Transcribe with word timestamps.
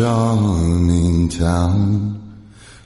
Charming 0.00 1.28
town 1.28 1.76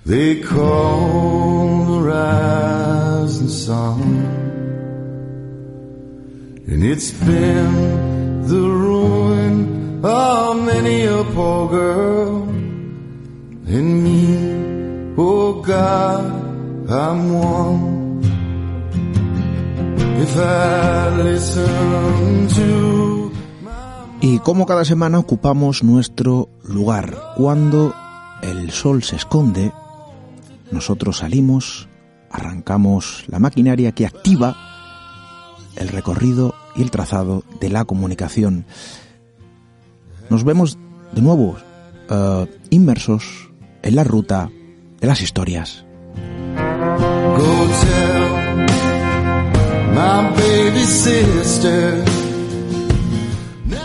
they 0.04 0.40
call 0.40 1.84
the 1.84 2.00
rising 2.00 3.48
sun. 3.48 4.00
And 6.66 6.82
it's 6.82 7.12
been 7.12 8.42
the 8.48 8.66
ruin 8.86 10.04
of 10.04 10.64
many 10.66 11.04
a 11.04 11.22
poor 11.36 11.68
girl 11.68 12.42
and 13.76 13.88
me. 14.04 15.14
Oh 15.16 15.62
God, 15.62 16.24
I'm 16.90 17.20
one. 17.32 18.22
If 20.24 20.36
I 20.36 21.10
listen 21.22 22.48
to 22.58 22.93
Y 24.24 24.38
como 24.38 24.64
cada 24.64 24.86
semana 24.86 25.18
ocupamos 25.18 25.84
nuestro 25.84 26.48
lugar. 26.62 27.34
Cuando 27.36 27.94
el 28.40 28.70
sol 28.70 29.02
se 29.02 29.16
esconde, 29.16 29.70
nosotros 30.70 31.18
salimos, 31.18 31.90
arrancamos 32.30 33.24
la 33.26 33.38
maquinaria 33.38 33.92
que 33.92 34.06
activa 34.06 34.56
el 35.76 35.88
recorrido 35.88 36.54
y 36.74 36.80
el 36.80 36.90
trazado 36.90 37.44
de 37.60 37.68
la 37.68 37.84
comunicación. 37.84 38.64
Nos 40.30 40.42
vemos 40.42 40.78
de 41.12 41.20
nuevo 41.20 41.58
eh, 42.08 42.46
inmersos 42.70 43.50
en 43.82 43.94
la 43.94 44.04
ruta 44.04 44.50
de 45.02 45.06
las 45.06 45.20
historias. 45.20 45.84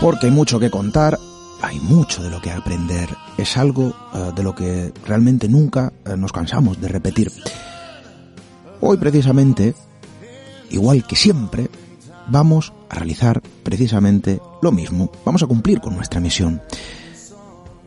Porque 0.00 0.26
hay 0.26 0.32
mucho 0.32 0.58
que 0.58 0.70
contar, 0.70 1.18
hay 1.60 1.78
mucho 1.78 2.22
de 2.22 2.30
lo 2.30 2.40
que 2.40 2.50
aprender. 2.50 3.08
Es 3.36 3.56
algo 3.56 3.94
eh, 4.14 4.32
de 4.34 4.42
lo 4.42 4.54
que 4.54 4.92
realmente 5.06 5.48
nunca 5.48 5.92
eh, 6.06 6.16
nos 6.16 6.32
cansamos 6.32 6.80
de 6.80 6.88
repetir. 6.88 7.30
Hoy 8.80 8.96
precisamente, 8.96 9.74
igual 10.70 11.06
que 11.06 11.16
siempre, 11.16 11.68
vamos 12.28 12.72
a 12.88 12.94
realizar 12.94 13.42
precisamente 13.62 14.40
lo 14.62 14.72
mismo. 14.72 15.12
Vamos 15.24 15.42
a 15.42 15.46
cumplir 15.46 15.80
con 15.80 15.94
nuestra 15.94 16.20
misión. 16.20 16.62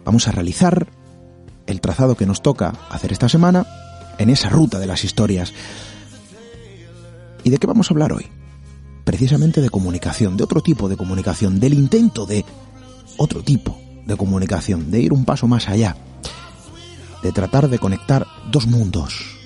Vamos 0.05 0.27
a 0.27 0.31
realizar 0.31 0.87
el 1.65 1.81
trazado 1.81 2.15
que 2.15 2.27
nos 2.27 2.43
toca 2.43 2.73
hacer 2.89 3.11
esta 3.11 3.27
semana 3.27 3.65
en 4.19 4.29
esa 4.29 4.49
ruta 4.49 4.77
de 4.77 4.85
las 4.85 5.03
historias. 5.03 5.51
¿Y 7.43 7.49
de 7.49 7.57
qué 7.57 7.65
vamos 7.65 7.89
a 7.89 7.93
hablar 7.93 8.13
hoy? 8.13 8.29
Precisamente 9.03 9.61
de 9.61 9.69
comunicación, 9.69 10.37
de 10.37 10.43
otro 10.43 10.61
tipo 10.61 10.89
de 10.89 10.97
comunicación, 10.97 11.59
del 11.59 11.73
intento 11.73 12.25
de 12.25 12.45
otro 13.17 13.43
tipo 13.43 13.77
de 14.05 14.15
comunicación, 14.17 14.91
de 14.91 15.01
ir 15.01 15.13
un 15.13 15.25
paso 15.25 15.47
más 15.47 15.69
allá, 15.69 15.95
de 17.21 17.31
tratar 17.31 17.69
de 17.69 17.79
conectar 17.79 18.27
dos 18.51 18.67
mundos, 18.67 19.37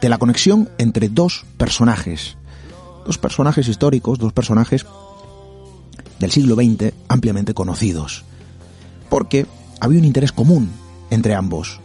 de 0.00 0.08
la 0.08 0.18
conexión 0.18 0.70
entre 0.78 1.08
dos 1.08 1.44
personajes, 1.56 2.36
dos 3.06 3.18
personajes 3.18 3.68
históricos, 3.68 4.18
dos 4.18 4.32
personajes 4.32 4.86
del 6.18 6.30
siglo 6.30 6.54
XX 6.54 6.92
ampliamente 7.08 7.54
conocidos, 7.54 8.24
porque 9.08 9.46
había 9.80 9.98
un 9.98 10.04
interés 10.04 10.32
común 10.32 10.70
entre 11.10 11.34
ambos, 11.34 11.80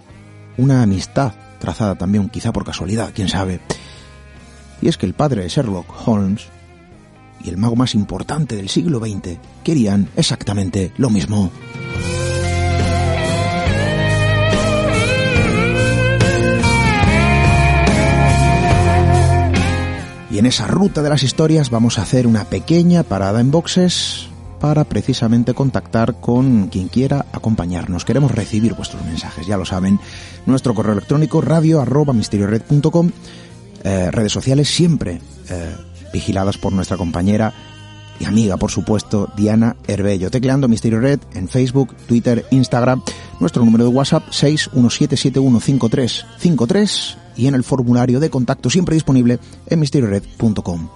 una 0.57 0.81
amistad 0.81 1.33
trazada 1.59 1.95
también 1.95 2.29
quizá 2.29 2.53
por 2.53 2.65
casualidad, 2.65 3.11
quién 3.13 3.29
sabe, 3.29 3.59
y 4.81 4.87
es 4.87 4.97
que 4.97 5.05
el 5.05 5.13
padre 5.13 5.43
de 5.43 5.49
Sherlock 5.49 6.07
Holmes 6.07 6.47
y 7.47 7.49
el 7.49 7.57
mago 7.57 7.77
más 7.77 7.95
importante 7.95 8.57
del 8.57 8.67
siglo 8.67 8.99
XX 8.99 9.37
querían 9.63 10.09
exactamente 10.17 10.91
lo 10.97 11.09
mismo. 11.09 11.49
Y 20.29 20.39
en 20.39 20.45
esa 20.45 20.67
ruta 20.67 21.01
de 21.01 21.09
las 21.09 21.23
historias 21.23 21.69
vamos 21.69 21.97
a 21.97 22.01
hacer 22.01 22.27
una 22.27 22.43
pequeña 22.43 23.03
parada 23.03 23.39
en 23.39 23.49
boxes 23.49 24.27
para 24.59 24.83
precisamente 24.83 25.53
contactar 25.53 26.19
con 26.19 26.67
quien 26.67 26.89
quiera 26.89 27.27
acompañarnos. 27.31 28.03
Queremos 28.03 28.31
recibir 28.31 28.73
vuestros 28.73 29.05
mensajes, 29.05 29.47
ya 29.47 29.55
lo 29.55 29.63
saben. 29.63 30.01
Nuestro 30.45 30.73
correo 30.73 30.93
electrónico 30.93 31.39
radio 31.39 31.79
arroba 31.79 32.13
eh, 33.83 34.11
redes 34.11 34.31
sociales 34.33 34.67
siempre 34.67 35.21
eh, 35.49 35.75
vigiladas 36.17 36.57
por 36.57 36.73
nuestra 36.73 36.97
compañera 36.97 37.53
y 38.19 38.25
amiga, 38.25 38.57
por 38.57 38.71
supuesto, 38.71 39.29
Diana 39.37 39.75
Herbello. 39.85 40.31
Tecleando 40.31 40.67
Misterio 40.67 40.99
Red 40.99 41.19
en 41.35 41.47
Facebook, 41.47 41.95
Twitter, 42.07 42.43
Instagram, 42.49 43.03
nuestro 43.39 43.63
número 43.63 43.83
de 43.83 43.91
WhatsApp 43.91 44.27
617715353 44.29 47.17
y 47.35 47.45
en 47.45 47.53
el 47.53 47.63
formulario 47.63 48.19
de 48.19 48.31
contacto 48.31 48.71
siempre 48.71 48.95
disponible 48.95 49.37
en 49.67 49.79
misteriored.com. 49.79 50.89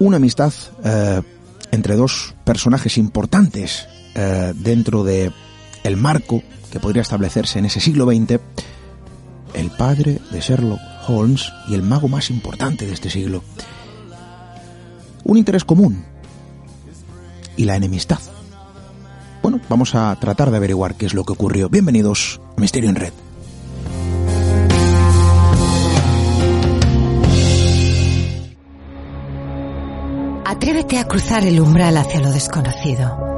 Una 0.00 0.18
amistad 0.18 0.52
eh, 0.84 1.22
entre 1.70 1.96
dos 1.96 2.34
personajes 2.44 2.98
importantes 2.98 3.88
eh, 4.14 4.52
dentro 4.54 5.02
de 5.02 5.32
el 5.88 5.96
marco 5.96 6.42
que 6.70 6.80
podría 6.80 7.02
establecerse 7.02 7.58
en 7.58 7.64
ese 7.64 7.80
siglo 7.80 8.04
XX, 8.04 8.38
el 9.54 9.70
padre 9.70 10.20
de 10.30 10.40
Sherlock 10.40 10.78
Holmes 11.08 11.50
y 11.66 11.74
el 11.74 11.82
mago 11.82 12.08
más 12.08 12.30
importante 12.30 12.86
de 12.86 12.92
este 12.92 13.08
siglo. 13.08 13.42
Un 15.24 15.38
interés 15.38 15.64
común 15.64 16.04
y 17.56 17.64
la 17.64 17.76
enemistad. 17.76 18.18
Bueno, 19.42 19.60
vamos 19.68 19.94
a 19.94 20.14
tratar 20.20 20.50
de 20.50 20.58
averiguar 20.58 20.94
qué 20.94 21.06
es 21.06 21.14
lo 21.14 21.24
que 21.24 21.32
ocurrió. 21.32 21.70
Bienvenidos 21.70 22.40
a 22.56 22.60
Misterio 22.60 22.90
en 22.90 22.96
Red. 22.96 23.12
Atrévete 30.44 30.98
a 30.98 31.06
cruzar 31.06 31.46
el 31.46 31.60
umbral 31.60 31.96
hacia 31.96 32.20
lo 32.20 32.30
desconocido. 32.30 33.37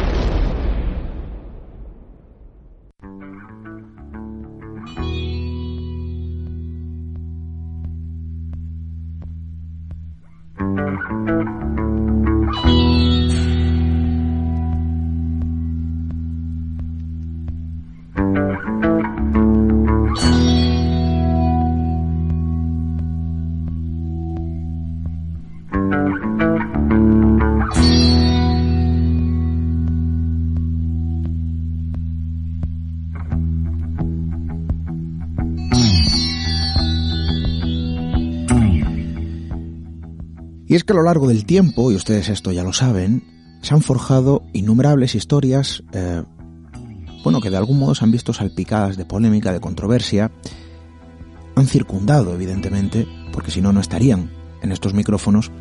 Y 40.71 40.75
es 40.75 40.85
que 40.85 40.93
a 40.93 40.95
lo 40.95 41.03
largo 41.03 41.27
del 41.27 41.43
tiempo, 41.43 41.91
y 41.91 41.95
ustedes 41.95 42.29
esto 42.29 42.53
ya 42.53 42.63
lo 42.63 42.71
saben, 42.71 43.25
se 43.61 43.73
han 43.73 43.81
forjado 43.81 44.43
innumerables 44.53 45.15
historias, 45.15 45.83
eh, 45.91 46.23
bueno, 47.25 47.41
que 47.41 47.49
de 47.49 47.57
algún 47.57 47.77
modo 47.77 47.93
se 47.93 48.05
han 48.05 48.11
visto 48.11 48.31
salpicadas 48.31 48.95
de 48.95 49.03
polémica, 49.03 49.51
de 49.51 49.59
controversia, 49.59 50.31
han 51.57 51.67
circundado, 51.67 52.33
evidentemente, 52.33 53.05
porque 53.33 53.51
si 53.51 53.59
no, 53.59 53.73
no 53.73 53.81
estarían 53.81 54.31
en 54.61 54.71
estos 54.71 54.93
micrófonos, 54.93 55.51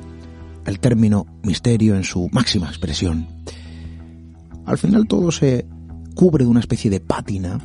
el 0.64 0.78
término 0.78 1.26
misterio 1.42 1.96
en 1.96 2.04
su 2.04 2.28
máxima 2.30 2.68
expresión. 2.68 3.26
Al 4.64 4.78
final 4.78 5.08
todo 5.08 5.32
se 5.32 5.66
cubre 6.14 6.44
de 6.44 6.50
una 6.50 6.60
especie 6.60 6.88
de 6.88 7.00
pátina, 7.00 7.58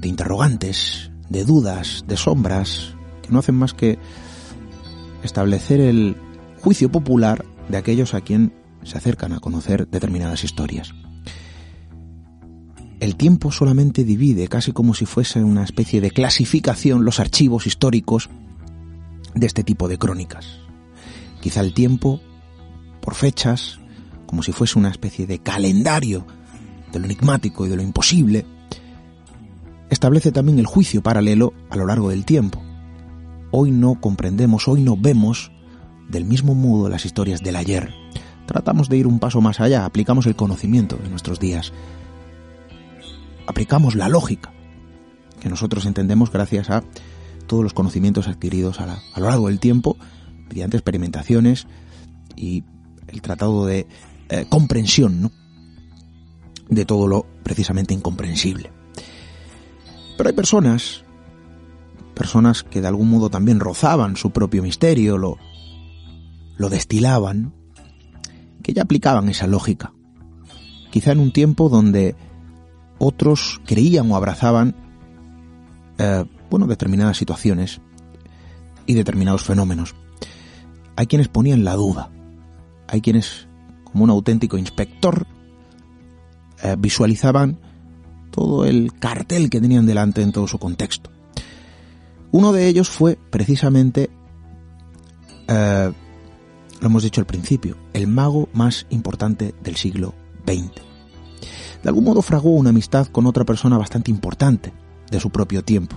de 0.00 0.08
interrogantes, 0.08 1.10
de 1.28 1.44
dudas, 1.44 2.06
de 2.08 2.16
sombras, 2.16 2.94
que 3.20 3.28
no 3.32 3.40
hacen 3.40 3.56
más 3.56 3.74
que 3.74 3.98
establecer 5.22 5.80
el 5.80 6.16
juicio 6.60 6.90
popular 6.90 7.44
de 7.68 7.76
aquellos 7.76 8.14
a 8.14 8.20
quien 8.20 8.52
se 8.82 8.96
acercan 8.96 9.32
a 9.32 9.40
conocer 9.40 9.88
determinadas 9.88 10.44
historias. 10.44 10.94
El 13.00 13.16
tiempo 13.16 13.52
solamente 13.52 14.04
divide, 14.04 14.48
casi 14.48 14.72
como 14.72 14.92
si 14.94 15.06
fuese 15.06 15.44
una 15.44 15.62
especie 15.62 16.00
de 16.00 16.10
clasificación, 16.10 17.04
los 17.04 17.20
archivos 17.20 17.66
históricos 17.66 18.28
de 19.34 19.46
este 19.46 19.62
tipo 19.62 19.86
de 19.86 19.98
crónicas. 19.98 20.46
Quizá 21.40 21.60
el 21.60 21.74
tiempo, 21.74 22.20
por 23.00 23.14
fechas, 23.14 23.78
como 24.26 24.42
si 24.42 24.50
fuese 24.50 24.78
una 24.78 24.90
especie 24.90 25.26
de 25.26 25.38
calendario 25.38 26.26
de 26.92 26.98
lo 26.98 27.04
enigmático 27.04 27.66
y 27.66 27.68
de 27.68 27.76
lo 27.76 27.82
imposible, 27.82 28.44
establece 29.90 30.32
también 30.32 30.58
el 30.58 30.66
juicio 30.66 31.02
paralelo 31.02 31.52
a 31.70 31.76
lo 31.76 31.86
largo 31.86 32.10
del 32.10 32.24
tiempo. 32.24 32.60
Hoy 33.52 33.70
no 33.70 34.00
comprendemos, 34.00 34.66
hoy 34.66 34.82
no 34.82 34.96
vemos 34.96 35.52
del 36.08 36.24
mismo 36.24 36.54
modo 36.54 36.88
las 36.88 37.04
historias 37.04 37.42
del 37.42 37.56
ayer. 37.56 37.94
Tratamos 38.46 38.88
de 38.88 38.96
ir 38.96 39.06
un 39.06 39.18
paso 39.18 39.40
más 39.40 39.60
allá, 39.60 39.84
aplicamos 39.84 40.26
el 40.26 40.36
conocimiento 40.36 40.96
de 40.96 41.08
nuestros 41.08 41.38
días. 41.38 41.72
Aplicamos 43.46 43.94
la 43.94 44.08
lógica 44.08 44.52
que 45.40 45.48
nosotros 45.48 45.86
entendemos 45.86 46.32
gracias 46.32 46.70
a 46.70 46.82
todos 47.46 47.62
los 47.62 47.74
conocimientos 47.74 48.28
adquiridos 48.28 48.80
a, 48.80 48.86
lo 49.16 49.28
largo 49.28 49.48
del 49.48 49.60
tiempo 49.60 49.96
mediante 50.48 50.76
experimentaciones 50.76 51.66
y 52.36 52.64
el 53.06 53.22
tratado 53.22 53.66
de 53.66 53.86
eh, 54.28 54.46
comprensión 54.48 55.30
de 56.68 56.84
todo 56.84 57.06
lo 57.06 57.26
precisamente 57.42 57.94
incomprensible. 57.94 58.70
Pero 60.16 60.28
hay 60.28 60.34
personas, 60.34 61.04
personas 62.14 62.62
que 62.62 62.80
de 62.80 62.88
algún 62.88 63.08
modo 63.08 63.30
también 63.30 63.60
rozaban 63.60 64.16
su 64.16 64.30
propio 64.30 64.62
misterio, 64.62 65.16
lo, 65.16 65.38
lo 66.58 66.68
destilaban, 66.68 67.54
que 68.62 68.74
ya 68.74 68.82
aplicaban 68.82 69.30
esa 69.30 69.46
lógica. 69.46 69.94
Quizá 70.90 71.12
en 71.12 71.20
un 71.20 71.32
tiempo 71.32 71.70
donde 71.70 72.14
otros 72.98 73.60
creían 73.64 74.10
o 74.10 74.16
abrazaban 74.16 74.74
eh, 75.96 76.24
bueno, 76.50 76.66
determinadas 76.66 77.16
situaciones 77.16 77.80
y 78.86 78.94
determinados 78.94 79.44
fenómenos. 79.44 79.94
Hay 80.96 81.06
quienes 81.06 81.28
ponían 81.28 81.64
la 81.64 81.74
duda, 81.74 82.10
hay 82.88 83.00
quienes, 83.00 83.46
como 83.84 84.04
un 84.04 84.10
auténtico 84.10 84.58
inspector, 84.58 85.26
eh, 86.62 86.76
visualizaban 86.78 87.60
todo 88.30 88.64
el 88.64 88.92
cartel 88.98 89.50
que 89.50 89.60
tenían 89.60 89.86
delante 89.86 90.22
en 90.22 90.32
todo 90.32 90.48
su 90.48 90.58
contexto. 90.58 91.10
Uno 92.30 92.52
de 92.52 92.66
ellos 92.66 92.88
fue 92.88 93.18
precisamente, 93.30 94.10
eh, 95.46 95.92
lo 96.80 96.86
hemos 96.86 97.02
dicho 97.02 97.20
al 97.20 97.26
principio, 97.26 97.76
el 97.92 98.06
mago 98.06 98.48
más 98.52 98.86
importante 98.90 99.54
del 99.62 99.76
siglo 99.76 100.14
XX. 100.46 100.70
De 101.82 101.88
algún 101.88 102.04
modo 102.04 102.22
fraguó 102.22 102.50
una 102.50 102.70
amistad 102.70 103.06
con 103.08 103.26
otra 103.26 103.44
persona 103.44 103.78
bastante 103.78 104.10
importante 104.10 104.72
de 105.10 105.20
su 105.20 105.30
propio 105.30 105.62
tiempo, 105.62 105.96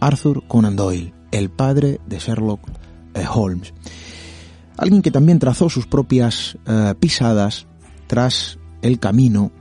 Arthur 0.00 0.46
Conan 0.46 0.76
Doyle, 0.76 1.12
el 1.30 1.50
padre 1.50 2.00
de 2.06 2.18
Sherlock 2.18 2.60
eh, 3.14 3.24
Holmes. 3.32 3.72
Alguien 4.76 5.02
que 5.02 5.10
también 5.10 5.38
trazó 5.38 5.68
sus 5.68 5.86
propias 5.86 6.56
eh, 6.66 6.94
pisadas 6.98 7.66
tras 8.06 8.58
el 8.82 8.98
camino, 8.98 9.52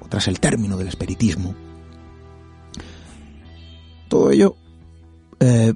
o 0.00 0.08
tras 0.08 0.28
el 0.28 0.40
término 0.40 0.76
del 0.76 0.88
espiritismo. 0.88 1.54
Todo 4.08 4.30
ello 4.30 4.56
eh, 5.40 5.74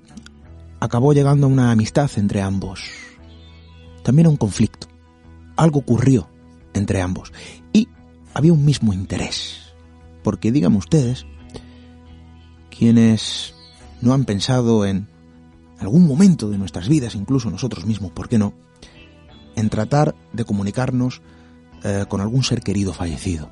acabó 0.78 1.12
llegando 1.12 1.46
a 1.46 1.50
una 1.50 1.70
amistad 1.72 2.10
entre 2.16 2.40
ambos. 2.40 3.09
También 4.02 4.28
un 4.28 4.36
conflicto. 4.36 4.88
Algo 5.56 5.80
ocurrió 5.80 6.28
entre 6.74 7.00
ambos. 7.00 7.32
Y 7.72 7.88
había 8.34 8.52
un 8.52 8.64
mismo 8.64 8.92
interés. 8.92 9.74
Porque 10.22 10.52
díganme 10.52 10.78
ustedes, 10.78 11.26
quienes 12.76 13.54
no 14.00 14.12
han 14.12 14.24
pensado 14.24 14.86
en 14.86 15.08
algún 15.78 16.06
momento 16.06 16.50
de 16.50 16.58
nuestras 16.58 16.88
vidas, 16.88 17.14
incluso 17.14 17.50
nosotros 17.50 17.86
mismos, 17.86 18.12
¿por 18.12 18.28
qué 18.28 18.38
no?, 18.38 18.54
en 19.56 19.68
tratar 19.68 20.14
de 20.32 20.44
comunicarnos 20.44 21.22
eh, 21.82 22.04
con 22.08 22.20
algún 22.20 22.44
ser 22.44 22.60
querido 22.60 22.92
fallecido. 22.92 23.50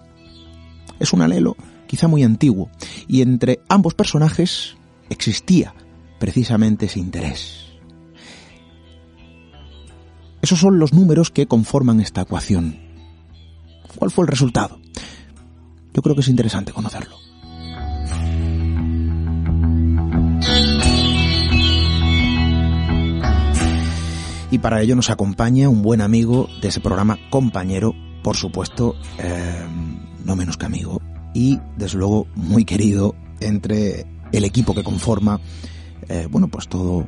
Es 1.01 1.13
un 1.13 1.23
alelo 1.23 1.57
quizá 1.89 2.07
muy 2.07 2.23
antiguo, 2.23 2.71
y 3.09 3.23
entre 3.23 3.61
ambos 3.69 3.95
personajes 3.95 4.77
existía 5.09 5.75
precisamente 6.21 6.87
ese 6.87 7.01
interés. 7.01 7.68
Esos 10.49 10.61
son 10.61 10.79
los 10.79 10.95
números 10.95 11.31
que 11.31 11.47
conforman 11.47 12.01
esta 12.01 12.23
ecuación. 12.23 12.79
¿Cuál 13.97 14.11
fue 14.11 14.25
el 14.25 14.29
resultado? 14.29 14.81
Yo 15.93 16.01
creo 16.01 16.15
que 16.15 16.23
es 16.23 16.29
interesante 16.29 16.73
conocerlo. 16.73 17.17
y 24.51 24.57
para 24.57 24.81
ello 24.81 24.97
nos 24.97 25.11
acompaña 25.11 25.69
un 25.69 25.83
buen 25.83 26.01
amigo 26.01 26.49
de 26.63 26.69
ese 26.69 26.81
programa, 26.81 27.19
compañero, 27.29 27.95
por 28.23 28.35
supuesto, 28.35 28.95
eh, 29.19 29.67
no 30.25 30.35
menos 30.35 30.57
que 30.57 30.65
amigo, 30.65 31.03
y 31.35 31.61
desde 31.77 31.99
luego 31.99 32.27
muy 32.35 32.65
querido 32.65 33.15
entre 33.41 34.07
el 34.33 34.45
equipo 34.45 34.75
que 34.75 34.83
conforma, 34.83 35.43
eh, 36.09 36.27
bueno, 36.31 36.49
pues 36.49 36.69
todo 36.69 37.07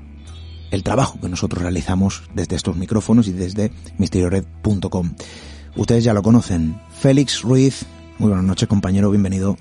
el 0.70 0.82
trabajo 0.82 1.18
que 1.20 1.28
nosotros 1.28 1.62
realizamos 1.62 2.24
desde 2.34 2.56
estos 2.56 2.76
micrófonos 2.76 3.28
y 3.28 3.32
desde 3.32 3.70
misteriored.com. 3.98 5.14
Ustedes 5.76 6.04
ya 6.04 6.14
lo 6.14 6.22
conocen, 6.22 6.80
Félix 6.90 7.42
Ruiz, 7.42 7.86
muy 8.18 8.28
buenas 8.28 8.44
noches 8.44 8.68
compañero, 8.68 9.10
bienvenido. 9.10 9.56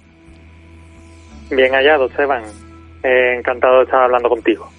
Bien 1.49 1.71
hallado, 1.73 2.05
Esteban. 2.07 2.43
Eh, 3.03 3.37
encantado 3.37 3.77
de 3.77 3.83
estar 3.85 4.03
hablando 4.03 4.29
contigo. 4.29 4.69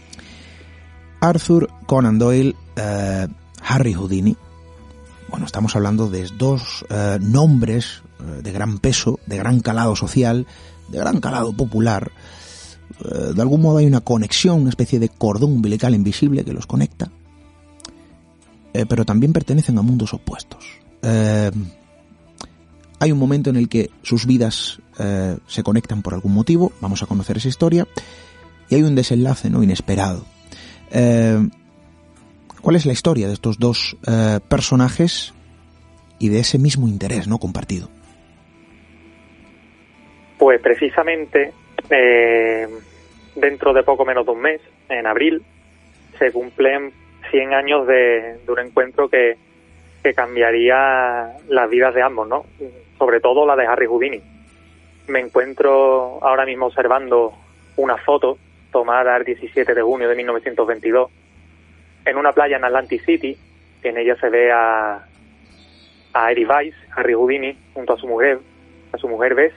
Arthur 1.21 1.69
Conan 1.87 2.19
Doyle, 2.19 2.55
eh, 2.77 3.27
Harry 3.67 3.93
Houdini. 3.95 4.37
Bueno, 5.29 5.47
estamos 5.47 5.77
hablando 5.77 6.09
de 6.09 6.29
dos 6.37 6.85
eh, 6.91 7.19
nombres 7.21 8.03
eh, 8.21 8.43
de 8.43 8.53
gran 8.53 8.79
peso, 8.79 9.21
de 9.27 9.37
gran 9.37 9.61
calado 9.61 9.95
social, 9.97 10.47
de 10.89 10.99
gran 10.99 11.21
calado 11.21 11.53
popular. 11.53 12.11
De 12.99 13.41
algún 13.41 13.63
modo 13.63 13.79
hay 13.79 13.87
una 13.87 14.01
conexión, 14.01 14.61
una 14.61 14.71
especie 14.71 14.99
de 14.99 15.09
cordón 15.09 15.53
umbilical 15.53 15.95
invisible 15.95 16.45
que 16.45 16.53
los 16.53 16.67
conecta. 16.67 17.11
pero 18.89 19.05
también 19.05 19.33
pertenecen 19.33 19.79
a 19.79 19.83
mundos 19.83 20.15
opuestos. 20.15 20.65
hay 21.03 21.53
un 23.13 23.19
momento 23.19 23.51
en 23.51 23.57
el 23.57 23.69
que 23.69 23.91
sus 24.03 24.27
vidas 24.27 24.81
se 25.47 25.63
conectan 25.63 26.03
por 26.03 26.15
algún 26.15 26.35
motivo, 26.35 26.73
vamos 26.81 27.03
a 27.03 27.07
conocer 27.07 27.39
esa 27.39 27.49
historia, 27.49 27.87
y 28.69 28.75
hay 28.75 28.83
un 28.83 28.95
desenlace 28.95 29.51
no 29.51 29.63
inesperado 29.63 30.25
eh, 30.91 31.49
¿Cuál 32.61 32.77
es 32.77 32.85
la 32.85 32.93
historia 32.93 33.27
de 33.27 33.33
estos 33.33 33.59
dos 33.59 33.97
eh, 34.07 34.39
personajes 34.49 35.33
y 36.19 36.29
de 36.29 36.41
ese 36.41 36.59
mismo 36.59 36.89
interés 36.89 37.27
no 37.27 37.39
compartido? 37.39 37.89
Pues 40.39 40.61
precisamente 40.61 41.53
eh, 41.91 42.69
dentro 43.35 43.73
de 43.73 43.83
poco 43.83 44.05
menos 44.05 44.27
de 44.27 44.33
un 44.33 44.41
mes, 44.41 44.61
en 44.89 45.07
abril, 45.07 45.43
se 46.19 46.33
cumplen 46.33 46.93
100 47.31 47.55
años 47.55 47.87
de, 47.87 48.39
un 48.49 48.59
encuentro 48.59 49.09
que, 49.09 49.37
que 50.03 50.15
cambiaría 50.15 51.37
las 51.49 51.71
vidas 51.71 51.95
de 51.95 52.03
ambos, 52.03 52.29
¿no? 52.29 52.45
Sobre 52.99 53.21
todo 53.21 53.47
la 53.47 53.57
de 53.57 53.67
Harry 53.67 53.87
Houdini. 53.87 54.21
Me 55.09 55.21
encuentro 55.21 56.19
ahora 56.23 56.45
mismo 56.45 56.67
observando 56.67 57.33
una 57.77 57.97
foto 57.97 58.39
tomada 58.71 59.17
el 59.17 59.25
17 59.25 59.75
de 59.75 59.83
junio 59.83 60.09
de 60.09 60.15
1922 60.17 61.11
en 62.05 62.17
una 62.17 62.33
playa 62.33 62.57
en 62.57 62.65
Atlantic 62.65 63.05
City. 63.05 63.37
En 63.83 63.97
ella 63.97 64.17
se 64.17 64.29
ve 64.29 64.53
a, 64.53 65.05
a 66.13 66.33
Eddie 66.33 66.47
Weiss, 66.47 66.75
Harry 66.95 67.15
Houdini, 67.15 67.57
junto 67.75 67.95
a 67.95 67.97
su 67.97 68.07
mujer, 68.07 68.39
a 68.93 68.99
su 68.99 69.09
mujer 69.09 69.35
Bess, 69.35 69.55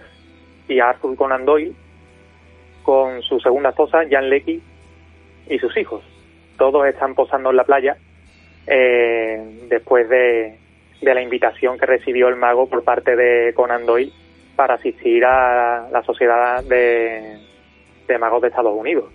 y 0.68 0.80
a 0.80 0.90
Arthur 0.90 1.16
Conan 1.16 1.46
Doyle 1.46 1.74
con 2.84 3.22
su 3.22 3.40
segunda 3.40 3.70
esposa, 3.70 4.04
Jan 4.10 4.30
Lecky, 4.30 4.62
y 5.50 5.60
sus 5.60 5.76
hijos. 5.78 6.04
Todos 6.58 6.86
están 6.88 7.16
posando 7.16 7.50
en 7.50 7.58
la 7.58 7.64
playa 7.64 7.98
eh, 8.68 9.42
después 9.70 10.08
de, 10.10 10.58
de 11.02 11.14
la 11.14 11.22
invitación 11.22 11.78
que 11.78 11.86
recibió 11.86 12.28
el 12.30 12.36
mago 12.36 12.68
por 12.68 12.84
parte 12.84 13.16
de 13.16 13.54
Conan 13.54 13.86
Doyle 13.86 14.12
para 14.56 14.76
asistir 14.76 15.26
a 15.26 15.90
la 15.92 16.04
Sociedad 16.04 16.64
de, 16.64 17.40
de 18.08 18.18
Magos 18.18 18.42
de 18.42 18.48
Estados 18.50 18.76
Unidos. 18.76 19.06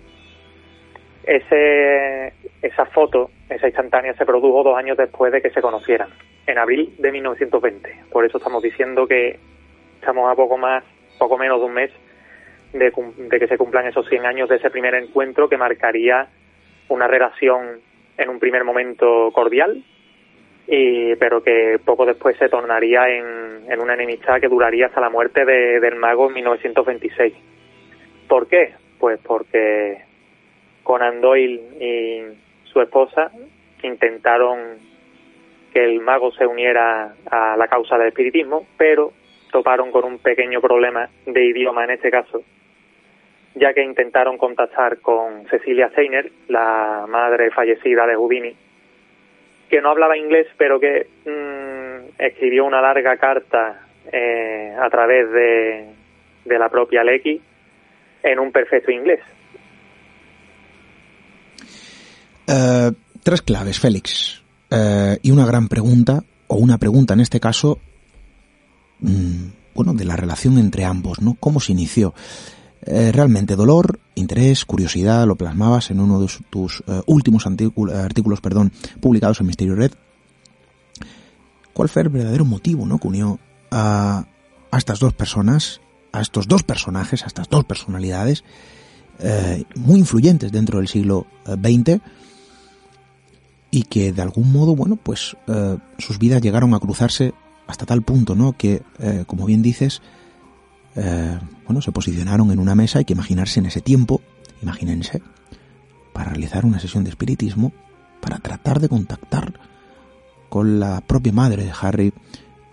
Ese, 1.23 2.33
esa 2.61 2.85
foto, 2.87 3.29
esa 3.49 3.67
instantánea, 3.67 4.13
se 4.13 4.25
produjo 4.25 4.63
dos 4.63 4.77
años 4.77 4.97
después 4.97 5.31
de 5.31 5.41
que 5.41 5.49
se 5.51 5.61
conocieran, 5.61 6.09
en 6.47 6.57
abril 6.57 6.93
de 6.97 7.11
1920. 7.11 8.03
Por 8.11 8.25
eso 8.25 8.37
estamos 8.37 8.63
diciendo 8.63 9.07
que 9.07 9.39
estamos 9.99 10.31
a 10.31 10.35
poco 10.35 10.57
más, 10.57 10.83
poco 11.17 11.37
menos 11.37 11.59
de 11.59 11.65
un 11.65 11.73
mes 11.73 11.91
de, 12.73 12.91
de 12.91 13.39
que 13.39 13.47
se 13.47 13.57
cumplan 13.57 13.87
esos 13.87 14.07
100 14.07 14.25
años 14.25 14.49
de 14.49 14.57
ese 14.57 14.69
primer 14.69 14.95
encuentro 14.95 15.49
que 15.49 15.57
marcaría 15.57 16.27
una 16.87 17.07
relación 17.07 17.79
en 18.17 18.29
un 18.29 18.39
primer 18.39 18.63
momento 18.63 19.31
cordial, 19.31 19.83
y, 20.67 21.15
pero 21.15 21.41
que 21.41 21.79
poco 21.83 22.05
después 22.05 22.37
se 22.37 22.49
tornaría 22.49 23.09
en, 23.09 23.71
en 23.71 23.79
una 23.79 23.93
enemistad 23.93 24.39
que 24.39 24.47
duraría 24.47 24.87
hasta 24.87 25.01
la 25.01 25.09
muerte 25.09 25.45
de, 25.45 25.79
del 25.79 25.95
mago 25.95 26.27
en 26.27 26.33
1926. 26.35 27.33
¿Por 28.27 28.47
qué? 28.47 28.73
Pues 28.99 29.19
porque 29.23 30.03
Conan 30.83 31.21
Doyle 31.21 31.61
y 31.79 32.21
su 32.65 32.81
esposa 32.81 33.31
intentaron 33.81 34.77
que 35.73 35.83
el 35.83 36.01
mago 36.01 36.31
se 36.31 36.45
uniera 36.45 37.15
a 37.29 37.55
la 37.57 37.67
causa 37.67 37.97
del 37.97 38.09
espiritismo, 38.09 38.67
pero 38.77 39.13
toparon 39.51 39.91
con 39.91 40.03
un 40.03 40.19
pequeño 40.19 40.61
problema 40.61 41.09
de 41.25 41.45
idioma 41.45 41.83
en 41.83 41.91
este 41.91 42.11
caso, 42.11 42.43
ya 43.55 43.73
que 43.73 43.83
intentaron 43.83 44.37
contactar 44.37 44.99
con 44.99 45.45
Cecilia 45.49 45.89
Steiner, 45.89 46.31
la 46.47 47.05
madre 47.07 47.51
fallecida 47.51 48.05
de 48.05 48.15
Houdini, 48.15 48.55
que 49.69 49.81
no 49.81 49.89
hablaba 49.89 50.17
inglés, 50.17 50.47
pero 50.57 50.79
que 50.79 51.07
mmm, 51.25 52.11
escribió 52.17 52.65
una 52.65 52.81
larga 52.81 53.17
carta 53.17 53.87
eh, 54.11 54.73
a 54.79 54.89
través 54.89 55.31
de, 55.31 55.89
de 56.45 56.59
la 56.59 56.69
propia 56.69 57.03
Lecky 57.03 57.41
en 58.23 58.39
un 58.39 58.51
perfecto 58.51 58.91
inglés. 58.91 59.21
Uh, 62.47 62.93
tres 63.23 63.41
claves, 63.41 63.79
Félix. 63.79 64.43
Uh, 64.71 65.17
y 65.21 65.31
una 65.31 65.45
gran 65.45 65.67
pregunta, 65.67 66.23
o 66.47 66.55
una 66.57 66.77
pregunta 66.77 67.13
en 67.13 67.19
este 67.19 67.39
caso, 67.39 67.79
mmm, 68.99 69.49
bueno, 69.75 69.93
de 69.93 70.05
la 70.05 70.15
relación 70.15 70.57
entre 70.57 70.83
ambos, 70.83 71.21
¿no? 71.21 71.35
¿Cómo 71.39 71.59
se 71.59 71.71
inició? 71.71 72.13
Eh, 72.85 73.11
realmente 73.11 73.55
dolor, 73.55 73.99
interés, 74.15 74.65
curiosidad, 74.65 75.27
lo 75.27 75.35
plasmabas 75.35 75.91
en 75.91 75.99
uno 75.99 76.21
de 76.21 76.27
tus 76.49 76.83
eh, 76.87 77.01
últimos 77.07 77.45
artículos 77.45 78.41
perdón, 78.41 78.71
publicados 79.01 79.41
en 79.41 79.47
Misterio 79.47 79.75
Red. 79.75 79.91
¿Cuál 81.73 81.89
fue 81.89 82.03
el 82.03 82.09
verdadero 82.09 82.45
motivo 82.45 82.85
¿no? 82.85 82.97
que 82.97 83.07
unió 83.07 83.39
a, 83.71 84.25
a 84.71 84.77
estas 84.77 84.99
dos 84.99 85.13
personas, 85.13 85.81
a 86.11 86.21
estos 86.21 86.47
dos 86.47 86.63
personajes, 86.63 87.23
a 87.23 87.27
estas 87.27 87.49
dos 87.49 87.65
personalidades 87.65 88.43
eh, 89.21 89.65
muy 89.75 89.99
influyentes 89.99 90.49
dentro 90.49 90.77
del 90.79 90.87
siglo 90.87 91.27
XX 91.45 91.99
y 93.69 93.83
que 93.83 94.13
de 94.13 94.21
algún 94.21 94.51
modo, 94.51 94.75
bueno, 94.75 94.95
pues 94.95 95.35
eh, 95.47 95.77
sus 95.97 96.19
vidas 96.19 96.41
llegaron 96.41 96.73
a 96.73 96.79
cruzarse 96.79 97.33
hasta 97.67 97.85
tal 97.85 98.01
punto, 98.01 98.33
¿no? 98.35 98.53
Que, 98.53 98.81
eh, 98.99 99.25
como 99.27 99.45
bien 99.45 99.61
dices, 99.61 100.01
eh, 100.95 101.39
bueno, 101.65 101.81
se 101.81 101.91
posicionaron 101.91 102.51
en 102.51 102.59
una 102.59 102.75
mesa, 102.75 102.99
hay 102.99 103.05
que 103.05 103.13
imaginarse 103.13 103.59
en 103.59 103.67
ese 103.67 103.81
tiempo, 103.81 104.21
imagínense, 104.61 105.21
para 106.13 106.31
realizar 106.31 106.65
una 106.65 106.79
sesión 106.79 107.03
de 107.03 107.11
espiritismo, 107.11 107.71
para 108.21 108.37
tratar 108.37 108.79
de 108.79 108.89
contactar 108.89 109.53
con 110.49 110.79
la 110.79 111.01
propia 111.01 111.31
madre 111.31 111.63
de 111.63 111.71
Harry 111.79 112.11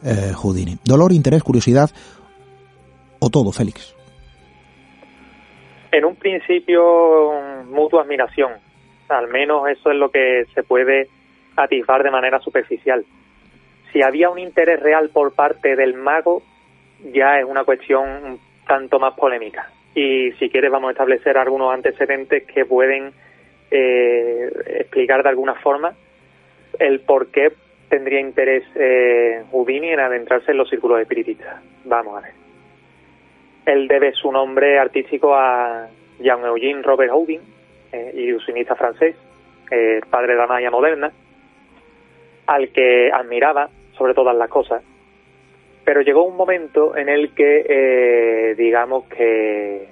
eh, 0.02 0.32
Houdini. 0.34 0.78
Dolor, 0.84 1.12
interés, 1.12 1.42
curiosidad 1.42 1.90
o 3.18 3.30
todo, 3.30 3.52
Félix. 3.52 3.94
En 5.92 6.04
un 6.04 6.16
principio, 6.16 7.32
mutua 7.70 8.02
admiración. 8.02 8.52
Al 9.08 9.28
menos 9.28 9.68
eso 9.68 9.90
es 9.90 9.96
lo 9.96 10.10
que 10.10 10.44
se 10.54 10.62
puede 10.62 11.08
atisbar 11.56 12.02
de 12.02 12.10
manera 12.10 12.40
superficial. 12.40 13.04
Si 13.92 14.02
había 14.02 14.30
un 14.30 14.38
interés 14.38 14.80
real 14.80 15.10
por 15.10 15.32
parte 15.32 15.76
del 15.76 15.94
mago, 15.94 16.42
ya 17.04 17.38
es 17.38 17.44
una 17.44 17.64
cuestión 17.64 18.08
un 18.08 18.40
tanto 18.66 18.98
más 18.98 19.14
polémica. 19.14 19.70
Y 19.94 20.32
si 20.32 20.50
quieres 20.50 20.70
vamos 20.70 20.88
a 20.88 20.92
establecer 20.92 21.38
algunos 21.38 21.72
antecedentes 21.72 22.44
que 22.44 22.64
pueden 22.64 23.12
eh, 23.70 24.50
explicar 24.80 25.22
de 25.22 25.28
alguna 25.28 25.54
forma 25.54 25.94
el 26.78 27.00
por 27.00 27.28
qué 27.28 27.52
tendría 27.88 28.20
interés 28.20 28.64
eh, 28.74 29.42
Houdini 29.50 29.88
en 29.88 30.00
adentrarse 30.00 30.50
en 30.50 30.58
los 30.58 30.68
círculos 30.68 31.00
espiritistas. 31.00 31.62
Vamos 31.84 32.18
a 32.18 32.20
ver. 32.20 32.32
Él 33.64 33.88
debe 33.88 34.12
su 34.12 34.30
nombre 34.30 34.78
artístico 34.78 35.34
a 35.34 35.88
Jean-Eugène 36.20 36.82
Robert 36.82 37.12
Houdin, 37.12 37.40
eh, 37.92 38.12
ilusionista 38.14 38.74
francés, 38.74 39.16
eh, 39.70 40.00
padre 40.08 40.34
de 40.34 40.38
la 40.38 40.46
magia 40.46 40.70
moderna, 40.70 41.10
al 42.46 42.68
que 42.68 43.10
admiraba 43.12 43.68
sobre 43.96 44.14
todas 44.14 44.36
las 44.36 44.48
cosas 44.48 44.82
pero 45.86 46.00
llegó 46.00 46.24
un 46.24 46.36
momento 46.36 46.96
en 46.96 47.08
el 47.08 47.32
que, 47.32 47.64
eh, 47.68 48.54
digamos 48.56 49.04
que 49.04 49.86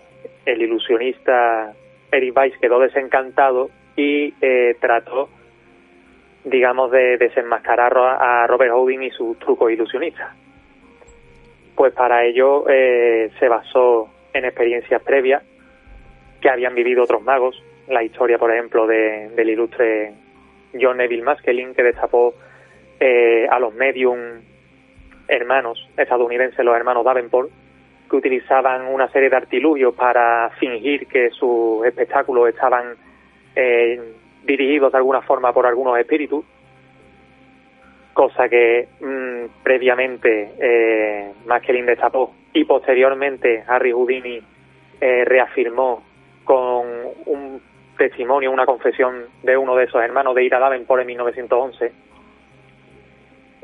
el 0.44 0.60
ilusionista 0.60 1.72
Eric 2.10 2.36
Weiss 2.36 2.58
quedó 2.58 2.80
desencantado 2.80 3.70
y 3.96 4.34
eh, 4.40 4.76
trató, 4.80 5.28
digamos, 6.42 6.90
de 6.90 7.16
desenmascarar 7.16 7.96
a 7.96 8.44
Robert 8.48 8.72
Houdin 8.72 9.04
y 9.04 9.10
sus 9.10 9.38
trucos 9.38 9.70
ilusionistas. 9.70 10.34
Pues 11.76 11.94
para 11.94 12.24
ello 12.24 12.68
eh, 12.68 13.30
se 13.38 13.48
basó 13.48 14.08
en 14.32 14.46
experiencias 14.46 15.00
previas 15.00 15.44
que 16.40 16.50
habían 16.50 16.74
vivido 16.74 17.04
otros 17.04 17.22
magos. 17.22 17.62
La 17.86 18.02
historia, 18.02 18.36
por 18.36 18.52
ejemplo, 18.52 18.88
de, 18.88 19.28
del 19.36 19.50
ilustre 19.50 20.12
John 20.74 20.96
Neville 20.96 21.22
Maskelyne, 21.22 21.72
que 21.72 21.84
destapó 21.84 22.34
eh, 22.98 23.46
a 23.48 23.60
los 23.60 23.72
medium 23.74 24.18
hermanos 25.28 25.88
estadounidenses, 25.96 26.64
los 26.64 26.76
hermanos 26.76 27.04
Davenport, 27.04 27.50
que 28.08 28.16
utilizaban 28.16 28.86
una 28.86 29.08
serie 29.08 29.30
de 29.30 29.36
artilugios 29.36 29.94
para 29.94 30.50
fingir 30.58 31.06
que 31.06 31.30
sus 31.30 31.84
espectáculos 31.86 32.48
estaban 32.48 32.94
eh, 33.56 34.00
dirigidos 34.44 34.92
de 34.92 34.98
alguna 34.98 35.22
forma 35.22 35.52
por 35.52 35.66
algunos 35.66 35.98
espíritus, 35.98 36.44
cosa 38.12 38.48
que 38.48 38.88
mmm, 39.00 39.62
previamente 39.62 40.52
eh, 40.58 41.32
Maskelin 41.46 41.86
destapó. 41.86 42.34
Y 42.52 42.64
posteriormente 42.64 43.64
Harry 43.66 43.92
Houdini 43.92 44.40
eh, 45.00 45.24
reafirmó 45.24 46.04
con 46.44 46.86
un 47.26 47.60
testimonio, 47.96 48.50
una 48.50 48.66
confesión 48.66 49.24
de 49.42 49.56
uno 49.56 49.74
de 49.76 49.84
esos 49.84 50.02
hermanos 50.02 50.34
de 50.34 50.44
Ira 50.44 50.58
Davenport 50.58 51.00
en 51.00 51.06
1911 51.06 51.92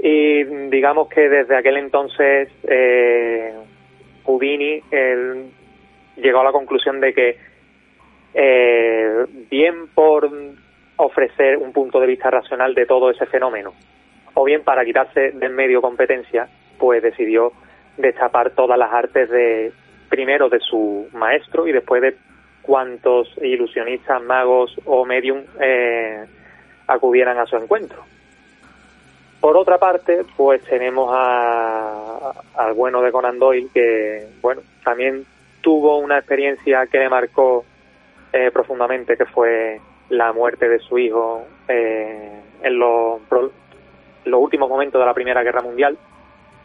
y 0.03 0.45
digamos 0.71 1.09
que 1.09 1.29
desde 1.29 1.57
aquel 1.57 1.77
entonces 1.77 2.49
eh, 2.65 3.53
Houdini 4.25 4.83
él, 4.91 5.51
llegó 6.17 6.41
a 6.41 6.45
la 6.45 6.53
conclusión 6.53 7.01
de 7.01 7.13
que 7.13 7.37
eh, 8.35 9.27
bien 9.51 9.89
por 9.95 10.31
ofrecer 10.97 11.57
un 11.59 11.73
punto 11.73 12.01
de 12.01 12.07
vista 12.07 12.31
racional 12.31 12.75
de 12.75 12.87
todo 12.87 13.11
ese 13.11 13.27
fenómeno 13.27 13.75
o 14.35 14.45
bien 14.45 14.63
para 14.63 14.85
quitarse 14.85 15.33
del 15.33 15.53
medio 15.53 15.83
competencia 15.83 16.49
pues 16.79 17.03
decidió 17.03 17.53
destapar 17.97 18.51
todas 18.53 18.79
las 18.79 18.93
artes 18.93 19.29
de 19.29 19.73
primero 20.09 20.49
de 20.49 20.61
su 20.61 21.09
maestro 21.13 21.67
y 21.67 21.73
después 21.73 22.03
de 22.03 22.17
cuantos 22.63 23.29
ilusionistas, 23.43 24.23
magos 24.23 24.75
o 24.85 25.05
medium 25.05 25.43
eh, 25.61 26.25
acudieran 26.87 27.39
a 27.39 27.47
su 27.47 27.57
encuentro. 27.57 28.05
Por 29.41 29.57
otra 29.57 29.79
parte, 29.79 30.25
pues 30.37 30.63
tenemos 30.65 31.11
a, 31.13 32.33
al 32.57 32.75
bueno 32.75 33.01
de 33.01 33.11
Conan 33.11 33.39
Doyle, 33.39 33.69
que, 33.73 34.27
bueno, 34.43 34.61
también 34.85 35.25
tuvo 35.63 35.99
una 35.99 36.19
experiencia 36.19 36.87
que 36.87 36.99
le 36.99 37.09
marcó 37.09 37.65
eh, 38.33 38.51
profundamente, 38.53 39.17
que 39.17 39.25
fue 39.25 39.81
la 40.11 40.33
muerte 40.35 40.69
de 40.69 40.79
su 40.81 40.99
hijo 40.99 41.45
eh, 41.69 42.31
en 42.63 42.79
los, 42.79 43.21
últimos 44.27 44.69
momentos 44.69 45.01
de 45.01 45.07
la 45.07 45.15
Primera 45.15 45.43
Guerra 45.43 45.63
Mundial 45.63 45.97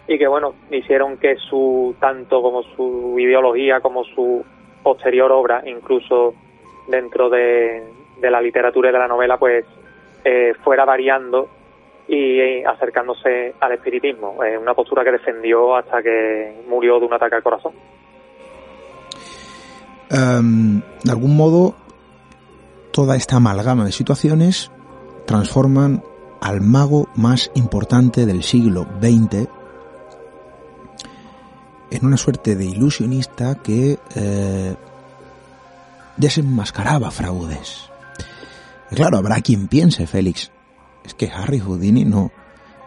y 0.08 0.17
que, 0.17 0.27
bueno, 0.27 0.55
hicieron 0.70 1.17
que 1.17 1.38
su, 1.38 1.96
tanto 2.01 2.41
como 2.41 2.62
su 2.63 3.15
ideología 3.17 3.79
como 3.79 4.03
su 4.03 4.46
posterior 4.84 5.32
obra, 5.32 5.63
incluso 5.65 6.36
dentro 6.88 7.29
de, 7.29 7.84
de 8.20 8.32
la 8.32 8.41
literatura 8.41 8.89
y 8.89 8.91
de 8.91 9.00
la 9.00 9.08
novela, 9.08 9.38
pues 9.38 9.65
eh, 10.25 10.53
fuera 10.63 10.84
variando 10.84 11.50
y 12.08 12.40
eh, 12.40 12.64
acercándose 12.66 13.56
al 13.60 13.72
espiritismo, 13.74 14.44
eh, 14.44 14.58
una 14.58 14.74
postura 14.74 15.04
que 15.04 15.12
defendió 15.12 15.76
hasta 15.76 16.04
que 16.04 16.64
murió 16.68 17.00
de 17.00 17.06
un 17.06 17.14
ataque 17.14 17.36
al 17.36 17.44
corazón. 17.44 17.74
Um, 20.12 20.82
de 21.04 21.12
algún 21.12 21.36
modo, 21.36 21.76
toda 22.92 23.16
esta 23.16 23.38
amalgama 23.38 23.86
de 23.86 23.92
situaciones 23.92 24.72
transforman 25.26 26.04
al 26.42 26.62
mago 26.62 27.10
más 27.16 27.52
importante 27.56 28.28
del 28.28 28.44
siglo 28.44 28.86
XX 29.02 29.48
en 31.90 32.06
una 32.06 32.18
suerte 32.18 32.56
de 32.56 32.66
ilusionista 32.66 33.56
que 33.56 33.98
eh, 34.16 34.76
desenmascaraba 36.18 37.10
fraudes. 37.12 37.90
Claro, 38.92 39.18
habrá 39.18 39.42
quien 39.42 39.68
piense, 39.68 40.06
Félix, 40.08 40.52
es 41.06 41.14
que 41.14 41.30
Harry 41.30 41.60
Houdini 41.60 42.06
no 42.06 42.32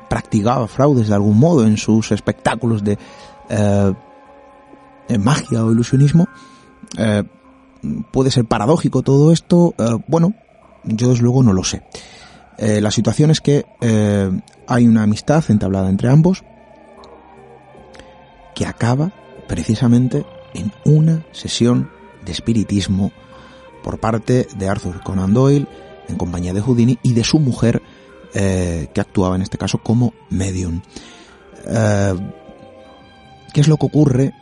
practicaba 0.08 0.66
fraudes 0.68 1.08
de 1.08 1.14
algún 1.14 1.38
modo 1.38 1.66
en 1.66 1.76
sus 1.76 2.12
espectáculos 2.12 2.82
de 2.82 2.98
eh, 3.48 3.94
magia 5.18 5.64
o 5.64 5.72
ilusionismo. 5.72 6.28
Eh, 6.96 7.24
puede 8.10 8.30
ser 8.30 8.44
paradójico 8.44 9.02
todo 9.02 9.32
esto. 9.32 9.74
Eh, 9.78 9.98
bueno, 10.06 10.34
yo 10.84 11.10
desde 11.10 11.22
luego 11.22 11.42
no 11.42 11.52
lo 11.52 11.64
sé. 11.64 11.82
Eh, 12.58 12.80
la 12.80 12.90
situación 12.90 13.30
es 13.30 13.40
que 13.40 13.66
eh, 13.80 14.30
hay 14.66 14.88
una 14.88 15.04
amistad 15.04 15.44
entablada 15.48 15.88
entre 15.88 16.08
ambos 16.08 16.42
que 18.54 18.66
acaba 18.66 19.12
precisamente 19.46 20.26
en 20.54 20.72
una 20.84 21.24
sesión 21.30 21.90
de 22.24 22.32
espiritismo 22.32 23.12
por 23.84 24.00
parte 24.00 24.48
de 24.56 24.68
Arthur 24.68 25.02
Conan 25.02 25.32
Doyle 25.32 25.68
en 26.08 26.16
compañía 26.16 26.52
de 26.52 26.60
Houdini 26.60 26.98
y 27.02 27.12
de 27.12 27.22
su 27.22 27.38
mujer 27.38 27.80
eh, 28.34 28.88
que 28.92 29.00
actuaba 29.00 29.36
en 29.36 29.42
este 29.42 29.58
caso 29.58 29.78
como 29.78 30.14
medium. 30.30 30.80
Eh, 31.66 32.14
¿Qué 33.52 33.60
es 33.60 33.68
lo 33.68 33.76
que 33.76 33.86
ocurre 33.86 34.34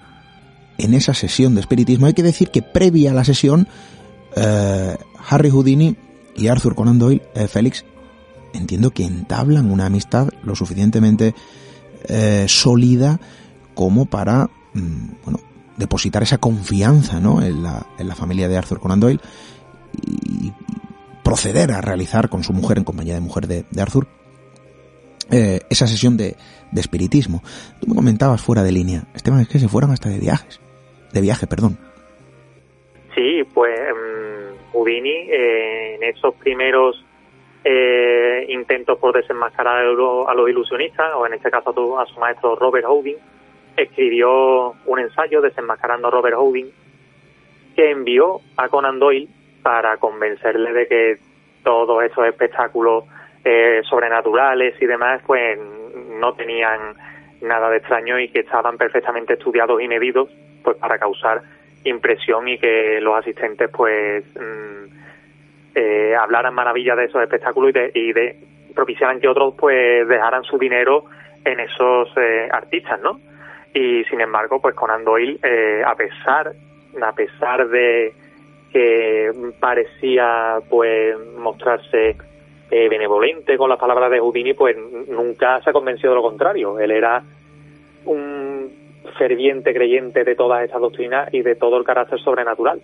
en 0.78 0.94
esa 0.94 1.14
sesión 1.14 1.54
de 1.54 1.60
espiritismo? 1.60 2.06
Hay 2.06 2.14
que 2.14 2.22
decir 2.22 2.50
que 2.50 2.62
previa 2.62 3.12
a 3.12 3.14
la 3.14 3.24
sesión, 3.24 3.68
eh, 4.34 4.96
Harry 5.28 5.50
Houdini 5.50 5.96
y 6.36 6.48
Arthur 6.48 6.74
Conan 6.74 6.98
Doyle, 6.98 7.22
eh, 7.34 7.48
Félix, 7.48 7.84
entiendo 8.52 8.90
que 8.90 9.04
entablan 9.04 9.70
una 9.70 9.86
amistad 9.86 10.28
lo 10.42 10.54
suficientemente 10.54 11.34
eh, 12.08 12.46
sólida 12.48 13.20
como 13.74 14.06
para, 14.06 14.50
mm, 14.74 15.08
bueno, 15.24 15.40
depositar 15.76 16.22
esa 16.22 16.38
confianza, 16.38 17.20
¿no? 17.20 17.42
En 17.42 17.62
la, 17.62 17.86
en 17.98 18.08
la 18.08 18.14
familia 18.14 18.48
de 18.48 18.56
Arthur 18.56 18.80
Conan 18.80 19.00
Doyle 19.00 19.20
proceder 21.26 21.72
a 21.72 21.80
realizar 21.80 22.28
con 22.28 22.44
su 22.44 22.52
mujer, 22.52 22.78
en 22.78 22.84
compañía 22.84 23.14
de 23.14 23.20
mujer 23.20 23.48
de, 23.48 23.64
de 23.68 23.82
Arthur, 23.82 24.06
eh, 25.32 25.58
esa 25.68 25.88
sesión 25.88 26.16
de, 26.16 26.36
de 26.70 26.80
espiritismo. 26.80 27.42
Tú 27.80 27.88
me 27.88 27.96
comentabas 27.96 28.40
fuera 28.40 28.62
de 28.62 28.70
línea, 28.70 29.02
Esteban, 29.12 29.40
es 29.40 29.48
que 29.48 29.58
se 29.58 29.66
fueron 29.66 29.90
hasta 29.90 30.08
de 30.08 30.20
viajes, 30.20 30.60
de 31.12 31.20
viaje, 31.20 31.48
perdón. 31.48 31.78
Sí, 33.16 33.42
pues 33.52 33.76
um, 33.92 34.86
eh, 34.88 35.96
en 35.96 36.02
esos 36.04 36.32
primeros 36.36 37.04
eh, 37.64 38.46
intentos 38.48 38.96
por 38.98 39.12
desenmascarar 39.12 39.78
a 39.78 39.82
los, 39.82 40.28
a 40.28 40.34
los 40.34 40.48
ilusionistas, 40.48 41.12
o 41.16 41.26
en 41.26 41.34
este 41.34 41.50
caso 41.50 41.70
a, 41.70 41.74
tu, 41.74 41.98
a 41.98 42.06
su 42.06 42.20
maestro 42.20 42.54
Robert 42.54 42.86
Houdin, 42.86 43.16
escribió 43.76 44.74
un 44.86 45.00
ensayo 45.00 45.40
desenmascarando 45.40 46.06
a 46.06 46.10
Robert 46.12 46.36
Houdin 46.36 46.70
que 47.74 47.90
envió 47.90 48.40
a 48.56 48.68
Conan 48.68 49.00
Doyle 49.00 49.28
para 49.66 49.96
convencerle 49.96 50.72
de 50.72 50.86
que 50.86 51.18
todos 51.64 52.04
esos 52.04 52.24
espectáculos 52.24 53.02
eh, 53.44 53.80
sobrenaturales 53.82 54.80
y 54.80 54.86
demás 54.86 55.20
pues 55.26 55.58
no 55.58 56.34
tenían 56.34 56.94
nada 57.40 57.68
de 57.70 57.78
extraño 57.78 58.16
y 58.20 58.28
que 58.28 58.40
estaban 58.42 58.78
perfectamente 58.78 59.32
estudiados 59.32 59.82
y 59.82 59.88
medidos 59.88 60.28
pues 60.62 60.76
para 60.76 61.00
causar 61.00 61.42
impresión 61.82 62.46
y 62.46 62.58
que 62.58 63.00
los 63.00 63.18
asistentes 63.18 63.68
pues 63.70 64.24
mmm, 64.36 64.86
eh, 65.74 66.14
hablaran 66.14 66.54
maravillas 66.54 66.96
de 66.96 67.06
esos 67.06 67.20
espectáculos 67.20 67.70
y 67.70 67.72
de, 67.72 67.90
y 67.92 68.12
de 68.12 68.36
propiciaran 68.72 69.18
que 69.18 69.26
otros 69.26 69.56
pues 69.58 70.06
dejaran 70.06 70.44
su 70.44 70.58
dinero 70.58 71.06
en 71.44 71.58
esos 71.58 72.08
eh, 72.16 72.48
artistas, 72.52 73.00
¿no? 73.00 73.18
Y 73.74 74.04
sin 74.04 74.20
embargo, 74.20 74.62
pues 74.62 74.76
Conan 74.76 75.04
Doyle, 75.04 75.40
eh, 75.42 75.82
a 75.84 75.96
pesar, 75.96 76.52
a 77.02 77.12
pesar 77.14 77.68
de 77.68 78.14
que 78.76 79.32
parecía 79.58 80.58
pues 80.68 81.16
mostrarse 81.38 82.14
eh, 82.70 82.88
benevolente 82.90 83.56
con 83.56 83.70
las 83.70 83.78
palabras 83.78 84.10
de 84.10 84.20
Houdini, 84.20 84.52
pues 84.52 84.76
nunca 85.08 85.62
se 85.62 85.70
ha 85.70 85.72
convencido 85.72 86.10
de 86.10 86.16
lo 86.16 86.22
contrario. 86.22 86.78
Él 86.78 86.90
era 86.90 87.22
un 88.04 88.70
ferviente 89.16 89.72
creyente 89.72 90.24
de 90.24 90.34
todas 90.34 90.62
estas 90.62 90.82
doctrinas 90.82 91.32
y 91.32 91.40
de 91.40 91.54
todo 91.54 91.78
el 91.78 91.84
carácter 91.84 92.20
sobrenatural. 92.20 92.82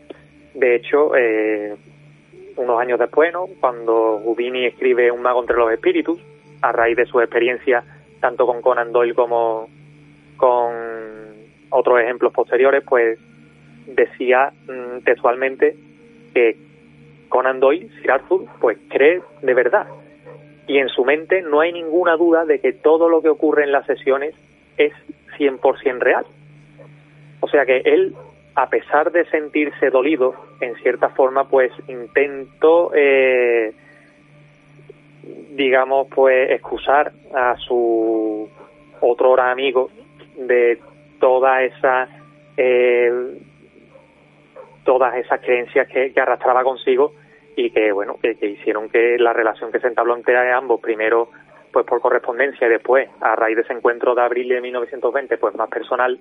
De 0.55 0.76
hecho, 0.76 1.14
eh, 1.14 1.76
unos 2.57 2.81
años 2.81 2.98
después, 2.98 3.31
¿no? 3.31 3.44
cuando 3.61 4.18
Houdini 4.24 4.64
escribe 4.64 5.11
Un 5.11 5.20
mago 5.20 5.42
entre 5.42 5.59
los 5.59 5.70
espíritus, 5.72 6.18
a 6.62 6.72
raíz 6.72 6.96
de 6.96 7.05
su 7.05 7.20
experiencia 7.20 7.85
tanto 8.18 8.46
con 8.46 8.62
Conan 8.62 8.92
Doyle 8.92 9.14
como 9.14 9.68
con 10.38 10.72
otros 11.68 12.00
ejemplos 12.00 12.33
posteriores, 12.33 12.83
pues 12.83 13.18
decía 13.86 14.52
mmm, 14.66 15.00
textualmente 15.04 15.76
que 16.34 16.56
Conan 17.28 17.60
Doyle, 17.60 17.88
Sir 18.00 18.10
Arthur, 18.10 18.44
pues 18.60 18.78
cree 18.88 19.22
de 19.40 19.54
verdad. 19.54 19.86
Y 20.66 20.78
en 20.78 20.88
su 20.88 21.04
mente 21.04 21.42
no 21.42 21.60
hay 21.60 21.72
ninguna 21.72 22.16
duda 22.16 22.44
de 22.44 22.60
que 22.60 22.72
todo 22.72 23.08
lo 23.08 23.22
que 23.22 23.28
ocurre 23.28 23.64
en 23.64 23.72
las 23.72 23.86
sesiones 23.86 24.34
es 24.76 24.92
100% 25.38 25.98
real. 25.98 26.26
O 27.40 27.48
sea 27.48 27.64
que 27.64 27.78
él, 27.78 28.14
a 28.54 28.68
pesar 28.68 29.10
de 29.12 29.24
sentirse 29.26 29.90
dolido, 29.90 30.34
en 30.60 30.74
cierta 30.76 31.08
forma, 31.08 31.48
pues 31.48 31.72
intentó, 31.88 32.92
eh, 32.94 33.72
digamos, 35.50 36.08
pues 36.14 36.50
excusar 36.50 37.12
a 37.34 37.56
su 37.56 38.48
otro 39.00 39.40
amigo 39.40 39.90
de 40.36 40.78
toda 41.18 41.62
esa 41.64 42.08
eh, 42.56 43.38
todas 44.84 45.14
esas 45.16 45.40
creencias 45.40 45.88
que, 45.88 46.12
arrastraba 46.20 46.64
consigo 46.64 47.12
y 47.56 47.70
que 47.70 47.92
bueno 47.92 48.16
que, 48.20 48.36
hicieron 48.46 48.88
que 48.88 49.18
la 49.18 49.32
relación 49.32 49.70
que 49.70 49.80
se 49.80 49.88
entabló 49.88 50.16
entre 50.16 50.52
ambos 50.52 50.80
primero 50.80 51.28
pues 51.72 51.86
por 51.86 52.00
correspondencia 52.00 52.66
y 52.66 52.70
después 52.70 53.08
a 53.20 53.34
raíz 53.36 53.56
de 53.56 53.62
ese 53.62 53.72
encuentro 53.72 54.14
de 54.14 54.22
abril 54.22 54.48
de 54.48 54.60
1920 54.60 55.38
pues 55.38 55.54
más 55.54 55.68
personal 55.68 56.18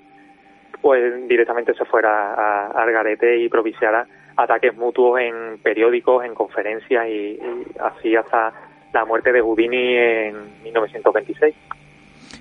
pues 0.81 1.27
directamente 1.27 1.73
se 1.73 1.85
fuera 1.85 2.33
a, 2.33 2.83
a 2.83 3.35
y 3.35 3.49
propiciara 3.49 4.05
ataques 4.35 4.75
mutuos 4.75 5.19
en 5.19 5.59
periódicos, 5.61 6.25
en 6.25 6.33
conferencias 6.33 7.05
y, 7.07 7.11
y 7.11 7.65
así 7.79 8.15
hasta 8.15 8.53
la 8.93 9.05
muerte 9.05 9.31
de 9.31 9.41
Houdini 9.41 9.95
en 9.95 10.63
1926. 10.63 11.55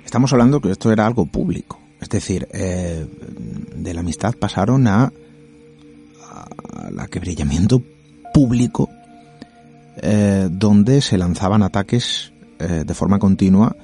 Estamos 0.04 0.32
hablando 0.32 0.60
que 0.60 0.70
esto 0.70 0.92
era 0.92 1.06
algo 1.06 1.26
público, 1.26 1.78
es 2.00 2.08
decir, 2.08 2.46
eh, 2.52 3.04
de 3.76 3.94
la 3.94 4.00
amistad 4.00 4.34
pasaron 4.38 4.86
a, 4.86 5.10
al 6.74 6.98
aquebrillamiento 7.00 7.82
público 8.32 8.88
eh, 10.02 10.48
donde 10.50 11.02
se 11.02 11.18
lanzaban 11.18 11.62
ataques 11.62 12.32
eh, 12.58 12.84
de 12.86 12.94
forma 12.94 13.18
continua, 13.18 13.76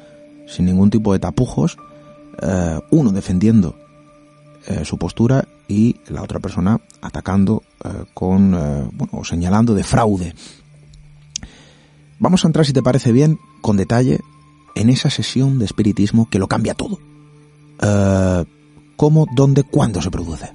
sin 0.47 0.65
ningún 0.65 0.89
tipo 0.89 1.13
de 1.13 1.19
tapujos, 1.19 1.77
eh, 2.41 2.79
uno 2.91 3.13
defendiendo 3.13 3.77
su 4.83 4.99
postura 4.99 5.47
y 5.69 5.95
la 6.09 6.25
otra 6.25 6.41
persona 6.41 6.81
atacando 7.01 7.63
con, 8.15 8.51
bueno, 8.51 9.13
o 9.13 9.25
señalando 9.25 9.77
de 9.77 9.85
fraude. 9.85 10.35
Vamos 12.19 12.45
a 12.45 12.49
entrar, 12.49 12.67
si 12.67 12.73
te 12.73 12.83
parece 12.83 13.13
bien, 13.13 13.39
con 13.61 13.77
detalle 13.77 14.19
en 14.75 14.91
esa 14.91 15.09
sesión 15.09 15.61
de 15.61 15.67
espiritismo 15.67 16.29
que 16.29 16.41
lo 16.41 16.49
cambia 16.49 16.75
todo. 16.75 16.99
¿Cómo, 18.97 19.29
dónde, 19.37 19.63
cuándo 19.63 20.03
se 20.03 20.11
produce? 20.11 20.51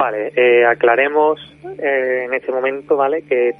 Vale, 0.00 0.32
eh, 0.34 0.64
aclaremos 0.64 1.38
eh, 1.78 2.22
en 2.24 2.32
este 2.32 2.50
momento, 2.50 2.96
¿vale? 2.96 3.20
Que 3.20 3.52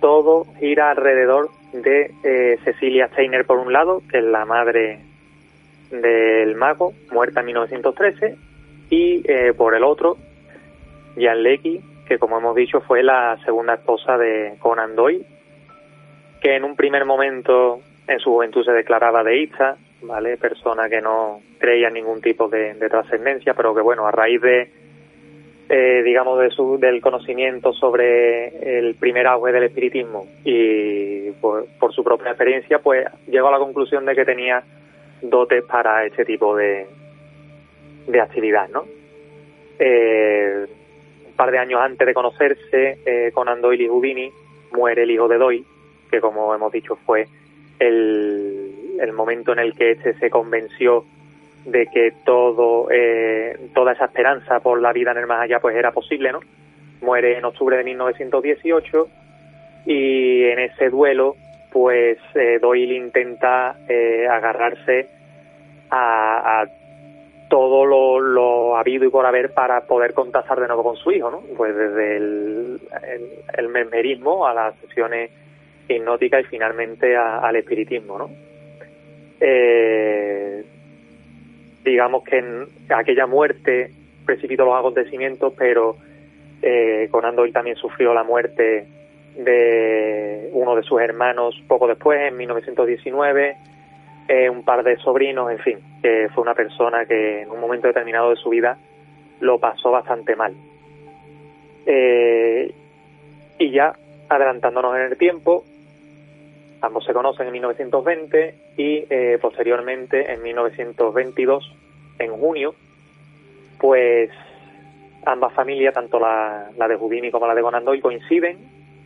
todo 0.00 0.46
gira 0.60 0.92
alrededor 0.92 1.50
de 1.72 2.12
eh, 2.22 2.56
Cecilia 2.62 3.08
Steiner 3.08 3.44
por 3.44 3.58
un 3.58 3.72
lado, 3.72 4.00
que 4.08 4.18
es 4.18 4.24
la 4.24 4.44
madre 4.44 5.00
del 5.90 6.54
mago, 6.54 6.92
muerta 7.10 7.40
en 7.40 7.46
1913, 7.46 8.36
y 8.90 9.24
eh, 9.28 9.54
por 9.54 9.74
el 9.74 9.82
otro, 9.82 10.18
Jan 11.16 11.42
Lecky, 11.42 11.80
que 12.06 12.16
como 12.16 12.38
hemos 12.38 12.54
dicho 12.54 12.80
fue 12.82 13.02
la 13.02 13.36
segunda 13.44 13.74
esposa 13.74 14.16
de 14.16 14.54
Conan 14.60 14.94
Doyle, 14.94 15.26
que 16.40 16.54
en 16.54 16.62
un 16.62 16.76
primer 16.76 17.04
momento 17.04 17.80
en 18.06 18.20
su 18.20 18.30
juventud 18.30 18.64
se 18.64 18.70
declaraba 18.70 19.24
deísta, 19.24 19.76
¿vale? 20.02 20.36
Persona 20.36 20.88
que 20.88 21.00
no 21.00 21.40
creía 21.58 21.88
en 21.88 21.94
ningún 21.94 22.20
tipo 22.20 22.46
de, 22.48 22.74
de 22.74 22.88
trascendencia, 22.88 23.54
pero 23.54 23.74
que 23.74 23.82
bueno, 23.82 24.06
a 24.06 24.12
raíz 24.12 24.40
de, 24.40 24.81
eh, 25.68 26.02
digamos, 26.04 26.38
de 26.40 26.50
su, 26.50 26.78
del 26.78 27.00
conocimiento 27.00 27.72
sobre 27.72 28.78
el 28.78 28.94
primer 28.96 29.26
auge 29.26 29.52
del 29.52 29.64
espiritismo 29.64 30.26
y 30.44 31.30
por, 31.32 31.66
por, 31.78 31.94
su 31.94 32.04
propia 32.04 32.30
experiencia, 32.30 32.78
pues 32.80 33.06
llegó 33.26 33.48
a 33.48 33.52
la 33.52 33.58
conclusión 33.58 34.04
de 34.04 34.14
que 34.14 34.24
tenía 34.24 34.62
dotes 35.22 35.64
para 35.64 36.04
este 36.04 36.24
tipo 36.24 36.56
de, 36.56 36.86
de 38.06 38.20
actividad, 38.20 38.68
¿no? 38.68 38.84
Eh, 39.78 40.66
un 41.26 41.32
par 41.34 41.50
de 41.50 41.58
años 41.58 41.80
antes 41.80 42.06
de 42.06 42.14
conocerse, 42.14 42.98
eh, 43.06 43.30
con 43.32 43.48
y 43.48 43.88
Houdini, 43.88 44.30
muere 44.72 45.04
el 45.04 45.10
hijo 45.10 45.28
de 45.28 45.38
Doyle, 45.38 45.64
que 46.10 46.20
como 46.20 46.54
hemos 46.54 46.72
dicho 46.72 46.96
fue 47.06 47.26
el, 47.78 48.98
el 49.00 49.12
momento 49.12 49.52
en 49.52 49.58
el 49.58 49.74
que 49.74 49.92
este 49.92 50.14
se 50.14 50.30
convenció 50.30 51.04
de 51.64 51.86
que 51.86 52.12
todo 52.24 52.88
eh, 52.90 53.56
toda 53.74 53.92
esa 53.92 54.06
esperanza 54.06 54.60
por 54.60 54.80
la 54.80 54.92
vida 54.92 55.12
en 55.12 55.18
el 55.18 55.26
más 55.26 55.42
allá 55.42 55.60
pues 55.60 55.76
era 55.76 55.92
posible, 55.92 56.32
¿no? 56.32 56.40
Muere 57.00 57.38
en 57.38 57.44
octubre 57.44 57.76
de 57.76 57.84
1918 57.84 59.08
y 59.86 60.44
en 60.44 60.58
ese 60.58 60.90
duelo 60.90 61.36
pues 61.70 62.18
eh, 62.34 62.58
Doyle 62.60 62.94
intenta 62.94 63.76
eh, 63.88 64.26
agarrarse 64.28 65.08
a, 65.90 66.62
a 66.62 66.66
todo 67.48 67.84
lo, 67.84 68.18
lo, 68.18 68.76
habido 68.76 69.04
y 69.04 69.10
por 69.10 69.26
haber 69.26 69.52
para 69.52 69.82
poder 69.82 70.14
contactar 70.14 70.58
de 70.58 70.66
nuevo 70.66 70.82
con 70.82 70.96
su 70.96 71.12
hijo, 71.12 71.30
¿no? 71.30 71.42
Pues 71.56 71.76
desde 71.76 72.16
el, 72.16 72.80
el, 73.06 73.30
el 73.58 73.68
mesmerismo 73.68 74.46
a 74.46 74.54
las 74.54 74.74
sesiones 74.76 75.30
hipnóticas 75.88 76.44
y 76.44 76.48
finalmente 76.48 77.16
al 77.16 77.54
espiritismo, 77.56 78.18
¿no? 78.18 78.30
Eh, 79.40 80.64
digamos 81.84 82.24
que 82.24 82.38
en 82.38 82.68
aquella 82.88 83.26
muerte 83.26 83.90
precipitó 84.24 84.64
los 84.64 84.78
acontecimientos, 84.78 85.52
pero 85.56 85.96
eh, 86.62 87.08
Conan 87.10 87.36
Doyle 87.36 87.52
también 87.52 87.76
sufrió 87.76 88.14
la 88.14 88.22
muerte 88.22 88.86
de 89.36 90.50
uno 90.52 90.76
de 90.76 90.82
sus 90.82 91.00
hermanos 91.00 91.60
poco 91.66 91.88
después, 91.88 92.20
en 92.20 92.36
1919, 92.36 93.56
eh, 94.28 94.50
un 94.50 94.64
par 94.64 94.84
de 94.84 94.96
sobrinos, 94.98 95.50
en 95.50 95.58
fin, 95.58 95.78
que 96.02 96.28
fue 96.34 96.42
una 96.42 96.54
persona 96.54 97.04
que 97.06 97.42
en 97.42 97.50
un 97.50 97.60
momento 97.60 97.88
determinado 97.88 98.30
de 98.30 98.36
su 98.36 98.50
vida 98.50 98.78
lo 99.40 99.58
pasó 99.58 99.90
bastante 99.90 100.36
mal. 100.36 100.54
Eh, 101.86 102.72
y 103.58 103.70
ya 103.70 103.92
adelantándonos 104.28 104.96
en 104.96 105.02
el 105.02 105.16
tiempo, 105.18 105.64
ambos 106.82 107.04
se 107.04 107.14
conocen 107.14 107.46
en 107.46 107.52
1920 107.52 108.54
y 108.76 109.06
eh, 109.08 109.38
posteriormente 109.40 110.32
en 110.32 110.42
1922, 110.42 111.74
en 112.18 112.32
junio, 112.32 112.74
pues 113.78 114.30
ambas 115.24 115.52
familias, 115.54 115.94
tanto 115.94 116.18
la, 116.18 116.70
de 116.76 116.96
Houdini 116.96 117.30
como 117.30 117.46
la 117.46 117.54
de 117.54 117.62
Conan 117.62 117.84
Doyle, 117.84 118.02
coinciden 118.02 118.58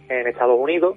en 0.08 0.26
Estados 0.26 0.58
Unidos, 0.58 0.96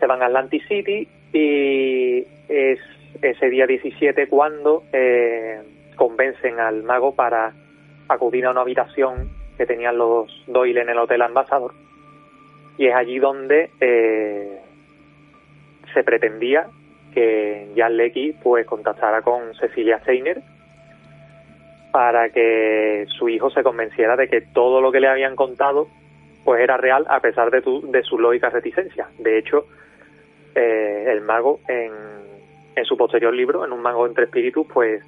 se 0.00 0.06
van 0.06 0.20
a 0.22 0.26
Atlantic 0.26 0.66
City 0.66 1.08
y 1.32 2.26
es 2.48 2.80
ese 3.22 3.48
día 3.48 3.66
17 3.66 4.26
cuando 4.26 4.82
eh, 4.92 5.62
convencen 5.94 6.58
al 6.58 6.82
mago 6.82 7.14
para 7.14 7.52
acudir 8.08 8.46
a 8.46 8.50
una 8.50 8.62
habitación 8.62 9.30
que 9.56 9.66
tenían 9.66 9.96
los 9.96 10.28
Doyle 10.48 10.80
en 10.80 10.88
el 10.88 10.98
Hotel 10.98 11.22
Ambassador. 11.22 11.72
Y 12.76 12.86
es 12.86 12.94
allí 12.96 13.20
donde 13.20 13.70
eh, 13.80 14.58
se 15.94 16.02
pretendía 16.04 16.66
que 17.14 17.68
Jan 17.76 17.96
Lecky 17.96 18.34
pues 18.42 18.66
contactara 18.66 19.22
con 19.22 19.54
Cecilia 19.54 20.00
Steiner 20.00 20.42
para 21.92 22.30
que 22.30 23.06
su 23.16 23.28
hijo 23.28 23.50
se 23.50 23.62
convenciera 23.62 24.16
de 24.16 24.28
que 24.28 24.40
todo 24.40 24.80
lo 24.80 24.90
que 24.90 24.98
le 24.98 25.08
habían 25.08 25.36
contado 25.36 25.86
pues 26.44 26.60
era 26.60 26.76
real 26.76 27.06
a 27.08 27.20
pesar 27.20 27.50
de, 27.50 27.62
tu, 27.62 27.90
de 27.90 28.02
su 28.02 28.18
lógica 28.18 28.50
reticencia. 28.50 29.08
De 29.18 29.38
hecho, 29.38 29.66
eh, 30.54 31.06
el 31.08 31.20
mago 31.20 31.60
en, 31.68 31.92
en, 32.74 32.84
su 32.84 32.96
posterior 32.96 33.32
libro, 33.32 33.64
en 33.64 33.72
Un 33.72 33.80
mago 33.80 34.06
entre 34.06 34.24
espíritus, 34.24 34.66
pues 34.72 35.02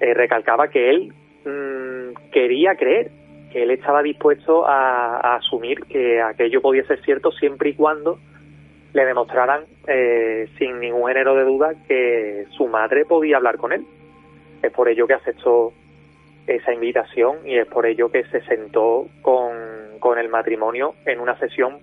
eh, 0.00 0.14
recalcaba 0.14 0.68
que 0.68 0.90
él 0.90 1.12
mmm, 1.44 2.30
quería 2.32 2.74
creer, 2.74 3.10
que 3.52 3.62
él 3.62 3.70
estaba 3.70 4.02
dispuesto 4.02 4.66
a, 4.66 5.18
a, 5.18 5.36
asumir 5.36 5.82
que 5.84 6.20
aquello 6.20 6.62
podía 6.62 6.84
ser 6.84 7.00
cierto 7.02 7.30
siempre 7.30 7.70
y 7.70 7.74
cuando 7.74 8.18
le 8.92 9.04
demostraran 9.04 9.64
eh, 9.86 10.48
sin 10.58 10.80
ningún 10.80 11.08
género 11.08 11.34
de 11.36 11.44
duda 11.44 11.74
que 11.86 12.46
su 12.50 12.66
madre 12.66 13.04
podía 13.04 13.36
hablar 13.36 13.56
con 13.56 13.72
él. 13.72 13.84
Es 14.62 14.72
por 14.72 14.88
ello 14.88 15.06
que 15.06 15.14
aceptó 15.14 15.72
esa 16.46 16.72
invitación 16.72 17.38
y 17.46 17.56
es 17.56 17.66
por 17.66 17.86
ello 17.86 18.10
que 18.10 18.24
se 18.24 18.40
sentó 18.42 19.06
con, 19.22 19.52
con 20.00 20.18
el 20.18 20.28
matrimonio 20.28 20.94
en 21.06 21.20
una 21.20 21.38
sesión 21.38 21.78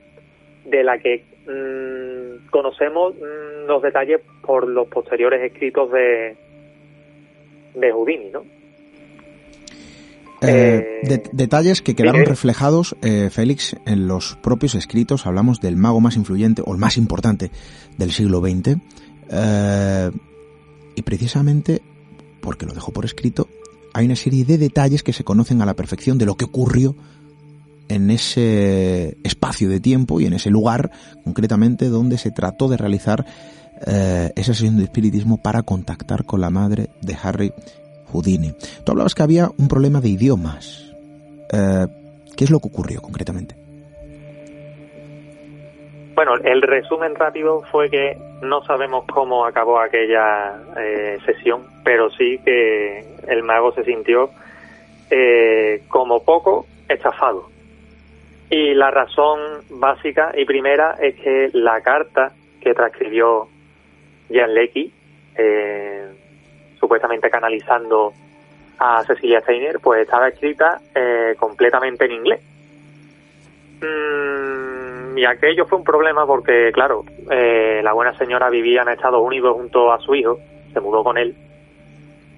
de 0.65 0.83
la 0.83 0.97
que 0.97 1.23
mmm, 1.47 2.49
conocemos 2.49 3.15
mmm, 3.15 3.67
los 3.67 3.81
detalles 3.81 4.21
por 4.41 4.67
los 4.67 4.87
posteriores 4.87 5.41
escritos 5.41 5.91
de, 5.91 6.35
de 7.75 7.91
Houdini, 7.91 8.29
¿no? 8.29 8.43
Eh, 10.41 11.01
eh, 11.03 11.07
de, 11.07 11.23
detalles 11.31 11.81
que 11.81 11.95
quedaron 11.95 12.21
¿sí? 12.21 12.25
reflejados, 12.25 12.95
eh, 13.01 13.29
Félix, 13.31 13.75
en 13.85 14.07
los 14.07 14.37
propios 14.41 14.75
escritos. 14.75 15.25
Hablamos 15.25 15.59
del 15.59 15.77
mago 15.77 15.99
más 15.99 16.15
influyente 16.15 16.61
o 16.65 16.73
el 16.73 16.77
más 16.77 16.97
importante 16.97 17.51
del 17.97 18.11
siglo 18.11 18.41
XX. 18.41 18.77
Eh, 19.29 20.11
y 20.95 21.01
precisamente, 21.01 21.81
porque 22.41 22.65
lo 22.65 22.73
dejó 22.73 22.91
por 22.91 23.05
escrito, 23.05 23.47
hay 23.93 24.05
una 24.05 24.15
serie 24.15 24.45
de 24.45 24.57
detalles 24.57 25.01
que 25.01 25.13
se 25.13 25.23
conocen 25.23 25.61
a 25.61 25.65
la 25.65 25.75
perfección 25.75 26.17
de 26.17 26.25
lo 26.25 26.35
que 26.35 26.45
ocurrió 26.45 26.95
en 27.89 28.11
ese 28.11 29.17
espacio 29.23 29.69
de 29.69 29.79
tiempo 29.79 30.19
y 30.19 30.25
en 30.25 30.33
ese 30.33 30.49
lugar, 30.49 30.91
concretamente, 31.23 31.89
donde 31.89 32.17
se 32.17 32.31
trató 32.31 32.67
de 32.67 32.77
realizar 32.77 33.25
esa 33.79 34.55
sesión 34.55 34.77
de 34.77 34.85
espiritismo 34.85 35.37
para 35.37 35.61
contactar 35.61 36.25
con 36.25 36.41
la 36.41 36.49
madre 36.49 36.89
de 37.03 37.15
Harry 37.21 37.53
Houdini. 38.11 38.53
Tú 38.83 38.91
hablabas 38.91 39.15
que 39.15 39.23
había 39.23 39.49
un 39.57 39.67
problema 39.67 40.01
de 40.01 40.09
idiomas. 40.09 40.93
Eh, 41.51 41.87
¿Qué 42.35 42.43
es 42.43 42.51
lo 42.51 42.59
que 42.59 42.67
ocurrió 42.67 43.01
concretamente? 43.01 43.55
Bueno, 46.15 46.33
el 46.43 46.63
resumen 46.63 47.13
rápido 47.13 47.61
fue 47.71 47.91
que 47.91 48.17
no 48.41 48.63
sabemos 48.63 49.05
cómo 49.05 49.45
acabó 49.45 49.79
aquella 49.79 50.59
eh, 50.75 51.19
sesión, 51.23 51.61
pero 51.83 52.09
sí 52.09 52.39
que 52.43 53.05
el 53.27 53.43
mago 53.43 53.71
se 53.73 53.83
sintió 53.83 54.31
eh, 55.11 55.83
como 55.87 56.23
poco 56.23 56.65
estafado. 56.89 57.49
Y 58.49 58.73
la 58.73 58.89
razón 58.89 59.39
básica 59.69 60.31
y 60.35 60.45
primera 60.45 60.95
es 60.99 61.15
que 61.15 61.49
la 61.53 61.81
carta 61.81 62.31
que 62.61 62.73
transcribió 62.73 63.47
Jan 64.31 64.53
Lecky, 64.53 64.91
eh, 65.35 66.16
supuestamente 66.79 67.29
canalizando 67.29 68.13
a 68.79 69.03
Cecilia 69.03 69.41
Steiner, 69.41 69.79
pues 69.79 70.01
estaba 70.01 70.27
escrita 70.27 70.79
eh, 70.93 71.35
completamente 71.37 72.05
en 72.05 72.11
inglés. 72.11 72.41
Mm, 73.81 75.17
y 75.17 75.25
aquello 75.25 75.65
fue 75.65 75.79
un 75.79 75.83
problema 75.83 76.25
porque, 76.25 76.71
claro, 76.71 77.03
eh, 77.29 77.81
la 77.83 77.93
buena 77.93 78.17
señora 78.17 78.49
vivía 78.49 78.83
en 78.83 78.89
Estados 78.89 79.21
Unidos 79.21 79.55
junto 79.55 79.91
a 79.91 79.99
su 79.99 80.15
hijo, 80.15 80.39
se 80.73 80.79
mudó 80.79 81.03
con 81.03 81.17
él, 81.17 81.35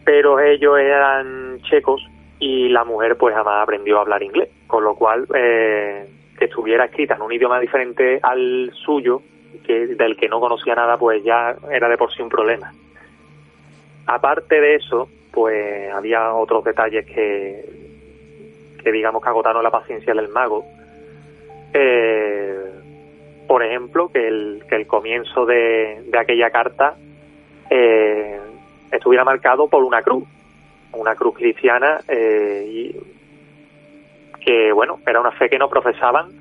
pero 0.06 0.40
ellos 0.40 0.80
eran 0.80 1.60
checos 1.62 2.02
y 2.40 2.70
la 2.70 2.86
mujer 2.86 3.18
pues 3.18 3.36
jamás 3.36 3.62
aprendió 3.64 3.98
a 3.98 4.02
hablar 4.02 4.24
inglés, 4.24 4.50
con 4.68 4.84
lo 4.84 4.96
cual 4.96 5.28
eh, 5.36 6.08
que 6.38 6.46
estuviera 6.46 6.86
escrita 6.86 7.16
en 7.16 7.22
un 7.22 7.34
idioma 7.34 7.60
diferente 7.60 8.20
al 8.24 8.72
suyo, 8.86 9.22
que 9.66 9.88
del 9.88 10.16
que 10.16 10.30
no 10.30 10.40
conocía 10.40 10.74
nada, 10.74 10.98
pues 10.98 11.24
ya 11.24 11.56
era 11.70 11.90
de 11.90 11.98
por 11.98 12.14
sí 12.14 12.22
un 12.22 12.30
problema. 12.30 12.72
Aparte 14.12 14.60
de 14.60 14.74
eso, 14.74 15.08
pues 15.32 15.94
había 15.94 16.34
otros 16.34 16.64
detalles 16.64 17.06
que, 17.06 17.64
que 18.84 18.92
digamos 18.92 19.22
que 19.22 19.30
agotaron 19.30 19.62
la 19.62 19.70
paciencia 19.70 20.16
del 20.16 20.30
mago. 20.30 20.66
Eh, 21.72 22.58
por 23.48 23.64
ejemplo, 23.64 24.10
que 24.12 24.28
el, 24.28 24.64
que 24.68 24.78
el 24.78 24.88
comienzo 24.88 25.46
de, 25.46 26.10
aquella 26.18 26.50
carta 26.50 26.96
eh, 27.70 28.40
estuviera 28.92 29.24
marcado 29.24 29.68
por 29.68 29.84
una 29.84 30.02
cruz, 30.02 30.24
una 30.94 31.14
cruz 31.14 31.36
cristiana, 31.36 32.02
eh, 32.08 33.00
que, 34.44 34.72
bueno, 34.72 35.02
era 35.06 35.22
una 35.22 35.34
fe 35.34 35.50
que 35.50 35.60
no 35.60 35.70
profesaban 35.70 36.32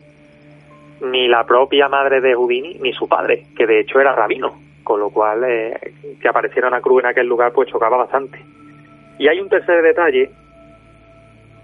ni 1.02 1.28
la 1.28 1.44
propia 1.44 1.90
madre 1.90 2.22
de 2.22 2.34
Houdini 2.34 2.78
ni 2.80 2.94
su 2.94 3.06
padre, 3.06 3.44
que 3.54 3.66
de 3.66 3.80
hecho 3.80 4.00
era 4.00 4.14
rabino, 4.14 4.67
con 4.88 5.00
lo 5.00 5.10
cual 5.10 5.44
eh, 5.44 5.92
que 6.18 6.28
apareciera 6.28 6.66
una 6.66 6.80
cruz 6.80 7.02
en 7.02 7.10
aquel 7.10 7.26
lugar 7.26 7.52
pues 7.52 7.68
chocaba 7.68 7.98
bastante. 7.98 8.42
Y 9.18 9.28
hay 9.28 9.38
un 9.38 9.50
tercer 9.50 9.82
detalle 9.82 10.30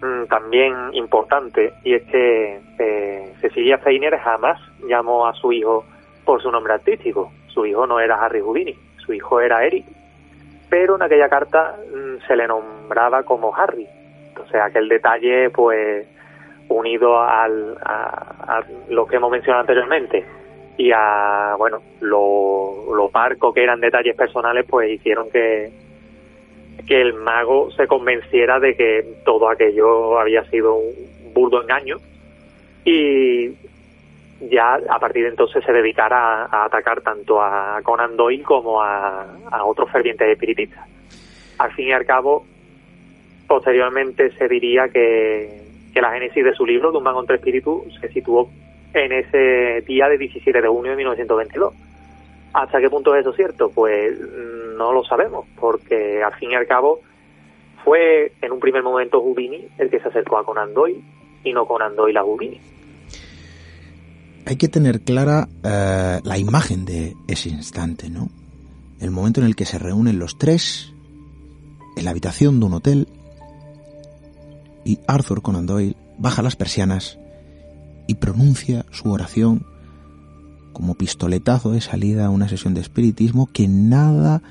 mmm, 0.03 0.27
también 0.27 0.75
importante, 0.93 1.73
y 1.85 1.95
es 1.95 2.03
que 2.03 2.61
eh, 2.79 3.33
Cecilia 3.41 3.79
Feiner 3.79 4.19
jamás 4.19 4.61
llamó 4.87 5.27
a 5.27 5.33
su 5.33 5.53
hijo 5.53 5.87
por 6.27 6.43
su 6.43 6.51
nombre 6.51 6.75
artístico. 6.75 7.33
Su 7.47 7.65
hijo 7.65 7.87
no 7.87 7.99
era 7.99 8.23
Harry 8.23 8.41
Houdini, 8.43 8.77
su 8.99 9.15
hijo 9.15 9.41
era 9.41 9.65
Eric, 9.65 9.87
pero 10.69 10.97
en 10.97 11.03
aquella 11.03 11.31
carta 11.31 11.77
mmm, 11.95 12.27
se 12.27 12.37
le 12.37 12.47
nombraba 12.47 13.23
como 13.23 13.57
Harry. 13.57 13.89
Entonces 14.29 14.61
aquel 14.61 14.87
detalle 14.87 15.49
pues 15.49 16.07
unido 16.69 17.19
a, 17.19 17.49
lo 18.91 19.07
que 19.07 19.17
hemos 19.17 19.31
mencionado 19.31 19.63
anteriormente 19.63 20.27
y 20.77 20.91
a 20.93 21.55
bueno 21.59 21.83
lo, 22.01 22.95
lo 22.95 23.09
parco 23.09 23.53
que 23.53 23.63
eran 23.63 23.81
detalles 23.81 24.17
personales 24.17 24.67
pues 24.69 24.91
hicieron 24.91 25.31
que 25.31 25.71
que 26.87 27.01
el 27.01 27.15
mago 27.15 27.71
se 27.73 27.87
convenciera 27.87 28.59
de 28.59 28.77
que 28.77 29.05
todo 29.25 29.49
aquello 29.49 30.19
había 30.19 30.45
sido 30.51 30.75
un 30.75 31.33
burdo 31.33 31.63
engaño 31.63 31.99
y 32.85 33.51
ya 34.41 34.75
a 34.75 34.99
partir 34.99 35.23
de 35.23 35.31
entonces 35.31 35.65
se 35.65 35.73
dedicara 35.73 36.45
a, 36.45 36.65
atacar 36.65 37.01
tanto 37.01 37.41
a 37.41 37.81
Conan 37.83 38.17
Doyle 38.17 38.43
como 38.43 38.83
a, 38.83 39.27
a 39.51 39.65
otros 39.65 39.91
fervientes 39.91 40.29
espiritistas. 40.29 40.87
Al 41.59 41.73
fin 41.73 41.89
y 41.89 41.93
al 41.93 42.05
cabo, 42.05 42.45
posteriormente 43.47 44.33
se 44.33 44.49
diría 44.49 44.89
que, 44.89 45.63
que 45.93 46.01
la 46.01 46.13
génesis 46.13 46.45
de 46.45 46.53
su 46.53 46.67
libro, 46.67 46.99
mago 47.01 47.21
entre 47.21 47.37
espíritus, 47.37 47.83
se 48.01 48.09
situó 48.09 48.51
en 48.95 49.13
ese 49.13 49.83
día 49.87 50.09
de 50.09 50.19
17 50.19 50.63
de 50.63 50.69
junio 50.69 50.93
de 50.93 50.97
1922. 50.97 51.75
¿Hasta 52.53 52.81
qué 52.81 52.89
punto 52.89 53.15
es 53.15 53.23
eso 53.23 53.33
cierto? 53.33 53.71
Pues 53.71 54.19
mm, 54.19 54.77
no 54.77 54.93
lo 54.93 55.05
sabemos, 55.05 55.47
porque 55.59 56.23
al 56.23 56.33
fin 56.35 56.53
y 56.53 56.55
al 56.55 56.67
cabo 56.67 57.01
fue 57.85 58.33
en 58.41 58.53
un 58.53 58.61
primer 58.61 58.83
momento 58.83 59.21
Houdini 59.21 59.67
el 59.79 59.91
que 59.91 60.01
se 60.01 60.09
acercó 60.09 60.39
a 60.39 60.45
Conan 60.45 60.73
Doyle 60.73 61.03
y 61.43 61.53
no 61.53 61.67
Conan 61.67 61.97
Doyle 61.97 62.19
a 62.19 62.23
Houdini. 62.23 62.61
Hay 64.47 64.57
que 64.57 64.69
tener 64.69 65.01
clara 65.01 65.49
eh, 65.65 66.21
la 66.23 66.39
imagen 66.39 66.85
de 66.85 67.15
ese 67.29 67.49
instante, 67.49 68.09
¿no? 68.09 68.29
El 69.01 69.11
momento 69.11 69.41
en 69.41 69.47
el 69.47 69.57
que 69.57 69.65
se 69.65 69.79
reúnen 69.79 70.19
los 70.19 70.39
tres 70.39 70.93
en 71.97 72.05
la 72.05 72.11
habitación 72.11 72.61
de 72.61 72.67
un 72.67 72.75
hotel 72.75 73.09
y 74.85 74.99
Arthur 75.09 75.43
Conan 75.43 75.67
Doyle 75.67 75.97
baja 76.19 76.43
las 76.43 76.57
persianas 76.57 77.19
y 78.07 78.15
pronuncia 78.15 78.85
su 78.91 79.11
oración 79.11 79.67
como 80.73 80.95
pistoletazo 80.95 81.71
de 81.71 81.81
salida 81.81 82.27
a 82.27 82.31
una 82.31 82.49
sesión 82.49 82.75
de 82.75 82.81
espiritismo 82.81 83.49
que 83.53 83.69
nada 83.69 84.43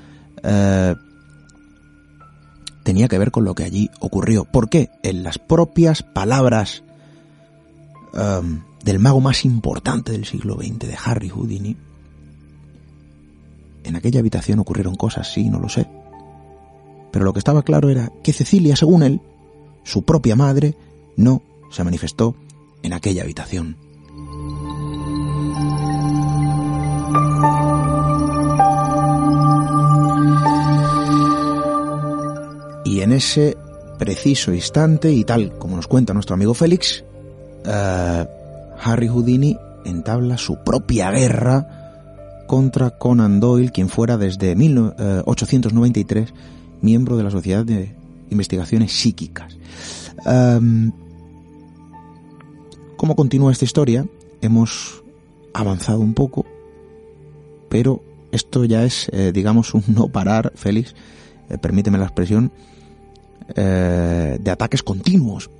eh, 0.42 0.94
tenía 2.82 3.08
que 3.08 3.18
ver 3.18 3.30
con 3.30 3.44
lo 3.44 3.54
que 3.54 3.64
allí 3.64 3.90
ocurrió. 4.00 4.44
¿Por 4.44 4.68
qué? 4.68 4.90
En 5.02 5.22
las 5.22 5.38
propias 5.38 6.02
palabras 6.02 6.82
um, 8.12 8.60
del 8.84 8.98
mago 8.98 9.20
más 9.20 9.44
importante 9.44 10.12
del 10.12 10.24
siglo 10.24 10.56
XX, 10.56 10.78
de 10.78 10.96
Harry 11.04 11.28
Houdini, 11.28 11.76
en 13.84 13.96
aquella 13.96 14.20
habitación 14.20 14.58
ocurrieron 14.58 14.94
cosas, 14.94 15.32
sí, 15.32 15.48
no 15.50 15.58
lo 15.58 15.68
sé. 15.68 15.86
Pero 17.12 17.24
lo 17.24 17.32
que 17.32 17.38
estaba 17.38 17.62
claro 17.62 17.90
era 17.90 18.10
que 18.22 18.32
Cecilia, 18.32 18.76
según 18.76 19.02
él, 19.02 19.20
su 19.84 20.04
propia 20.04 20.36
madre, 20.36 20.74
no 21.16 21.42
se 21.70 21.84
manifestó 21.84 22.34
en 22.84 22.92
aquella 22.92 23.22
habitación. 23.22 23.76
Y 32.84 33.00
en 33.00 33.10
ese 33.12 33.56
preciso 33.98 34.52
instante, 34.54 35.10
y 35.12 35.24
tal 35.24 35.58
como 35.58 35.74
nos 35.76 35.88
cuenta 35.88 36.14
nuestro 36.14 36.34
amigo 36.34 36.54
Félix, 36.54 37.02
uh, 37.64 38.24
Harry 38.80 39.08
Houdini 39.08 39.56
entabla 39.84 40.38
su 40.38 40.62
propia 40.62 41.10
guerra 41.10 42.44
contra 42.46 42.90
Conan 42.90 43.40
Doyle, 43.40 43.72
quien 43.72 43.88
fuera 43.88 44.16
desde 44.18 44.54
1893 44.54 46.32
miembro 46.82 47.16
de 47.16 47.24
la 47.24 47.30
Sociedad 47.30 47.64
de 47.64 47.96
Investigaciones 48.30 48.92
Psíquicas. 48.92 49.56
Um, 50.26 50.92
¿Cómo 53.04 53.16
continúa 53.16 53.52
esta 53.52 53.66
historia? 53.66 54.06
Hemos 54.40 55.04
avanzado 55.52 56.00
un 56.00 56.14
poco, 56.14 56.46
pero 57.68 58.00
esto 58.32 58.64
ya 58.64 58.82
es, 58.82 59.10
eh, 59.12 59.30
digamos, 59.30 59.74
un 59.74 59.82
no 59.94 60.08
parar, 60.08 60.52
Félix, 60.54 60.96
eh, 61.50 61.58
permíteme 61.58 61.98
la 61.98 62.04
expresión, 62.04 62.50
eh, 63.54 64.38
de 64.40 64.50
ataques 64.50 64.82
continuos 64.82 65.50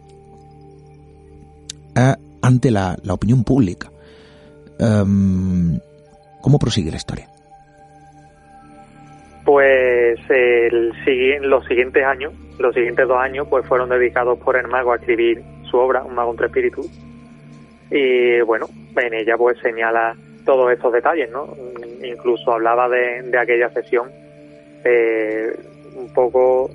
ante 2.40 2.70
la, 2.70 2.96
opinión 3.10 3.44
pública. 3.44 3.92
Em, 4.78 5.78
¿Cómo 6.40 6.58
prosigue 6.58 6.90
la 6.90 6.96
historia? 6.96 7.28
Pues 9.44 10.18
el, 10.30 10.94
los 11.42 11.66
siguientes 11.66 12.02
años, 12.06 12.32
los 12.58 12.74
siguientes 12.74 13.06
dos 13.06 13.18
años, 13.18 13.46
pues 13.50 13.66
fueron 13.66 13.90
dedicados 13.90 14.38
por 14.38 14.56
el 14.56 14.66
mago 14.66 14.94
a 14.94 14.96
escribir 14.96 15.44
su 15.70 15.76
obra, 15.76 16.04
Un 16.04 16.14
mago 16.14 16.30
entre 16.30 16.46
espíritus. 16.46 16.88
Y 17.96 18.40
bueno, 18.40 18.66
en 18.96 19.14
ella 19.14 19.36
pues 19.38 19.56
señala 19.60 20.16
todos 20.44 20.72
estos 20.72 20.92
detalles, 20.92 21.30
¿no? 21.30 21.54
Incluso 22.02 22.50
hablaba 22.50 22.88
de, 22.88 23.22
aquella 23.38 23.70
sesión 23.70 24.10
eh, 24.82 25.56
un 25.94 26.12
poco 26.12 26.72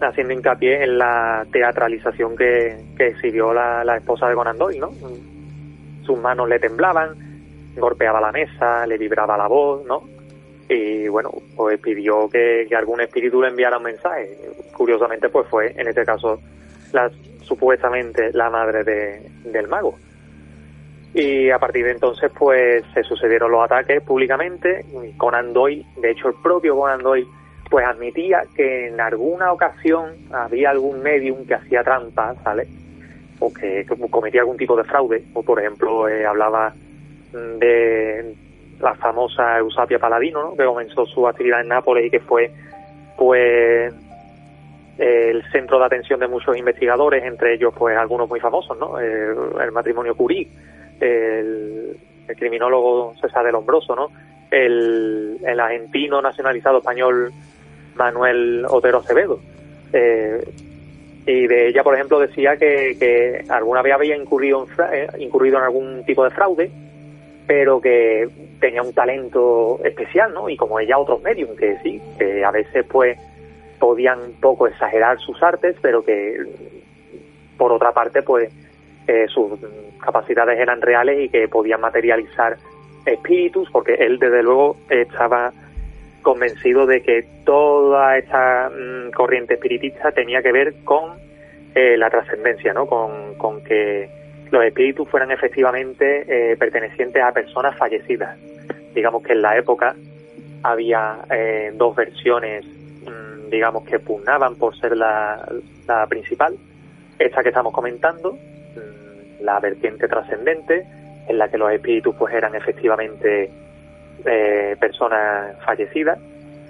haciendo 0.00 0.32
hincapié 0.32 0.82
en 0.82 0.98
la 0.98 1.46
teatralización 1.52 2.36
que, 2.36 2.76
que 2.96 3.06
exhibió 3.06 3.54
la, 3.54 3.84
la, 3.84 3.98
esposa 3.98 4.28
de 4.28 4.34
Conan 4.34 4.58
Doyle, 4.58 4.80
¿no? 4.80 4.90
Sus 6.02 6.18
manos 6.18 6.48
le 6.48 6.58
temblaban, 6.58 7.10
golpeaba 7.76 8.20
la 8.20 8.32
mesa, 8.32 8.84
le 8.84 8.98
vibraba 8.98 9.38
la 9.38 9.46
voz, 9.46 9.86
¿no? 9.86 10.02
Y 10.68 11.06
bueno, 11.06 11.30
pues 11.54 11.78
pidió 11.78 12.28
que, 12.28 12.66
algún 12.76 13.00
espíritu 13.00 13.40
le 13.40 13.48
enviara 13.50 13.78
un 13.78 13.84
mensaje. 13.84 14.36
Curiosamente, 14.76 15.28
pues 15.28 15.46
fue, 15.46 15.72
en 15.76 15.86
este 15.86 16.04
caso, 16.04 16.40
la, 16.92 17.08
supuestamente 17.42 18.32
la 18.32 18.50
madre 18.50 18.82
de, 18.82 19.22
del 19.44 19.68
mago. 19.68 19.94
Y 21.18 21.50
a 21.50 21.58
partir 21.58 21.84
de 21.84 21.90
entonces, 21.90 22.30
pues 22.38 22.84
se 22.94 23.02
sucedieron 23.02 23.50
los 23.50 23.64
ataques 23.64 24.00
públicamente. 24.02 24.84
Conan 25.16 25.52
Doyle, 25.52 25.84
de 25.96 26.12
hecho, 26.12 26.28
el 26.28 26.34
propio 26.40 26.76
Conan 26.76 27.02
Doyle 27.02 27.26
pues 27.68 27.84
admitía 27.84 28.44
que 28.54 28.86
en 28.86 29.00
alguna 29.00 29.52
ocasión 29.52 30.12
había 30.30 30.70
algún 30.70 31.02
medium 31.02 31.44
que 31.44 31.54
hacía 31.54 31.82
trampas, 31.82 32.36
¿sale? 32.44 32.68
O 33.40 33.52
que, 33.52 33.84
cometía 34.10 34.42
algún 34.42 34.56
tipo 34.56 34.76
de 34.76 34.84
fraude, 34.84 35.24
o 35.34 35.42
por 35.42 35.58
ejemplo 35.58 36.08
eh, 36.08 36.24
hablaba 36.24 36.72
de 37.32 38.34
la 38.80 38.94
famosa 38.94 39.58
Eusapia 39.58 39.98
Paladino, 39.98 40.42
¿no? 40.44 40.56
que 40.56 40.64
comenzó 40.64 41.04
su 41.04 41.26
actividad 41.26 41.60
en 41.60 41.68
Nápoles 41.68 42.06
y 42.06 42.10
que 42.10 42.20
fue 42.20 42.50
pues 43.16 43.92
el 44.98 45.42
centro 45.50 45.80
de 45.80 45.84
atención 45.84 46.20
de 46.20 46.28
muchos 46.28 46.56
investigadores, 46.56 47.24
entre 47.24 47.54
ellos 47.54 47.74
pues 47.76 47.96
algunos 47.96 48.28
muy 48.28 48.38
famosos, 48.38 48.78
¿no? 48.78 48.98
El, 48.98 49.72
matrimonio 49.72 50.14
Curie, 50.16 50.48
el, 51.00 51.96
criminólogo 52.36 53.14
César 53.20 53.44
del 53.44 53.52
Lombroso, 53.52 53.96
¿no? 53.96 54.10
El, 54.50 55.38
el 55.44 55.60
argentino 55.60 56.20
nacionalizado 56.20 56.78
español 56.78 57.32
Manuel 57.94 58.64
Otero 58.68 58.98
Acevedo. 58.98 59.40
Eh, 59.92 60.40
y 61.26 61.46
de 61.46 61.68
ella, 61.68 61.82
por 61.82 61.94
ejemplo, 61.94 62.18
decía 62.20 62.56
que, 62.56 63.44
alguna 63.50 63.82
vez 63.82 63.92
había 63.92 64.16
incurrido 64.16 64.66
en, 64.66 64.94
eh, 64.94 65.08
incurrido 65.18 65.58
en 65.58 65.64
algún 65.64 66.04
tipo 66.04 66.24
de 66.24 66.30
fraude, 66.30 66.70
pero 67.46 67.80
que 67.80 68.28
tenía 68.60 68.82
un 68.82 68.94
talento 68.94 69.78
especial, 69.84 70.32
¿no? 70.32 70.48
Y 70.48 70.56
como 70.56 70.80
ella, 70.80 70.98
otros 70.98 71.20
medios, 71.22 71.50
que 71.58 71.76
sí, 71.82 72.00
que 72.18 72.42
a 72.42 72.50
veces, 72.50 72.86
pues, 72.88 73.18
podían 73.78 74.20
un 74.20 74.40
poco 74.40 74.68
exagerar 74.68 75.18
sus 75.18 75.42
artes, 75.42 75.76
pero 75.82 76.02
que, 76.02 76.38
por 77.58 77.72
otra 77.72 77.92
parte, 77.92 78.22
pues, 78.22 78.50
eh, 79.08 79.26
sus 79.28 79.58
capacidades 80.00 80.58
eran 80.60 80.80
reales 80.80 81.24
y 81.24 81.28
que 81.28 81.48
podían 81.48 81.80
materializar 81.80 82.56
espíritus, 83.04 83.68
porque 83.70 83.94
él, 83.94 84.18
desde 84.18 84.42
luego, 84.42 84.76
estaba 84.88 85.52
convencido 86.22 86.86
de 86.86 87.00
que 87.00 87.24
toda 87.44 88.18
esa 88.18 88.70
mm, 88.70 89.10
corriente 89.12 89.54
espiritista 89.54 90.12
tenía 90.12 90.42
que 90.42 90.52
ver 90.52 90.74
con 90.84 91.18
eh, 91.74 91.96
la 91.96 92.10
trascendencia, 92.10 92.72
¿no? 92.72 92.86
Con, 92.86 93.62
que 93.64 94.08
los 94.50 94.64
espíritus 94.64 95.08
fueran 95.08 95.30
efectivamente 95.30 96.24
eh, 96.26 96.56
pertenecientes 96.56 97.22
a 97.22 97.32
personas 97.32 97.76
fallecidas. 97.76 98.36
Digamos 98.94 99.22
que 99.22 99.32
en 99.32 99.42
la 99.42 99.56
época 99.56 99.94
había 100.62 101.18
eh, 101.30 101.70
dos 101.74 101.94
versiones, 101.94 102.64
mm, 102.66 103.50
digamos, 103.50 103.84
que 103.84 103.98
pugnaban 103.98 104.56
por 104.56 104.78
ser 104.78 104.96
la, 104.96 105.46
principal. 106.08 106.56
Esta 107.18 107.42
que 107.42 107.48
estamos 107.48 107.72
comentando, 107.72 108.36
la 109.40 109.60
vertiente 109.60 110.08
trascendente, 110.08 110.86
en 111.28 111.38
la 111.38 111.48
que 111.48 111.58
los 111.58 111.70
espíritus 111.72 112.14
pues 112.16 112.34
eran 112.34 112.54
efectivamente 112.54 113.50
eh, 114.24 114.76
personas 114.80 115.56
fallecidas 115.64 116.18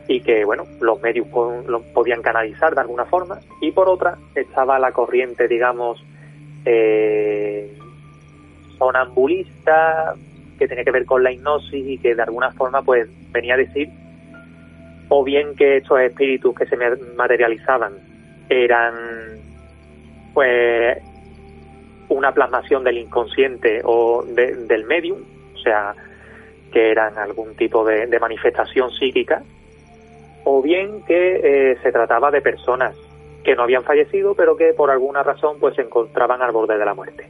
y 0.06 0.20
que 0.20 0.44
bueno 0.44 0.64
los 0.80 1.00
medios 1.02 1.26
lo 1.66 1.82
podían 1.94 2.22
canalizar 2.22 2.74
de 2.74 2.80
alguna 2.80 3.04
forma. 3.04 3.38
Y 3.60 3.72
por 3.72 3.88
otra 3.88 4.18
estaba 4.34 4.78
la 4.78 4.92
corriente 4.92 5.48
digamos 5.48 6.04
eh, 6.64 7.72
sonambulista 8.78 10.14
que 10.58 10.66
tenía 10.66 10.84
que 10.84 10.90
ver 10.90 11.04
con 11.04 11.22
la 11.22 11.30
hipnosis 11.30 11.86
y 11.86 11.98
que 11.98 12.14
de 12.14 12.22
alguna 12.22 12.50
forma 12.52 12.82
pues 12.82 13.08
venía 13.32 13.54
a 13.54 13.58
decir 13.58 13.88
o 15.08 15.24
bien 15.24 15.54
que 15.54 15.78
estos 15.78 16.00
espíritus 16.00 16.54
que 16.54 16.66
se 16.66 16.76
materializaban 17.16 17.94
eran 18.48 18.94
pues 20.34 20.98
una 22.08 22.32
plasmación 22.32 22.84
del 22.84 22.98
inconsciente 22.98 23.80
o 23.84 24.24
del 24.24 24.84
medium 24.84 25.18
o 25.54 25.58
sea 25.58 25.94
que 26.72 26.90
eran 26.90 27.18
algún 27.18 27.54
tipo 27.56 27.84
de, 27.84 28.18
manifestación 28.18 28.90
psíquica, 28.90 29.42
o 30.44 30.62
bien 30.62 31.02
que 31.04 31.72
eh, 31.72 31.78
se 31.82 31.92
trataba 31.92 32.30
de 32.30 32.40
personas 32.40 32.94
que 33.42 33.54
no 33.54 33.62
habían 33.62 33.84
fallecido, 33.84 34.34
pero 34.34 34.56
que 34.56 34.74
por 34.74 34.90
alguna 34.90 35.22
razón 35.22 35.56
pues 35.58 35.74
se 35.76 35.82
encontraban 35.82 36.42
al 36.42 36.52
borde 36.52 36.76
de 36.76 36.84
la 36.84 36.94
muerte. 36.94 37.26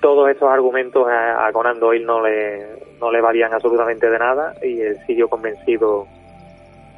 todos 0.00 0.30
estos 0.30 0.50
argumentos 0.50 1.06
a, 1.08 1.50
Conan 1.52 1.78
Doyle 1.78 2.04
no 2.04 2.20
le, 2.20 2.66
no 3.00 3.12
le 3.12 3.20
valían 3.20 3.52
absolutamente 3.52 4.10
de 4.10 4.18
nada 4.18 4.54
y 4.62 4.80
él 4.80 4.96
siguió 5.06 5.28
convencido 5.28 6.06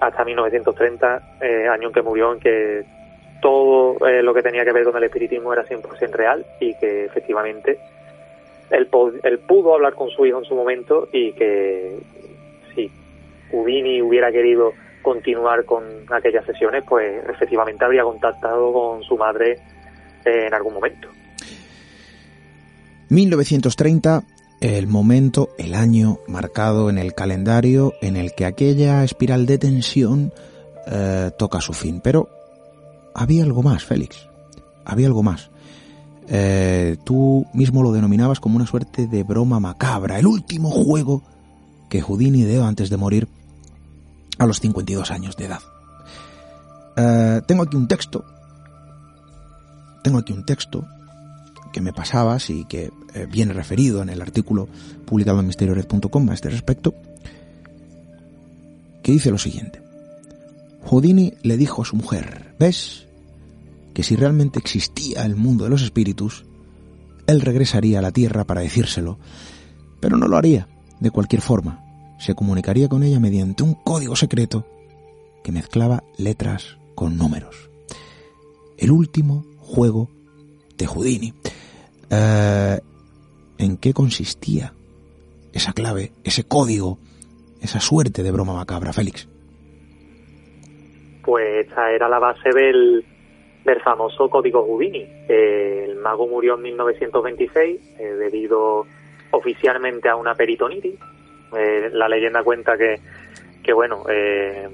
hasta 0.00 0.24
1930, 0.24 1.38
eh, 1.40 1.68
año 1.68 1.88
en 1.88 1.94
que 1.94 2.02
murió, 2.02 2.32
en 2.32 2.40
que 2.40 2.84
todo 3.42 4.06
eh, 4.06 4.22
lo 4.22 4.32
que 4.32 4.40
tenía 4.40 4.64
que 4.64 4.72
ver 4.72 4.84
con 4.84 4.96
el 4.96 5.04
espiritismo 5.04 5.52
era 5.52 5.64
100% 5.64 6.12
real 6.12 6.46
y 6.60 6.74
que 6.76 7.04
efectivamente 7.04 7.78
él, 8.70 8.86
pudo 8.86 9.74
hablar 9.74 9.94
con 9.94 10.08
su 10.08 10.24
hijo 10.24 10.38
en 10.38 10.44
su 10.44 10.54
momento 10.54 11.08
y 11.12 11.32
que 11.32 11.98
si 12.74 12.90
Houdini 13.50 14.00
hubiera 14.00 14.32
querido 14.32 14.72
continuar 15.02 15.64
con 15.64 15.84
aquellas 16.10 16.46
sesiones, 16.46 16.84
pues 16.88 17.22
efectivamente 17.28 17.84
habría 17.84 18.04
contactado 18.04 18.72
con 18.72 19.02
su 19.02 19.16
madre 19.18 19.58
eh, 20.24 20.46
en 20.46 20.54
algún 20.54 20.74
momento. 20.74 21.08
1930, 23.10 24.22
el 24.60 24.86
momento, 24.86 25.50
el 25.58 25.74
año 25.74 26.18
marcado 26.28 26.88
en 26.88 26.96
el 26.96 27.12
calendario 27.12 27.92
en 28.00 28.16
el 28.16 28.32
que 28.34 28.46
aquella 28.46 29.02
espiral 29.02 29.44
de 29.44 29.58
tensión 29.58 30.32
eh, 30.86 31.30
toca 31.36 31.60
su 31.60 31.72
fin. 31.72 32.00
Pero 32.00 32.28
había 33.14 33.44
algo 33.44 33.62
más, 33.62 33.84
Félix. 33.84 34.28
Había 34.84 35.06
algo 35.06 35.22
más. 35.22 35.50
Eh, 36.28 36.96
tú 37.04 37.46
mismo 37.52 37.82
lo 37.82 37.92
denominabas 37.92 38.40
como 38.40 38.56
una 38.56 38.66
suerte 38.66 39.06
de 39.06 39.22
broma 39.22 39.60
macabra, 39.60 40.18
el 40.18 40.26
último 40.26 40.70
juego 40.70 41.22
que 41.88 42.00
Houdini 42.00 42.40
ideó 42.40 42.64
antes 42.64 42.90
de 42.90 42.96
morir 42.96 43.28
a 44.38 44.46
los 44.46 44.60
52 44.60 45.10
años 45.10 45.36
de 45.36 45.44
edad. 45.44 45.60
Eh, 46.96 47.42
tengo 47.46 47.64
aquí 47.64 47.76
un 47.76 47.88
texto. 47.88 48.24
Tengo 50.02 50.18
aquí 50.18 50.32
un 50.32 50.44
texto 50.44 50.86
que 51.72 51.80
me 51.80 51.92
pasabas 51.92 52.50
y 52.50 52.64
que 52.64 52.90
eh, 53.14 53.26
viene 53.30 53.52
referido 53.52 54.02
en 54.02 54.10
el 54.10 54.20
artículo 54.20 54.68
publicado 55.04 55.40
en 55.40 55.46
misteriored.com 55.46 56.30
a 56.30 56.34
este 56.34 56.50
respecto, 56.50 56.94
que 59.02 59.12
dice 59.12 59.30
lo 59.30 59.38
siguiente. 59.38 59.81
Houdini 60.84 61.34
le 61.42 61.56
dijo 61.56 61.82
a 61.82 61.84
su 61.84 61.96
mujer, 61.96 62.54
¿ves? 62.58 63.06
Que 63.94 64.02
si 64.02 64.16
realmente 64.16 64.58
existía 64.58 65.24
el 65.24 65.36
mundo 65.36 65.64
de 65.64 65.70
los 65.70 65.82
espíritus, 65.82 66.44
él 67.26 67.40
regresaría 67.40 67.98
a 67.98 68.02
la 68.02 68.10
Tierra 68.10 68.44
para 68.44 68.60
decírselo, 68.62 69.18
pero 70.00 70.16
no 70.16 70.28
lo 70.28 70.36
haría 70.36 70.68
de 71.00 71.10
cualquier 71.10 71.42
forma. 71.42 71.84
Se 72.18 72.34
comunicaría 72.34 72.88
con 72.88 73.02
ella 73.02 73.20
mediante 73.20 73.62
un 73.62 73.74
código 73.74 74.16
secreto 74.16 74.66
que 75.42 75.52
mezclaba 75.52 76.04
letras 76.16 76.76
con 76.94 77.16
números. 77.16 77.70
El 78.76 78.90
último 78.90 79.44
juego 79.58 80.08
de 80.76 80.86
Houdini. 80.86 81.34
Eh, 82.10 82.80
¿En 83.58 83.76
qué 83.76 83.94
consistía 83.94 84.74
esa 85.52 85.72
clave, 85.72 86.12
ese 86.24 86.44
código, 86.44 86.98
esa 87.60 87.80
suerte 87.80 88.22
de 88.22 88.32
broma 88.32 88.54
macabra, 88.54 88.92
Félix? 88.92 89.28
Pues 91.24 91.66
esa 91.66 91.90
era 91.92 92.08
la 92.08 92.18
base 92.18 92.50
del, 92.50 93.04
del 93.64 93.80
famoso 93.80 94.28
código 94.28 94.64
Houdini. 94.64 95.06
Eh, 95.28 95.86
el 95.88 95.96
mago 95.96 96.26
murió 96.26 96.54
en 96.54 96.62
1926 96.62 97.80
eh, 97.98 98.04
debido 98.14 98.86
oficialmente 99.30 100.08
a 100.08 100.16
una 100.16 100.34
peritonitis. 100.34 100.94
Eh, 101.56 101.90
la 101.92 102.08
leyenda 102.08 102.42
cuenta 102.42 102.76
que, 102.76 102.98
que 103.62 103.72
bueno, 103.72 104.04
eh, 104.08 104.68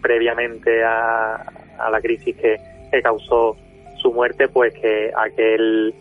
previamente 0.00 0.84
a, 0.84 1.34
a 1.78 1.90
la 1.90 2.00
crisis 2.00 2.36
que, 2.36 2.56
que 2.90 3.02
causó 3.02 3.56
su 3.96 4.12
muerte, 4.12 4.48
pues 4.48 4.74
que 4.74 5.10
aquel 5.16 5.94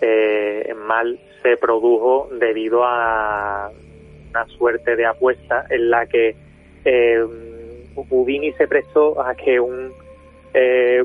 eh, 0.00 0.74
mal 0.76 1.18
se 1.42 1.56
produjo 1.56 2.28
debido 2.38 2.84
a 2.84 3.70
una 4.30 4.46
suerte 4.46 4.96
de 4.96 5.06
apuesta 5.06 5.64
en 5.70 5.90
la 5.90 6.06
que 6.06 6.34
Houdini 7.96 8.52
se 8.52 8.66
prestó 8.66 9.20
a 9.20 9.34
que 9.34 9.60
un 9.60 9.92
eh, 10.52 11.02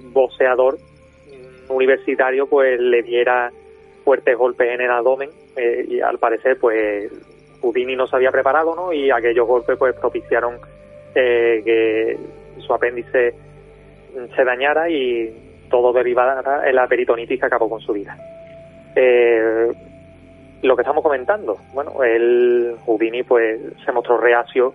universitario 1.70 2.48
pues 2.48 2.80
le 2.80 3.04
diera 3.04 3.52
fuertes 4.04 4.38
golpes 4.38 4.72
en 4.72 4.82
el 4.82 4.92
abdomen 4.92 5.30
eh, 5.56 5.86
y 5.88 6.02
al 6.02 6.18
parecer 6.18 6.58
pues 6.60 7.12
Houdini 7.62 7.96
no 7.96 8.08
se 8.08 8.16
había 8.16 8.32
preparado 8.32 8.76
no 8.76 8.92
y 8.92 9.12
aquellos 9.12 9.48
golpes 9.48 9.78
pues 9.78 9.96
propiciaron 9.96 10.58
eh, 11.16 11.62
que 11.64 12.18
su 12.60 12.74
apéndice 12.74 13.34
se 14.36 14.44
dañara 14.44 14.90
y 14.90 15.50
todo 15.70 15.94
derivara 15.94 16.68
en 16.68 16.76
la 16.76 16.88
peritonitis 16.88 17.40
que 17.40 17.46
acabó 17.46 17.70
con 17.70 17.80
su 17.82 17.94
vida. 17.94 18.18
Eh, 18.96 19.72
lo 20.62 20.76
que 20.76 20.82
estamos 20.82 21.04
comentando, 21.04 21.58
bueno, 21.74 22.04
el 22.04 22.76
Houdini 22.86 23.24
pues 23.24 23.60
se 23.86 23.92
mostró 23.92 24.18
reacio 24.18 24.74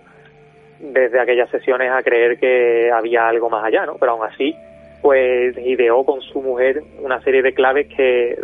desde 0.79 1.19
aquellas 1.19 1.49
sesiones 1.49 1.91
a 1.91 2.03
creer 2.03 2.37
que 2.37 2.91
había 2.91 3.27
algo 3.27 3.49
más 3.49 3.63
allá, 3.63 3.85
¿no? 3.85 3.97
Pero 3.97 4.13
aún 4.13 4.25
así, 4.25 4.55
pues 5.01 5.57
ideó 5.57 6.03
con 6.03 6.21
su 6.21 6.41
mujer 6.41 6.83
una 6.99 7.21
serie 7.21 7.41
de 7.41 7.53
claves 7.53 7.87
que 7.95 8.37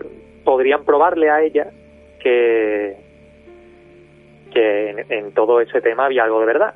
podrían 0.44 0.86
probarle 0.86 1.30
a 1.30 1.42
ella 1.42 1.68
que, 2.20 2.96
que 4.54 5.06
en, 5.10 5.32
todo 5.34 5.62
ese 5.62 5.82
tema 5.82 6.06
había 6.06 6.24
algo 6.24 6.40
de 6.40 6.46
verdad. 6.46 6.74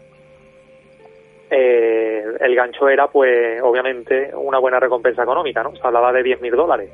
Eh, 1.49 2.23
el 2.39 2.55
gancho 2.55 2.89
era, 2.89 3.07
pues, 3.07 3.61
obviamente, 3.61 4.31
una 4.33 4.57
buena 4.57 4.79
recompensa 4.79 5.23
económica, 5.23 5.63
¿no? 5.63 5.75
Se 5.75 5.85
hablaba 5.85 6.11
de 6.11 6.23
10.000 6.23 6.55
dólares. 6.55 6.89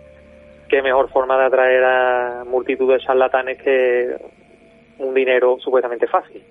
¿Qué 0.67 0.81
mejor 0.81 1.09
forma 1.09 1.37
de 1.37 1.45
atraer 1.45 1.83
a 1.83 2.43
multitud 2.45 2.91
de 2.91 2.99
charlatanes 2.99 3.61
que 3.61 4.15
un 4.99 5.13
dinero 5.13 5.57
supuestamente 5.59 6.07
fácil? 6.07 6.43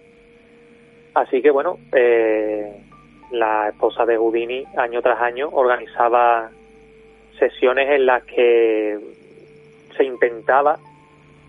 Así 1.15 1.43
que, 1.43 1.51
bueno, 1.51 1.79
eh, 1.93 2.73
la 3.33 3.69
esposa 3.69 4.05
de 4.05 4.17
Houdini, 4.17 4.65
año 4.77 5.03
tras 5.03 5.21
año, 5.21 5.49
organizaba 5.53 6.51
sesiones 7.39 7.91
en 7.91 8.07
las 8.07 8.25
que 8.25 8.99
se 9.97 10.05
intentaba 10.05 10.79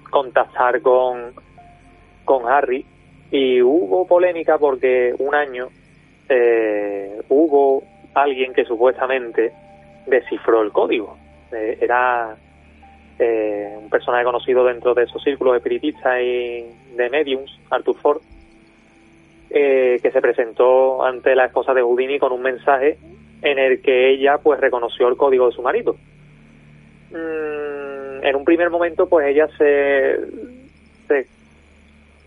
contactar 0.09 0.81
con, 0.81 1.33
con 2.25 2.47
Harry 2.47 2.85
y 3.31 3.61
hubo 3.61 4.05
polémica 4.07 4.57
porque 4.57 5.13
un 5.17 5.33
año 5.35 5.69
eh, 6.27 7.21
hubo 7.29 7.83
alguien 8.13 8.53
que 8.53 8.65
supuestamente 8.65 9.51
descifró 10.05 10.61
el 10.61 10.71
código. 10.71 11.17
Eh, 11.51 11.77
era 11.81 12.35
eh, 13.19 13.77
un 13.77 13.89
personaje 13.89 14.23
conocido 14.23 14.65
dentro 14.65 14.93
de 14.93 15.03
esos 15.03 15.23
círculos 15.23 15.55
espiritistas 15.55 16.21
y 16.21 16.65
de 16.95 17.09
mediums, 17.09 17.57
Arthur 17.69 17.95
Ford, 17.97 18.21
eh, 19.53 19.99
que 20.01 20.11
se 20.11 20.21
presentó 20.21 21.03
ante 21.03 21.35
la 21.35 21.45
esposa 21.45 21.73
de 21.73 21.81
Houdini 21.81 22.19
con 22.19 22.31
un 22.31 22.41
mensaje 22.41 22.97
en 23.41 23.59
el 23.59 23.81
que 23.81 24.09
ella 24.11 24.37
pues 24.37 24.59
reconoció 24.59 25.07
el 25.07 25.17
código 25.17 25.47
de 25.47 25.55
su 25.55 25.61
marido. 25.61 25.95
Mm, 27.11 28.23
en 28.23 28.35
un 28.35 28.45
primer 28.45 28.69
momento 28.69 29.07
pues 29.07 29.27
ella 29.27 29.47
se, 29.57 30.17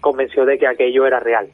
convenció 0.00 0.44
de 0.44 0.58
que 0.58 0.66
aquello 0.66 1.06
era 1.06 1.18
real 1.18 1.48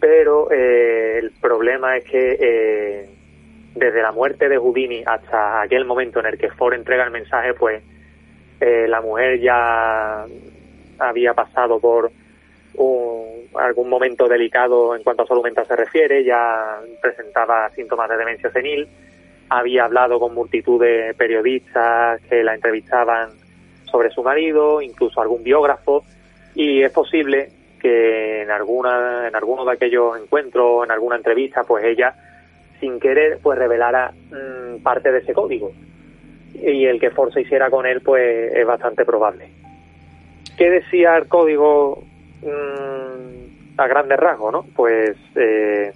pero 0.00 0.50
eh, 0.50 1.18
el 1.18 1.30
problema 1.40 1.96
es 1.96 2.04
que 2.04 2.36
eh, 2.40 3.08
desde 3.74 4.02
la 4.02 4.12
muerte 4.12 4.48
de 4.48 4.56
Houdini 4.56 5.02
hasta 5.06 5.60
aquel 5.60 5.84
momento 5.84 6.20
en 6.20 6.26
el 6.26 6.38
que 6.38 6.48
Ford 6.50 6.74
entrega 6.74 7.04
el 7.04 7.10
mensaje, 7.10 7.54
pues 7.54 7.82
eh, 8.60 8.86
la 8.88 9.00
mujer 9.00 9.40
ya 9.40 10.24
había 10.98 11.34
pasado 11.34 11.78
por 11.78 12.10
un- 12.74 13.09
algún 13.54 13.88
momento 13.88 14.28
delicado 14.28 14.94
en 14.94 15.02
cuanto 15.02 15.22
a 15.22 15.26
salud 15.26 15.42
mental 15.42 15.66
se 15.66 15.76
refiere, 15.76 16.24
ya 16.24 16.80
presentaba 17.00 17.68
síntomas 17.70 18.08
de 18.08 18.16
demencia 18.16 18.50
senil, 18.50 18.88
había 19.48 19.84
hablado 19.84 20.20
con 20.20 20.34
multitud 20.34 20.80
de 20.80 21.14
periodistas 21.14 22.20
que 22.22 22.44
la 22.44 22.54
entrevistaban 22.54 23.30
sobre 23.90 24.10
su 24.10 24.22
marido, 24.22 24.80
incluso 24.80 25.20
algún 25.20 25.42
biógrafo, 25.42 26.04
y 26.54 26.82
es 26.82 26.92
posible 26.92 27.50
que 27.80 28.42
en 28.42 28.50
alguna 28.50 29.26
en 29.28 29.34
alguno 29.34 29.64
de 29.64 29.72
aquellos 29.72 30.16
encuentros, 30.20 30.84
en 30.84 30.90
alguna 30.92 31.16
entrevista, 31.16 31.64
pues 31.64 31.84
ella 31.84 32.14
sin 32.78 33.00
querer 33.00 33.38
pues 33.42 33.58
revelara 33.58 34.12
mm, 34.12 34.82
parte 34.82 35.10
de 35.10 35.18
ese 35.18 35.32
código 35.32 35.72
y 36.54 36.84
el 36.86 36.98
que 37.00 37.10
Ford 37.10 37.32
se 37.32 37.42
hiciera 37.42 37.70
con 37.70 37.86
él 37.86 38.00
pues 38.00 38.52
es 38.54 38.66
bastante 38.66 39.04
probable. 39.04 39.48
¿Qué 40.56 40.70
decía 40.70 41.16
el 41.16 41.26
código 41.26 42.02
mm, 42.42 43.39
a 43.80 43.88
grandes 43.88 44.18
rasgos, 44.18 44.52
no? 44.52 44.64
Pues 44.76 45.16
eh, 45.34 45.92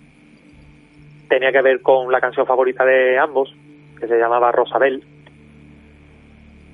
tenía 1.29 1.53
que 1.53 1.63
ver 1.63 1.83
con 1.83 2.11
la 2.11 2.21
canción 2.21 2.47
favorita 2.47 2.85
de 2.85 3.19
ambos, 3.19 3.55
que 3.99 4.07
se 4.09 4.19
llamaba 4.19 4.53
Rosabel. 4.53 5.05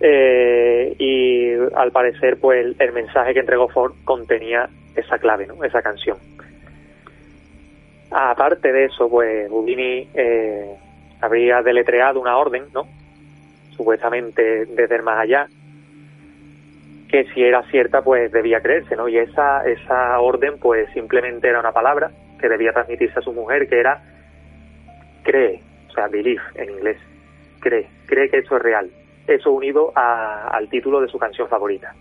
Eh, 0.01 0.95
y 0.99 1.53
al 1.75 1.93
parecer, 1.93 2.39
pues 2.41 2.75
el, 2.79 2.93
mensaje 2.93 3.35
que 3.35 3.41
entregó 3.41 3.69
Ford 3.69 3.93
contenía 4.05 4.69
esa 4.95 5.19
clave, 5.19 5.47
¿no? 5.47 5.63
Esa 5.65 5.83
canción. 5.83 6.17
Aparte 8.11 8.73
de 8.73 8.87
eso, 8.87 9.09
pues 9.09 9.49
Houdini 9.51 10.09
eh, 10.15 10.75
habría 11.21 11.63
deletreado 11.63 12.21
una 12.21 12.39
orden, 12.39 12.65
¿no? 12.73 12.87
Supuestamente 13.77 14.67
desde 14.67 14.97
el 14.97 15.03
más 15.03 15.19
allá, 15.19 15.49
que 17.11 17.25
si 17.35 17.43
era 17.43 17.63
cierta 17.71 18.03
pues 18.03 18.31
debía 18.33 18.61
creerse, 18.61 18.95
¿no? 18.97 19.09
Y 19.09 19.19
esa, 19.19 19.65
esa 19.67 20.19
orden 20.21 20.59
pues 20.59 20.89
simplemente 20.93 21.49
era 21.49 21.61
una 21.61 21.73
palabra 21.73 22.11
que 22.41 22.49
debía 22.49 22.73
transmitirse 22.73 23.19
a 23.19 23.23
su 23.23 23.33
mujer 23.33 23.69
que 23.69 23.81
era 23.81 24.01
cree, 25.23 25.61
o 25.89 25.93
sea, 25.93 26.09
believe 26.09 26.43
en 26.55 26.71
inglés, 26.71 26.97
cree, 27.61 27.87
cree 28.07 28.29
que 28.31 28.39
eso 28.39 28.57
es 28.57 28.63
real. 28.63 28.91
Eso 29.27 29.53
unido 29.53 29.93
a- 29.95 30.49
al 30.49 30.69
título 30.69 31.01
de 31.01 31.09
su 31.09 31.19
canción 31.19 31.49
favorita. 31.49 31.95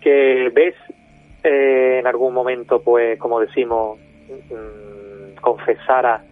Que 0.00 0.50
ves 0.54 0.74
eh, 1.42 1.98
en 2.00 2.06
algún 2.06 2.34
momento, 2.34 2.82
pues, 2.82 3.18
como 3.18 3.40
decimos, 3.40 3.98
mm, 4.28 5.36
confesara 5.40 6.22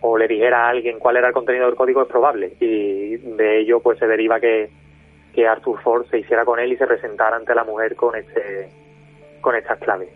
o 0.00 0.18
le 0.18 0.26
dijera 0.28 0.66
a 0.66 0.68
alguien 0.70 0.98
cuál 0.98 1.16
era 1.16 1.28
el 1.28 1.32
contenido 1.34 1.66
del 1.66 1.74
código 1.76 2.02
es 2.02 2.08
probable 2.08 2.52
y 2.60 3.16
de 3.16 3.60
ello 3.60 3.80
pues 3.80 3.98
se 3.98 4.06
deriva 4.06 4.38
que, 4.40 4.68
que 5.36 5.46
Arthur 5.46 5.80
Ford 5.82 6.06
se 6.10 6.18
hiciera 6.18 6.44
con 6.44 6.58
él 6.58 6.72
y 6.72 6.76
se 6.76 6.86
presentara 6.86 7.36
ante 7.36 7.54
la 7.54 7.62
mujer 7.62 7.94
con 7.94 8.16
este 8.16 8.68
con 9.40 9.54
estas 9.54 9.78
claves. 9.78 10.08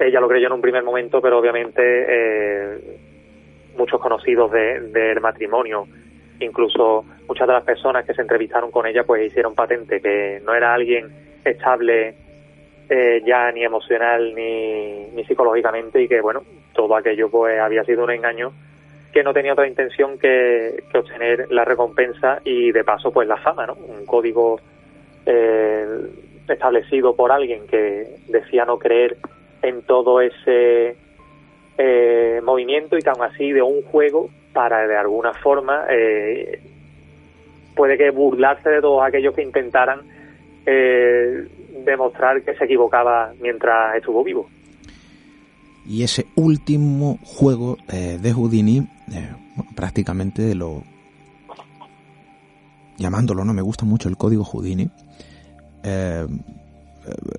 Ella 0.00 0.18
lo 0.18 0.26
creyó 0.28 0.48
en 0.48 0.54
un 0.54 0.60
primer 0.62 0.82
momento, 0.82 1.20
pero 1.22 1.38
obviamente 1.38 1.80
eh, 2.08 2.78
muchos 3.76 4.00
conocidos 4.00 4.50
de- 4.50 4.80
del 4.80 5.20
matrimonio, 5.20 5.86
incluso 6.40 7.04
muchas 7.28 7.46
de 7.46 7.52
las 7.52 7.62
personas 7.64 8.04
que 8.04 8.14
se 8.14 8.22
entrevistaron 8.22 8.70
con 8.70 8.86
ella, 8.86 9.04
pues 9.04 9.26
hicieron 9.26 9.54
patente 9.54 10.00
que 10.00 10.40
no 10.44 10.54
era 10.54 10.74
alguien 10.74 11.10
estable 11.44 12.14
eh, 12.88 13.22
ya 13.24 13.52
ni 13.52 13.62
emocional 13.62 14.34
ni, 14.34 15.06
ni 15.14 15.24
psicológicamente 15.26 16.00
y 16.02 16.08
que 16.08 16.20
bueno, 16.20 16.42
todo 16.72 16.96
aquello 16.96 17.30
pues 17.30 17.58
había 17.60 17.84
sido 17.84 18.04
un 18.04 18.10
engaño 18.10 18.52
que 19.16 19.22
no 19.22 19.32
tenía 19.32 19.54
otra 19.54 19.66
intención 19.66 20.18
que, 20.18 20.84
obtener 20.92 21.50
la 21.50 21.64
recompensa 21.64 22.42
y 22.44 22.70
de 22.70 22.84
paso 22.84 23.10
pues 23.10 23.26
la 23.26 23.38
fama, 23.38 23.66
¿no? 23.66 23.72
Un 23.72 24.04
código 24.04 24.60
eh, 25.24 25.86
establecido 26.46 27.16
por 27.16 27.32
alguien 27.32 27.66
que 27.66 28.10
decía 28.28 28.66
no 28.66 28.78
creer 28.78 29.16
en 29.62 29.80
todo 29.84 30.20
ese 30.20 30.96
eh, 31.78 32.40
movimiento 32.44 32.98
y 32.98 33.00
que 33.00 33.08
así 33.08 33.52
de 33.52 33.62
un 33.62 33.80
juego 33.84 34.28
para 34.52 34.86
de 34.86 34.98
alguna 34.98 35.32
forma 35.32 35.86
eh, 35.88 36.60
puede 37.74 37.96
que 37.96 38.10
burlarse 38.10 38.68
de 38.68 38.82
todos 38.82 39.02
aquellos 39.02 39.34
que 39.34 39.40
intentaran 39.40 40.00
eh, 40.66 41.48
demostrar 41.86 42.42
que 42.42 42.54
se 42.54 42.64
equivocaba 42.66 43.32
mientras 43.40 43.96
estuvo 43.96 44.22
vivo. 44.22 44.46
Y 45.86 46.02
ese 46.02 46.26
último 46.34 47.18
juego 47.22 47.78
de 47.86 48.32
Houdini, 48.32 48.88
eh, 49.12 49.30
prácticamente 49.74 50.54
lo... 50.54 50.82
llamándolo, 52.98 53.44
¿no? 53.44 53.54
Me 53.54 53.62
gusta 53.62 53.84
mucho 53.84 54.08
el 54.08 54.16
código 54.16 54.44
Houdini. 54.44 54.90
eh, 55.82 56.26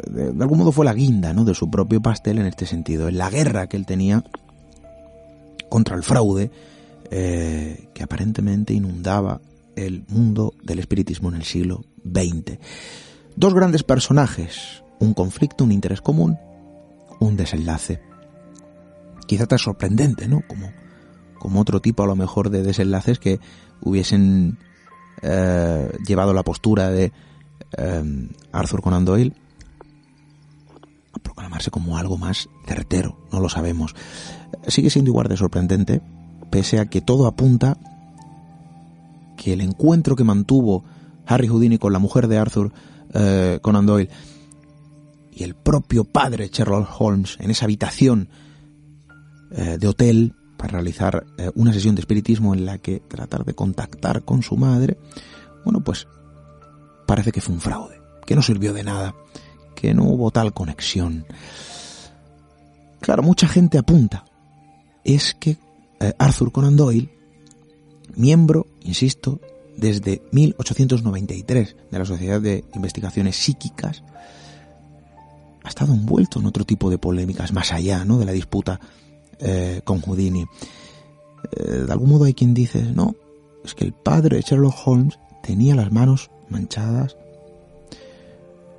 de, 0.09 0.31
de 0.31 0.43
algún 0.43 0.59
modo 0.59 0.71
fue 0.71 0.85
la 0.85 0.93
guinda, 0.93 1.33
¿no? 1.33 1.43
De 1.43 1.53
su 1.53 1.69
propio 1.69 2.01
pastel 2.01 2.39
en 2.39 2.45
este 2.45 2.65
sentido. 2.65 3.09
En 3.09 3.17
la 3.17 3.29
guerra 3.29 3.67
que 3.67 3.75
él 3.75 3.85
tenía 3.85 4.23
contra 5.69 5.95
el 5.95 6.03
fraude, 6.03 6.51
eh, 7.11 7.89
que 7.93 8.03
aparentemente 8.03 8.73
inundaba 8.73 9.41
el 9.75 10.03
mundo 10.07 10.53
del 10.63 10.79
espiritismo 10.79 11.29
en 11.29 11.35
el 11.35 11.43
siglo 11.43 11.85
XX. 12.03 12.57
Dos 13.35 13.53
grandes 13.53 13.83
personajes, 13.83 14.83
un 14.99 15.13
conflicto, 15.13 15.63
un 15.63 15.71
interés 15.71 16.01
común, 16.01 16.37
un 17.19 17.37
desenlace 17.37 18.01
quizá 19.27 19.45
tan 19.45 19.59
sorprendente, 19.59 20.27
¿no? 20.27 20.41
Como, 20.47 20.71
como 21.37 21.61
otro 21.61 21.81
tipo 21.81 22.03
a 22.03 22.07
lo 22.07 22.15
mejor 22.15 22.49
de 22.49 22.63
desenlaces 22.63 23.19
que 23.19 23.39
hubiesen 23.81 24.57
eh, 25.21 25.91
llevado 26.05 26.33
la 26.33 26.43
postura 26.43 26.89
de 26.89 27.11
eh, 27.77 28.29
Arthur 28.51 28.81
Conan 28.81 29.05
Doyle 29.05 29.33
a 31.13 31.19
proclamarse 31.19 31.71
como 31.71 31.97
algo 31.97 32.17
más 32.17 32.49
certero, 32.65 33.17
no 33.31 33.39
lo 33.39 33.49
sabemos. 33.49 33.95
Sigue 34.67 34.89
siendo 34.89 35.09
igual 35.09 35.27
de 35.27 35.37
sorprendente, 35.37 36.01
pese 36.51 36.79
a 36.79 36.85
que 36.85 37.01
todo 37.01 37.25
apunta 37.25 37.77
que 39.37 39.53
el 39.53 39.61
encuentro 39.61 40.15
que 40.15 40.23
mantuvo 40.23 40.83
Harry 41.25 41.47
Houdini 41.47 41.77
con 41.77 41.93
la 41.93 41.99
mujer 41.99 42.27
de 42.27 42.37
Arthur 42.37 42.71
eh, 43.13 43.59
Conan 43.61 43.85
Doyle 43.85 44.09
y 45.31 45.43
el 45.43 45.55
propio 45.55 46.03
padre 46.03 46.49
Sherlock 46.51 46.89
Holmes 46.99 47.37
en 47.39 47.51
esa 47.51 47.65
habitación 47.65 48.29
de 49.49 49.87
hotel 49.87 50.35
para 50.57 50.73
realizar 50.73 51.25
eh, 51.37 51.51
una 51.55 51.71
sesión 51.71 51.95
de 51.95 52.01
espiritismo 52.01 52.53
en 52.53 52.65
la 52.65 52.79
que 52.79 52.99
tratar 52.99 53.45
de 53.45 53.53
contactar 53.53 54.23
con 54.23 54.41
su 54.41 54.57
madre, 54.57 54.97
bueno, 55.63 55.83
pues 55.83 56.07
parece 57.05 57.31
que 57.31 57.41
fue 57.41 57.55
un 57.55 57.61
fraude, 57.61 58.01
que 58.25 58.35
no 58.35 58.41
sirvió 58.41 58.73
de 58.73 58.83
nada, 58.83 59.15
que 59.75 59.93
no 59.93 60.03
hubo 60.03 60.31
tal 60.31 60.53
conexión. 60.53 61.25
Claro, 62.99 63.23
mucha 63.23 63.47
gente 63.47 63.77
apunta, 63.77 64.25
es 65.03 65.35
que 65.39 65.57
eh, 65.99 66.13
Arthur 66.17 66.51
Conan 66.51 66.75
Doyle, 66.75 67.09
miembro, 68.15 68.67
insisto, 68.81 69.39
desde 69.77 70.23
1893 70.31 71.75
de 71.91 71.99
la 71.99 72.05
Sociedad 72.05 72.41
de 72.41 72.65
Investigaciones 72.73 73.35
Psíquicas, 73.35 74.03
ha 75.63 75.69
estado 75.69 75.93
envuelto 75.93 76.39
en 76.39 76.47
otro 76.47 76.65
tipo 76.65 76.89
de 76.89 76.97
polémicas 76.97 77.53
más 77.53 77.71
allá 77.71 78.03
¿no? 78.05 78.17
de 78.17 78.25
la 78.25 78.31
disputa 78.31 78.79
eh, 79.39 79.81
con 79.83 80.01
Houdini. 80.01 80.45
Eh, 81.51 81.85
de 81.85 81.91
algún 81.91 82.09
modo 82.09 82.25
hay 82.25 82.33
quien 82.33 82.53
dice, 82.53 82.81
no, 82.81 83.15
es 83.63 83.73
que 83.75 83.85
el 83.85 83.93
padre 83.93 84.37
de 84.37 84.41
Sherlock 84.41 84.75
Holmes 84.85 85.19
tenía 85.43 85.75
las 85.75 85.91
manos 85.91 86.31
manchadas 86.49 87.17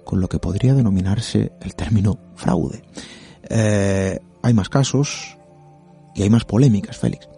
con 0.05 0.21
lo 0.21 0.29
que 0.29 0.39
podría 0.39 0.73
denominarse 0.73 1.53
el 1.63 1.75
término 1.77 2.19
fraude. 2.35 2.81
Eh, 3.51 4.19
hay 4.43 4.55
más 4.55 4.69
casos 4.69 5.37
y 6.15 6.23
hay 6.23 6.31
más 6.31 6.45
polémicas, 6.45 6.99
Félix. 6.99 7.29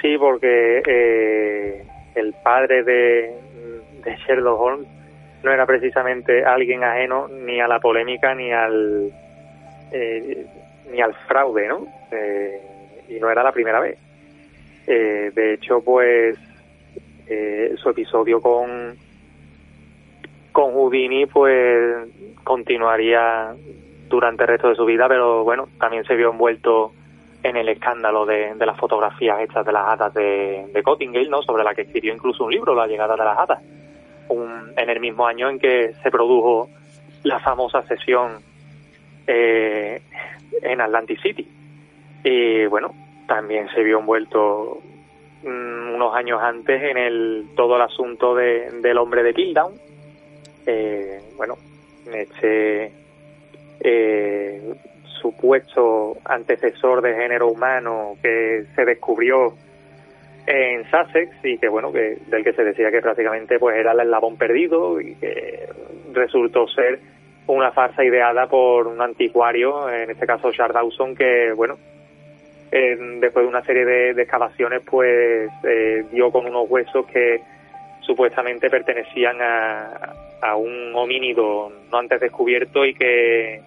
Sí, 0.00 0.16
porque 0.18 0.82
eh, 0.86 1.86
el 2.14 2.34
padre 2.42 2.84
de, 2.84 3.34
de 4.04 4.16
Sherlock 4.26 4.60
Holmes 4.60 4.88
no 5.42 5.52
era 5.52 5.66
precisamente 5.66 6.44
alguien 6.44 6.84
ajeno 6.84 7.28
ni 7.28 7.60
a 7.60 7.66
la 7.66 7.80
polémica 7.80 8.34
ni 8.34 8.52
al 8.52 9.10
eh, 9.92 10.46
ni 10.90 11.00
al 11.00 11.14
fraude, 11.14 11.68
¿no? 11.68 11.86
Eh, 12.10 12.60
y 13.08 13.18
no 13.20 13.30
era 13.30 13.42
la 13.42 13.52
primera 13.52 13.80
vez. 13.80 13.98
Eh, 14.86 15.30
de 15.34 15.54
hecho, 15.54 15.80
pues 15.82 16.36
eh, 17.26 17.74
su 17.76 17.90
episodio 17.90 18.40
con 18.40 18.96
con 20.52 20.72
Houdini, 20.72 21.26
pues 21.26 22.08
continuaría 22.42 23.54
durante 24.08 24.42
el 24.42 24.48
resto 24.48 24.68
de 24.68 24.74
su 24.74 24.84
vida, 24.84 25.06
pero 25.08 25.44
bueno, 25.44 25.68
también 25.78 26.04
se 26.04 26.16
vio 26.16 26.30
envuelto 26.30 26.92
en 27.42 27.56
el 27.56 27.68
escándalo 27.68 28.26
de, 28.26 28.54
las 28.58 28.76
fotografías 28.76 29.40
hechas 29.40 29.64
de 29.64 29.72
las 29.72 29.88
hadas 29.88 30.12
de, 30.12 30.66
de 30.72 30.82
Cottingale, 30.82 31.28
¿no? 31.28 31.42
Sobre 31.42 31.62
la 31.62 31.74
que 31.74 31.82
escribió 31.82 32.12
incluso 32.12 32.44
un 32.44 32.50
libro, 32.50 32.74
La 32.74 32.88
llegada 32.88 33.14
de 33.14 33.24
las 33.24 33.38
hadas, 33.38 33.60
en 34.76 34.90
el 34.90 35.00
mismo 35.00 35.26
año 35.26 35.48
en 35.48 35.58
que 35.58 35.94
se 36.02 36.10
produjo 36.10 36.68
la 37.22 37.38
famosa 37.38 37.82
sesión 37.82 38.38
eh, 39.26 40.02
en 40.62 40.80
Atlantic 40.80 41.20
City. 41.20 41.46
Y 42.24 42.66
bueno, 42.66 42.94
también 43.26 43.68
se 43.74 43.82
vio 43.82 43.98
envuelto 44.00 44.80
mm, 45.42 45.94
unos 45.94 46.14
años 46.14 46.40
antes 46.42 46.82
en 46.82 46.98
el 46.98 47.46
todo 47.56 47.76
el 47.76 47.82
asunto 47.82 48.34
de, 48.34 48.70
del 48.82 48.98
hombre 48.98 49.22
de 49.22 49.32
Piltdown. 49.32 49.72
Eh, 50.66 51.20
bueno, 51.36 51.56
este 52.12 52.92
eh, 53.80 54.74
supuesto 55.20 56.16
antecesor 56.24 57.02
de 57.02 57.14
género 57.14 57.48
humano 57.48 58.16
que 58.22 58.64
se 58.74 58.84
descubrió 58.84 59.54
en 60.46 60.84
Sussex 60.90 61.32
y 61.44 61.58
que 61.58 61.68
bueno 61.68 61.92
que 61.92 62.18
del 62.26 62.42
que 62.42 62.52
se 62.52 62.64
decía 62.64 62.90
que 62.90 63.00
prácticamente 63.00 63.58
pues 63.58 63.76
era 63.76 63.92
el 63.92 64.00
eslabón 64.00 64.36
perdido 64.36 65.00
y 65.00 65.14
que 65.14 65.68
resultó 66.12 66.66
ser 66.68 66.98
una 67.54 67.72
farsa 67.72 68.04
ideada 68.04 68.46
por 68.46 68.86
un 68.86 69.00
anticuario 69.00 69.88
en 69.88 70.10
este 70.10 70.26
caso 70.26 70.52
Charles 70.52 70.74
Dawson 70.74 71.14
que 71.14 71.52
bueno 71.52 71.78
eh, 72.72 72.96
después 73.20 73.44
de 73.44 73.48
una 73.48 73.64
serie 73.64 73.84
de, 73.84 74.10
excavaciones 74.22 74.82
pues 74.88 75.50
eh, 75.64 76.04
dio 76.12 76.30
con 76.30 76.46
unos 76.46 76.68
huesos 76.68 77.06
que 77.06 77.40
supuestamente 78.00 78.70
pertenecían 78.70 79.36
a, 79.40 80.14
a 80.40 80.56
un 80.56 80.94
homínido 80.94 81.72
no 81.90 81.98
antes 81.98 82.20
descubierto 82.20 82.84
y 82.84 82.94
que 82.94 83.60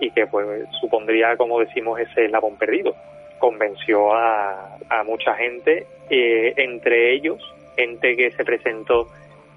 y 0.00 0.10
que 0.10 0.26
pues 0.26 0.66
supondría 0.80 1.36
como 1.36 1.60
decimos 1.60 2.00
ese 2.00 2.26
eslabón 2.26 2.56
perdido. 2.56 2.94
Convenció 3.38 4.14
a, 4.14 4.76
a 4.88 5.04
mucha 5.04 5.34
gente 5.34 5.86
eh, 6.10 6.54
entre 6.56 7.12
ellos 7.12 7.42
gente 7.76 8.16
que 8.16 8.30
se 8.30 8.44
presentó 8.44 9.08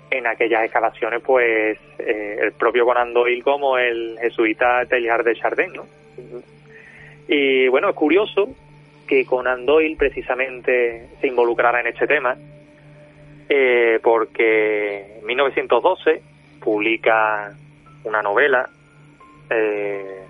en 0.10 0.28
aquellas 0.28 0.64
excavaciones 0.64 1.22
pues 1.22 1.78
eh, 2.00 2.38
el 2.42 2.52
propio 2.54 2.86
Conan 2.86 3.14
Doyle 3.14 3.44
como 3.44 3.78
el 3.78 4.18
jesuita 4.22 4.86
Teilhard 4.86 5.26
de 5.26 5.36
Chardin 5.36 5.74
y 7.28 7.68
bueno 7.68 7.90
es 7.90 7.96
curioso 7.96 8.50
que 9.08 9.26
Conan 9.26 9.66
Doyle 9.66 9.96
precisamente 9.98 11.10
se 11.20 11.28
involucrara 11.28 11.82
en 11.82 11.88
este 11.88 12.08
tema 12.08 12.36
eh, 13.50 14.00
porque 14.02 15.20
en 15.20 15.26
1912 15.26 16.22
publica 16.60 17.54
una 18.04 18.22
novela 18.22 18.70
eh, 19.50 20.26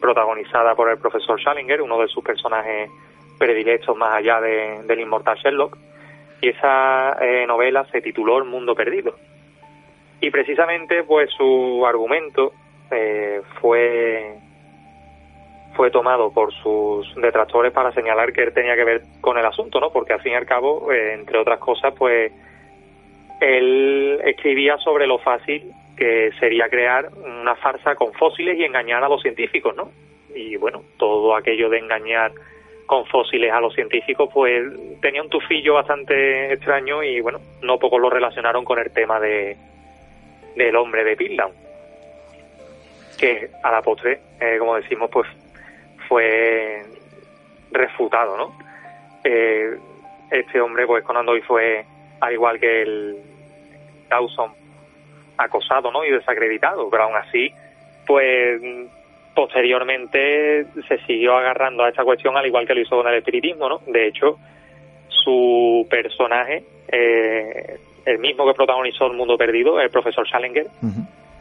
protagonizada 0.00 0.74
por 0.74 0.90
el 0.90 0.98
profesor 0.98 1.40
Schallinger, 1.40 1.82
uno 1.82 2.00
de 2.00 2.08
sus 2.08 2.24
personajes 2.24 2.90
predilectos 3.38 3.96
más 3.96 4.14
allá 4.14 4.40
de, 4.40 4.82
del 4.84 5.00
inmortal 5.00 5.36
Sherlock, 5.38 5.76
y 6.40 6.50
esa 6.50 7.16
eh, 7.20 7.46
novela 7.46 7.84
se 7.90 8.00
tituló 8.00 8.38
El 8.38 8.44
mundo 8.44 8.74
perdido. 8.74 9.14
Y 10.20 10.30
precisamente 10.30 11.04
pues 11.04 11.30
su 11.30 11.84
argumento 11.86 12.52
eh, 12.90 13.42
fue 13.60 14.36
fue 15.74 15.90
tomado 15.92 16.32
por 16.32 16.52
sus 16.54 17.14
detractores 17.14 17.72
para 17.72 17.92
señalar 17.92 18.32
que 18.32 18.42
él 18.42 18.52
tenía 18.52 18.74
que 18.74 18.82
ver 18.82 19.02
con 19.20 19.38
el 19.38 19.46
asunto, 19.46 19.78
¿no? 19.78 19.90
Porque 19.92 20.12
al 20.12 20.20
fin 20.20 20.32
y 20.32 20.34
al 20.34 20.44
cabo, 20.44 20.90
eh, 20.90 21.14
entre 21.14 21.38
otras 21.38 21.60
cosas, 21.60 21.94
pues 21.96 22.32
él 23.40 24.20
escribía 24.24 24.76
sobre 24.78 25.06
lo 25.06 25.18
fácil 25.18 25.70
que 25.96 26.32
sería 26.40 26.68
crear 26.68 27.10
una 27.24 27.54
farsa 27.54 27.94
con 27.94 28.12
fósiles 28.14 28.58
y 28.58 28.64
engañar 28.64 29.04
a 29.04 29.08
los 29.08 29.22
científicos, 29.22 29.76
¿no? 29.76 29.92
Y 30.34 30.56
bueno, 30.56 30.82
todo 30.96 31.36
aquello 31.36 31.68
de 31.68 31.78
engañar 31.78 32.32
con 32.88 33.04
fósiles 33.04 33.52
a 33.52 33.60
los 33.60 33.74
científicos, 33.74 34.30
pues 34.32 34.64
tenía 35.02 35.22
un 35.22 35.28
tufillo 35.28 35.74
bastante 35.74 36.54
extraño 36.54 37.02
y 37.02 37.20
bueno, 37.20 37.38
no 37.60 37.78
pocos 37.78 38.00
lo 38.00 38.08
relacionaron 38.08 38.64
con 38.64 38.78
el 38.78 38.90
tema 38.90 39.20
de 39.20 39.58
del 40.56 40.74
hombre 40.74 41.04
de 41.04 41.14
Pitland, 41.14 41.52
que 43.18 43.50
a 43.62 43.70
la 43.70 43.82
postre, 43.82 44.20
eh, 44.40 44.56
como 44.58 44.76
decimos, 44.76 45.10
pues 45.10 45.28
fue 46.08 46.82
refutado, 47.72 48.38
¿no? 48.38 48.58
Eh, 49.22 49.76
este 50.30 50.58
hombre, 50.58 50.86
pues 50.86 51.04
Conan 51.04 51.26
Doyle 51.26 51.44
fue, 51.44 51.84
al 52.20 52.32
igual 52.32 52.58
que 52.58 52.82
el 52.82 53.18
Dawson, 54.08 54.50
acosado, 55.36 55.92
¿no? 55.92 56.06
Y 56.06 56.10
desacreditado, 56.10 56.88
pero 56.88 57.02
aún 57.02 57.16
así, 57.16 57.52
pues 58.06 58.62
posteriormente 59.38 60.66
se 60.88 60.98
siguió 61.06 61.36
agarrando 61.36 61.84
a 61.84 61.90
esta 61.90 62.02
cuestión 62.02 62.36
al 62.36 62.44
igual 62.44 62.66
que 62.66 62.74
lo 62.74 62.80
hizo 62.80 62.96
con 62.96 63.06
el 63.06 63.18
espiritismo, 63.18 63.68
¿no? 63.68 63.80
De 63.86 64.08
hecho, 64.08 64.36
su 65.06 65.86
personaje, 65.88 66.64
eh, 66.88 67.78
el 68.04 68.18
mismo 68.18 68.44
que 68.48 68.54
protagonizó 68.54 69.06
El 69.06 69.12
Mundo 69.12 69.38
Perdido, 69.38 69.80
el 69.80 69.90
profesor 69.90 70.26
Schallinger, 70.26 70.66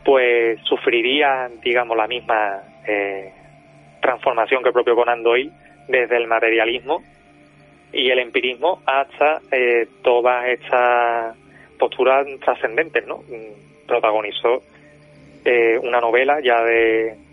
pues 0.06 0.60
sufriría, 0.66 1.50
digamos, 1.64 1.98
la 1.98 2.06
misma 2.06 2.62
eh, 2.88 3.34
transformación 4.00 4.62
que 4.62 4.70
el 4.70 4.74
propio 4.74 4.96
Conan 4.96 5.24
Doyle 5.24 5.50
desde 5.88 6.18
el 6.18 6.28
materialismo 6.28 7.02
y 7.92 8.12
el 8.12 8.20
empirismo 8.20 8.80
hasta 8.86 9.42
eh, 9.52 9.88
todas 10.04 10.46
estas 10.50 11.36
posturas 11.80 12.28
trascendentes, 12.42 13.08
¿no? 13.08 13.24
Protagonizó 13.88 14.62
eh, 15.44 15.80
una 15.82 16.00
novela 16.00 16.40
ya 16.44 16.62
de 16.62 17.26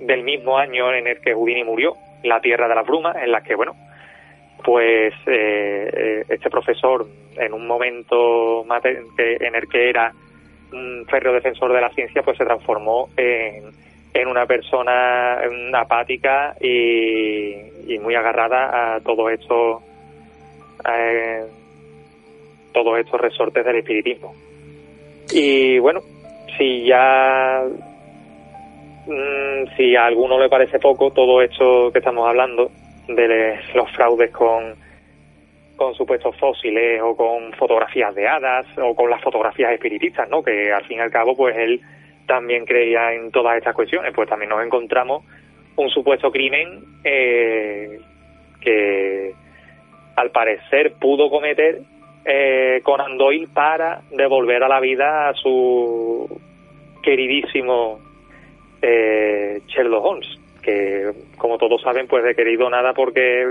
del 0.00 0.22
mismo 0.22 0.58
año 0.58 0.92
en 0.92 1.06
el 1.06 1.20
que 1.20 1.34
Houdini 1.34 1.64
murió, 1.64 1.94
La 2.22 2.40
Tierra 2.40 2.68
de 2.68 2.74
las 2.74 2.86
Brumas, 2.86 3.16
en 3.16 3.30
la 3.30 3.42
que, 3.42 3.54
bueno, 3.54 3.74
pues 4.64 5.12
eh, 5.26 5.90
eh, 5.92 6.24
este 6.28 6.50
profesor, 6.50 7.06
en 7.36 7.52
un 7.52 7.66
momento 7.66 8.64
en 8.64 9.54
el 9.54 9.68
que 9.68 9.90
era 9.90 10.12
un 10.72 11.06
férreo 11.08 11.32
defensor 11.32 11.72
de 11.72 11.80
la 11.80 11.90
ciencia, 11.90 12.22
pues 12.22 12.38
se 12.38 12.44
transformó 12.44 13.08
en, 13.16 13.72
en 14.14 14.28
una 14.28 14.46
persona 14.46 15.40
apática 15.74 16.54
y, 16.60 17.98
muy 18.00 18.14
agarrada 18.14 18.96
a 18.96 19.00
todos 19.00 19.32
estos 19.32 19.82
eh, 20.90 21.44
todos 22.72 22.98
estos 22.98 23.20
resortes 23.20 23.64
del 23.64 23.76
espiritismo. 23.76 24.34
Y 25.32 25.78
bueno, 25.78 26.00
si 26.58 26.84
ya 26.84 27.62
Mm, 29.06 29.76
si 29.76 29.96
a 29.96 30.06
alguno 30.06 30.38
le 30.38 30.48
parece 30.48 30.78
poco 30.78 31.10
todo 31.10 31.42
esto 31.42 31.92
que 31.92 31.98
estamos 31.98 32.26
hablando 32.26 32.70
de 33.06 33.58
los 33.74 33.90
fraudes 33.90 34.30
con, 34.30 34.74
con 35.76 35.94
supuestos 35.94 36.36
fósiles 36.36 37.02
o 37.02 37.14
con 37.14 37.52
fotografías 37.52 38.14
de 38.14 38.26
hadas 38.26 38.66
o 38.78 38.94
con 38.94 39.10
las 39.10 39.20
fotografías 39.20 39.72
espiritistas, 39.72 40.28
¿no? 40.28 40.42
Que 40.42 40.72
al 40.72 40.84
fin 40.84 40.98
y 40.98 41.00
al 41.00 41.10
cabo, 41.10 41.36
pues 41.36 41.56
él 41.56 41.80
también 42.26 42.64
creía 42.64 43.12
en 43.12 43.30
todas 43.30 43.58
estas 43.58 43.74
cuestiones. 43.74 44.12
Pues 44.14 44.28
también 44.28 44.48
nos 44.48 44.64
encontramos 44.64 45.24
un 45.76 45.90
supuesto 45.90 46.30
crimen 46.30 46.84
eh, 47.04 47.98
que 48.60 49.34
al 50.16 50.30
parecer 50.30 50.94
pudo 50.94 51.28
cometer 51.28 51.80
eh, 52.24 52.80
Conan 52.82 53.18
Doyle 53.18 53.48
para 53.52 54.00
devolver 54.10 54.62
a 54.62 54.68
la 54.68 54.80
vida 54.80 55.28
a 55.28 55.34
su 55.34 56.40
queridísimo 57.02 57.98
eh, 58.86 59.62
Sherlock 59.66 60.04
Holmes, 60.04 60.38
que 60.60 61.10
como 61.38 61.56
todos 61.56 61.80
saben, 61.80 62.06
pues 62.06 62.22
de 62.22 62.34
querido 62.34 62.68
nada 62.68 62.92
porque 62.92 63.46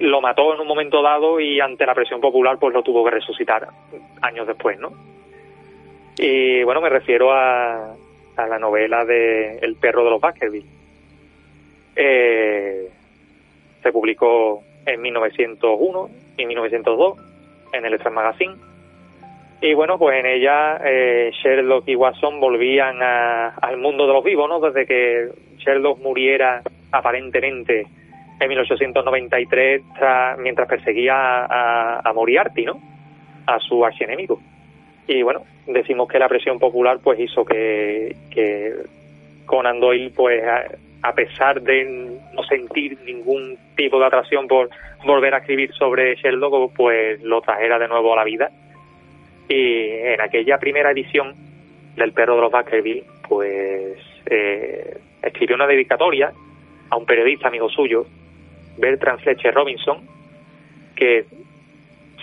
lo 0.00 0.20
mató 0.20 0.54
en 0.54 0.60
un 0.60 0.66
momento 0.66 1.02
dado 1.02 1.40
y 1.40 1.60
ante 1.60 1.86
la 1.86 1.94
presión 1.94 2.20
popular 2.20 2.58
pues 2.58 2.74
lo 2.74 2.82
tuvo 2.82 3.04
que 3.04 3.12
resucitar 3.12 3.68
años 4.20 4.46
después, 4.46 4.78
¿no? 4.78 4.92
Y 6.18 6.62
bueno, 6.62 6.82
me 6.82 6.90
refiero 6.90 7.32
a, 7.32 7.94
a 8.36 8.46
la 8.46 8.58
novela 8.58 9.04
de 9.06 9.58
El 9.58 9.76
perro 9.76 10.04
de 10.04 10.10
los 10.10 10.20
Baskerville. 10.20 10.66
Eh, 11.96 12.88
se 13.82 13.92
publicó 13.92 14.62
en 14.84 15.00
1901 15.00 16.10
y 16.36 16.46
1902 16.46 17.18
en 17.72 17.84
el 17.86 17.94
Extra 17.94 18.10
Magazine 18.10 18.56
y 19.60 19.74
bueno, 19.74 19.98
pues 19.98 20.20
en 20.20 20.26
ella 20.26 20.80
eh, 20.84 21.32
Sherlock 21.42 21.88
y 21.88 21.96
Watson 21.96 22.38
volvían 22.38 23.02
al 23.02 23.76
mundo 23.78 24.06
de 24.06 24.12
los 24.12 24.22
vivos, 24.22 24.48
¿no? 24.48 24.60
Desde 24.60 24.86
que 24.86 25.28
Sherlock 25.58 26.00
muriera 26.00 26.62
aparentemente 26.92 27.86
en 28.38 28.48
1893 28.48 29.82
mientras 30.38 30.68
perseguía 30.68 31.44
a, 31.44 32.08
a, 32.08 32.12
Moriarty, 32.12 32.66
¿no? 32.66 32.80
A 33.46 33.58
su 33.58 33.84
archienemigo. 33.84 34.40
Y 35.08 35.22
bueno, 35.22 35.42
decimos 35.66 36.06
que 36.08 36.20
la 36.20 36.28
presión 36.28 36.60
popular 36.60 37.00
pues 37.02 37.18
hizo 37.18 37.44
que, 37.44 38.14
que 38.30 38.74
Conan 39.44 39.80
Doyle 39.80 40.12
pues 40.14 40.40
a, 41.02 41.12
pesar 41.14 41.62
de 41.62 41.84
no 42.32 42.44
sentir 42.44 42.96
ningún 43.04 43.58
tipo 43.74 43.98
de 43.98 44.06
atracción 44.06 44.46
por 44.46 44.70
volver 45.04 45.34
a 45.34 45.38
escribir 45.38 45.72
sobre 45.72 46.14
Sherlock 46.14 46.72
pues 46.76 47.20
lo 47.22 47.40
trajera 47.40 47.80
de 47.80 47.88
nuevo 47.88 48.12
a 48.12 48.16
la 48.16 48.24
vida 48.24 48.50
y 49.48 49.90
en 49.90 50.20
aquella 50.20 50.58
primera 50.58 50.90
edición 50.90 51.34
del 51.96 52.12
Perro 52.12 52.36
de 52.36 52.42
los 52.42 52.52
Baskerville, 52.52 53.04
pues 53.28 53.98
eh, 54.26 54.98
escribió 55.22 55.56
una 55.56 55.66
dedicatoria 55.66 56.32
a 56.90 56.96
un 56.96 57.06
periodista 57.06 57.48
amigo 57.48 57.68
suyo, 57.68 58.06
Bertrand 58.78 59.20
Fletcher 59.20 59.54
Robinson, 59.54 60.06
que 60.94 61.24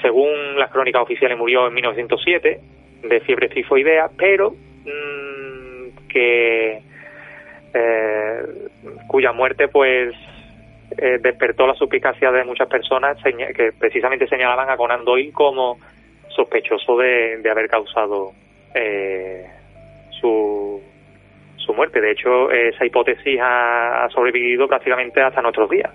según 0.01 0.57
las 0.57 0.71
crónicas 0.71 1.01
oficiales 1.01 1.37
murió 1.37 1.67
en 1.67 1.73
1907 1.73 2.59
de 3.03 3.19
fiebre 3.21 3.49
tifoidea, 3.49 4.09
pero 4.17 4.51
mmm, 4.51 6.07
que 6.07 6.81
eh, 7.73 8.39
cuya 9.07 9.31
muerte 9.31 9.67
pues 9.67 10.15
eh, 10.97 11.19
despertó 11.21 11.67
la 11.67 11.73
suspicacia 11.73 12.31
de 12.31 12.43
muchas 12.45 12.67
personas 12.67 13.17
que 13.21 13.71
precisamente 13.77 14.27
señalaban 14.27 14.69
a 14.69 14.77
Conan 14.77 15.03
Doyle 15.03 15.33
como 15.33 15.77
sospechoso 16.35 16.97
de, 16.97 17.37
de 17.41 17.49
haber 17.49 17.67
causado 17.67 18.33
eh, 18.73 19.45
su, 20.19 20.81
su 21.57 21.73
muerte. 21.73 22.01
De 22.01 22.11
hecho, 22.11 22.51
esa 22.51 22.85
hipótesis 22.85 23.39
ha, 23.41 24.07
sobrevivido 24.13 24.67
prácticamente 24.67 25.21
hasta 25.21 25.41
nuestros 25.41 25.69
días. 25.69 25.91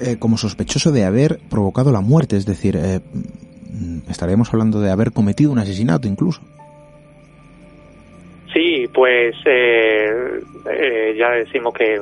Eh, 0.00 0.16
como 0.18 0.36
sospechoso 0.36 0.92
de 0.92 1.04
haber 1.04 1.38
provocado 1.50 1.92
la 1.92 2.00
muerte, 2.00 2.36
es 2.36 2.46
decir, 2.46 2.76
eh, 2.76 3.00
estaríamos 4.08 4.52
hablando 4.52 4.80
de 4.80 4.90
haber 4.90 5.12
cometido 5.12 5.52
un 5.52 5.58
asesinato 5.58 6.08
incluso. 6.08 6.40
Sí, 8.52 8.88
pues 8.94 9.34
ya 9.44 11.30
decimos 11.30 11.74
que 11.74 12.00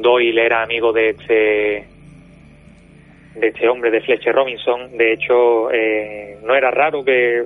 Doyle 0.00 0.44
era 0.44 0.62
amigo 0.62 0.92
de 0.92 1.10
este 1.10 1.89
de 3.34 3.48
este 3.48 3.68
hombre, 3.68 3.90
de 3.90 4.00
Fletcher 4.00 4.34
Robinson. 4.34 4.96
De 4.96 5.12
hecho, 5.12 5.70
eh, 5.70 6.38
no 6.44 6.54
era 6.54 6.70
raro 6.70 7.04
que 7.04 7.44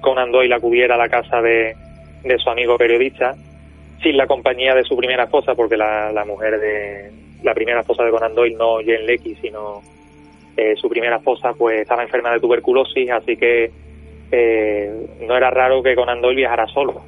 Conan 0.00 0.30
Doyle 0.30 0.54
acudiera 0.54 0.94
a 0.94 0.98
la 0.98 1.08
casa 1.08 1.40
de, 1.40 1.74
de 2.22 2.38
su 2.38 2.50
amigo 2.50 2.76
periodista 2.76 3.34
sin 4.02 4.16
la 4.16 4.26
compañía 4.26 4.74
de 4.74 4.84
su 4.84 4.96
primera 4.96 5.24
esposa, 5.24 5.54
porque 5.54 5.76
la, 5.76 6.12
la 6.12 6.24
mujer 6.24 6.60
de 6.60 7.10
la 7.42 7.54
primera 7.54 7.80
esposa 7.80 8.04
de 8.04 8.10
Conan 8.10 8.34
Doyle, 8.34 8.56
no 8.56 8.76
Jane 8.76 9.04
Lecky, 9.04 9.34
sino 9.36 9.82
eh, 10.56 10.74
su 10.76 10.88
primera 10.88 11.16
esposa, 11.16 11.52
pues 11.56 11.80
estaba 11.80 12.02
enferma 12.02 12.32
de 12.32 12.40
tuberculosis, 12.40 13.10
así 13.10 13.36
que 13.36 13.70
eh, 14.30 15.06
no 15.20 15.36
era 15.36 15.50
raro 15.50 15.82
que 15.82 15.94
Conan 15.94 16.20
Doyle 16.20 16.36
viajara 16.36 16.66
solo. 16.66 17.02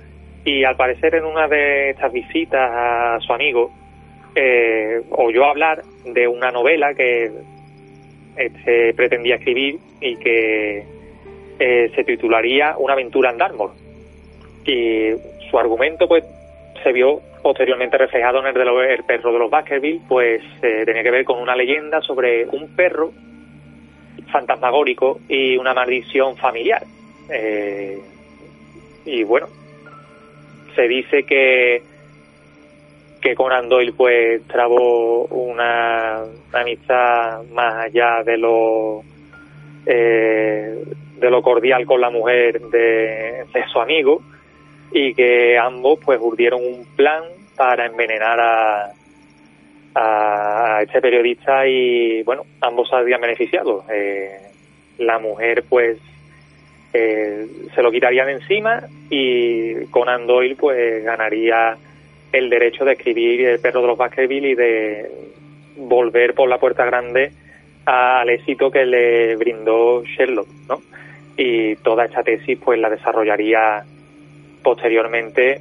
Y 0.45 0.65
al 0.65 0.77
parecer 0.77 1.17
en 1.17 1.25
una 1.25 1.49
de 1.49 1.91
estas 1.91 2.13
visitas 2.13 2.71
a 2.73 3.19
su 3.21 3.33
amigo, 3.33 3.71
eh, 4.35 5.03
oyó 5.11 5.45
hablar 5.45 5.83
de 6.05 6.29
una 6.29 6.51
novela 6.51 6.95
que 6.95 7.31
este, 8.37 8.95
pretendía 8.95 9.37
escribir 9.37 9.79
y 10.01 10.17
que 10.17 10.85
eh, 11.59 11.91
se 11.95 12.05
titularía 12.05 12.77
Una 12.79 12.93
aventura 12.93 13.31
en 13.31 13.39
Dartmoor. 13.39 13.73
Y 14.65 15.11
su 15.51 15.59
argumento, 15.59 16.09
pues, 16.09 16.25
se 16.83 16.93
vio 16.93 17.21
posteriormente 17.43 17.97
reflejado 17.97 18.41
en 18.41 18.47
el 18.47 18.55
de 18.55 18.95
el 18.95 19.05
perro 19.05 19.33
de 19.33 19.39
los 19.39 19.51
Baskerville, 19.51 20.01
pues 20.09 20.43
eh, 20.63 20.83
tenía 20.85 21.03
que 21.03 21.11
ver 21.11 21.25
con 21.25 21.41
una 21.41 21.55
leyenda 21.55 22.01
sobre 22.01 22.47
un 22.47 22.75
perro 22.75 23.13
fantasmagórico 24.33 25.21
y 25.29 25.57
una 25.57 25.73
maldición 25.73 26.37
familiar. 26.37 26.83
Eh, 27.31 27.99
y 29.05 29.23
bueno, 29.23 29.47
se 30.75 30.89
dice 30.89 31.23
que 31.23 31.83
que 33.27 33.35
Conan 33.35 33.69
Doyle 33.69 33.93
pues 33.93 34.41
trabó 34.47 35.25
una, 35.25 36.23
amistad 36.53 37.43
más 37.51 37.87
allá 37.87 38.23
de 38.25 38.37
lo 38.39 39.03
eh, 39.85 40.85
de 41.17 41.31
lo 41.31 41.43
cordial 41.43 41.87
con 41.87 42.01
la 42.01 42.11
mujer 42.11 42.61
de, 42.61 43.45
su 43.73 43.81
amigo 43.81 44.23
y 44.93 45.13
que 45.13 45.59
ambos 45.59 45.99
pues 46.05 46.21
urdieron 46.23 46.65
un 46.65 46.87
plan 46.95 47.25
para 47.57 47.87
envenenar 47.87 48.39
a, 48.39 48.93
a 49.97 50.83
este 50.83 51.01
periodista 51.01 51.67
y 51.67 52.23
bueno 52.23 52.45
ambos 52.61 52.93
habían 52.93 53.21
beneficiado. 53.21 53.83
Eh, 53.93 54.39
la 54.99 55.19
mujer 55.19 55.65
pues 55.69 55.99
eh, 56.93 57.45
se 57.75 57.83
lo 57.83 57.91
quitaría 57.91 58.25
de 58.25 58.35
encima 58.35 58.85
y 59.11 59.85
Conan 59.87 60.29
Doyle 60.29 60.55
pues 60.55 61.03
ganaría 61.03 61.77
el 62.37 62.51
derecho 62.51 62.85
de 62.85 62.93
escribir 62.93 63.47
El 63.47 63.61
perro 63.61 63.81
de 63.81 63.87
los 63.87 63.97
Baskerville 63.97 64.51
y 64.51 64.55
de 64.55 65.11
volver 65.77 66.35
por 66.35 66.49
la 66.49 66.59
puerta 66.59 66.85
grande 66.85 67.33
al 67.87 68.29
éxito 68.29 68.71
que 68.71 68.85
le 68.85 69.37
brindó 69.37 70.03
Sherlock, 70.05 70.49
¿no? 70.69 70.83
Y 71.37 71.77
toda 71.77 72.05
esta 72.05 72.23
tesis 72.23 72.59
pues 72.63 72.79
la 72.79 72.91
desarrollaría 72.91 73.85
posteriormente 74.63 75.61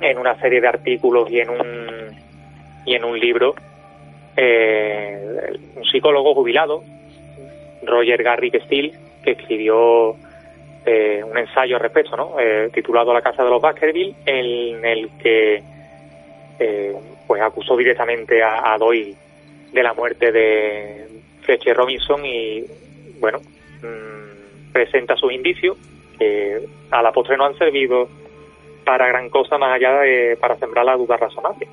en 0.00 0.18
una 0.18 0.38
serie 0.40 0.60
de 0.60 0.68
artículos 0.68 1.30
y 1.30 1.40
en 1.40 1.50
un 1.50 2.16
y 2.84 2.94
en 2.94 3.04
un 3.04 3.18
libro 3.18 3.54
eh, 4.36 5.58
un 5.76 5.84
psicólogo 5.84 6.34
jubilado 6.34 6.82
Roger 7.84 8.22
Garrick 8.22 8.62
Steele 8.64 8.92
que 9.22 9.32
escribió 9.32 10.16
eh, 10.84 11.22
un 11.24 11.38
ensayo 11.38 11.76
al 11.76 11.82
respecto, 11.82 12.16
¿no? 12.16 12.40
Eh, 12.40 12.70
titulado 12.72 13.12
La 13.12 13.22
casa 13.22 13.44
de 13.44 13.50
los 13.50 13.62
Baskerville, 13.62 14.14
en 14.26 14.84
el 14.84 15.10
que 15.18 15.62
eh, 16.58 16.92
pues 17.26 17.40
acusó 17.40 17.76
directamente 17.76 18.42
a, 18.42 18.72
a, 18.72 18.78
Doyle 18.78 19.14
de 19.72 19.82
la 19.82 19.94
muerte 19.94 20.32
de 20.32 21.06
Fletcher 21.42 21.76
Robinson 21.76 22.24
y 22.26 22.64
bueno 23.20 23.40
mmm, 23.82 24.72
presenta 24.72 25.16
sus 25.16 25.32
indicios 25.32 25.78
que 26.18 26.60
a 26.90 27.00
la 27.00 27.12
postre 27.12 27.36
no 27.36 27.46
han 27.46 27.56
servido 27.56 28.08
para 28.84 29.06
gran 29.06 29.30
cosa 29.30 29.58
más 29.58 29.74
allá 29.74 30.00
de 30.00 30.36
para 30.40 30.56
sembrar 30.56 30.84
la 30.84 30.96
duda 30.96 31.16
razonable. 31.16 31.68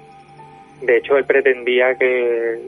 De 0.82 0.97
hecho, 0.97 1.18
él 1.18 1.26
pretendía 1.26 1.95
que 1.95 2.60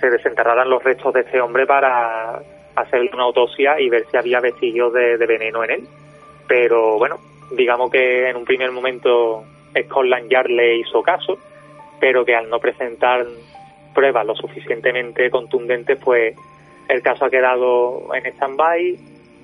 se 0.00 0.10
desenterraran 0.10 0.68
los 0.68 0.82
restos 0.82 1.14
de 1.14 1.20
este 1.20 1.40
hombre 1.40 1.66
para 1.66 2.40
hacerle 2.76 3.10
una 3.12 3.24
autopsia 3.24 3.80
y 3.80 3.88
ver 3.88 4.06
si 4.10 4.16
había 4.16 4.40
vestigios 4.40 4.92
de, 4.92 5.16
veneno 5.18 5.64
en 5.64 5.70
él. 5.70 5.88
Pero 6.46 6.98
bueno, 6.98 7.18
digamos 7.52 7.90
que 7.90 8.28
en 8.28 8.36
un 8.36 8.44
primer 8.44 8.70
momento 8.70 9.44
Scotland 9.86 10.30
Yard 10.30 10.48
le 10.48 10.76
hizo 10.76 11.02
caso, 11.02 11.38
pero 12.00 12.24
que 12.24 12.34
al 12.34 12.48
no 12.48 12.58
presentar 12.58 13.26
pruebas 13.94 14.26
lo 14.26 14.34
suficientemente 14.34 15.30
contundentes, 15.30 15.98
pues 15.98 16.34
el 16.88 17.02
caso 17.02 17.24
ha 17.24 17.30
quedado 17.30 18.14
en 18.14 18.26
stand-by, 18.26 18.98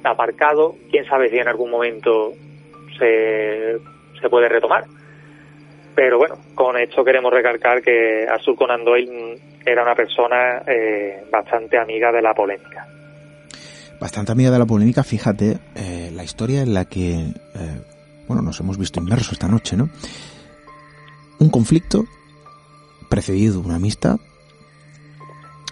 aparcado. 0.04 0.74
Quién 0.90 1.04
sabe 1.06 1.28
si 1.28 1.38
en 1.38 1.48
algún 1.48 1.70
momento 1.70 2.32
se, 2.98 3.76
se 4.20 4.28
puede 4.28 4.48
retomar. 4.48 4.84
Pero 5.94 6.18
bueno, 6.18 6.36
con 6.54 6.76
esto 6.78 7.04
queremos 7.04 7.32
recalcar 7.32 7.82
que 7.82 8.26
Azul 8.28 8.54
Conan 8.54 8.84
Doyle 8.84 9.36
era 9.66 9.82
una 9.82 9.96
persona 9.96 10.62
eh, 10.66 11.24
bastante 11.30 11.76
amiga 11.76 12.12
de 12.12 12.22
la 12.22 12.34
polémica 12.34 12.86
bastante 14.01 14.32
amiga 14.32 14.51
de 14.51 14.59
la 14.59 14.66
polémica, 14.66 15.03
fíjate, 15.03 15.59
eh, 15.74 16.12
la 16.14 16.24
historia 16.24 16.62
en 16.62 16.74
la 16.74 16.84
que, 16.84 17.34
eh, 17.55 17.82
bueno, 18.26 18.42
nos 18.42 18.61
hemos 18.61 18.78
visto 18.78 19.01
inmersos 19.01 19.32
esta 19.32 19.49
noche, 19.49 19.76
¿no? 19.76 19.88
Un 21.38 21.51
conflicto 21.51 22.05
precedido 23.09 23.61
de 23.61 23.66
una 23.66 23.76
amistad 23.76 24.18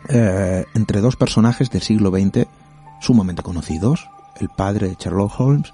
eh, 0.09 0.65
entre 0.75 1.01
dos 1.01 1.17
personajes 1.17 1.71
del 1.71 1.83
siglo 1.83 2.11
XX 2.11 2.47
sumamente 3.01 3.43
conocidos, 3.43 4.09
el 4.41 4.49
padre 4.49 4.89
de 4.89 4.97
Sherlock 4.99 5.39
Holmes 5.39 5.73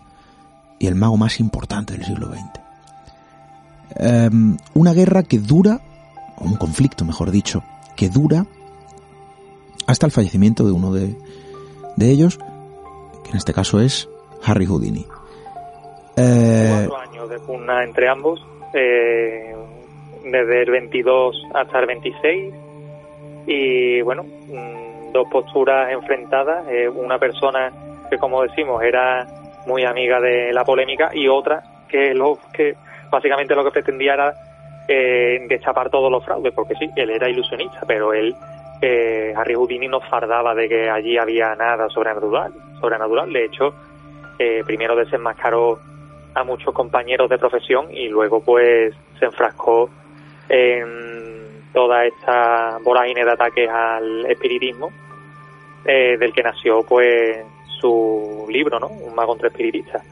y 0.78 0.86
el 0.86 0.94
mago 0.94 1.16
más 1.16 1.40
importante 1.40 1.94
del 1.94 2.05
siglo 2.05 2.32
XX. 2.32 2.61
una 4.74 4.94
guerra 4.94 5.22
que 5.22 5.38
dura, 5.38 5.80
o 6.36 6.44
un 6.44 6.57
conflicto 6.57 7.05
mejor 7.05 7.30
dicho, 7.30 7.62
que 7.94 8.09
dura 8.09 8.46
hasta 9.86 10.07
el 10.07 10.12
fallecimiento 10.12 10.64
de 10.64 10.72
uno 10.72 10.92
de, 10.92 11.16
de 11.97 12.11
ellos, 12.11 12.38
que 13.24 13.30
en 13.30 13.36
este 13.36 13.53
caso 13.53 13.80
es 13.80 14.09
Harry 14.45 14.66
Houdini. 14.66 15.07
Eh... 16.16 16.86
Cuatro 16.88 17.11
años 17.11 17.30
de 17.30 17.38
pugna 17.40 17.84
entre 17.84 18.09
ambos, 18.09 18.45
eh, 18.74 19.55
desde 20.24 20.62
el 20.62 20.70
22 20.70 21.49
hasta 21.55 21.78
el 21.80 21.86
26, 21.86 22.55
y 23.47 24.01
bueno, 24.03 24.24
mm, 24.24 25.12
dos 25.12 25.28
posturas 25.30 25.90
enfrentadas, 25.90 26.66
eh, 26.68 26.88
una 26.88 27.18
persona 27.18 27.72
que 28.11 28.18
como 28.18 28.43
decimos 28.43 28.82
era 28.82 29.26
muy 29.66 29.84
amiga 29.84 30.20
de 30.20 30.53
la 30.53 30.64
polémica 30.64 31.11
y 31.14 31.28
otra 31.28 31.62
que 31.88 32.14
lo 32.14 32.38
que 32.53 32.74
básicamente 33.11 33.55
lo 33.55 33.64
que 33.64 33.70
pretendía 33.70 34.14
era 34.14 34.34
eh, 34.88 35.45
destapar 35.49 35.90
todos 35.90 36.11
los 36.11 36.24
fraudes, 36.24 36.53
porque 36.55 36.74
sí, 36.74 36.90
él 36.97 37.11
era 37.11 37.28
ilusionista, 37.28 37.80
pero 37.86 38.12
él 38.12 38.34
eh, 38.84 39.32
Harry 39.36 39.54
Houdini 39.54 39.86
no 39.86 40.00
fardaba 40.00 40.56
de 40.56 40.68
que 40.68 40.90
allí 40.90 41.16
había 41.16 41.54
nada 41.54 41.88
sobrenatural. 41.88 42.52
sobrenatural. 42.80 43.32
De 43.32 43.44
hecho, 43.44 43.72
eh, 44.38 44.62
primero 44.66 44.96
desenmascaró 44.96 45.78
a 46.34 46.42
muchos 46.42 46.74
compañeros 46.74 47.30
de 47.30 47.38
profesión 47.38 47.86
y 47.92 48.08
luego 48.08 48.42
pues 48.42 48.92
se 49.20 49.26
enfrascó 49.26 49.88
en 50.48 51.62
toda 51.72 52.04
esta 52.04 52.78
vorágine 52.82 53.24
de 53.24 53.30
ataques 53.30 53.70
al 53.70 54.26
espiritismo 54.26 54.90
eh, 55.84 56.16
del 56.18 56.32
que 56.32 56.42
nació 56.42 56.82
pues 56.82 57.44
su 57.80 58.46
libro, 58.48 58.80
¿no? 58.80 58.88
Un 58.88 59.14
mago 59.14 59.34
entre 59.34 59.48
espiritistas. 59.48 60.02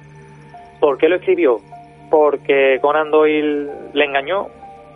¿Por 0.79 0.97
qué 0.97 1.09
lo 1.09 1.17
escribió? 1.17 1.61
¿Porque 2.09 2.79
Conan 2.81 3.11
Doyle 3.11 3.69
le 3.93 4.05
engañó? 4.05 4.47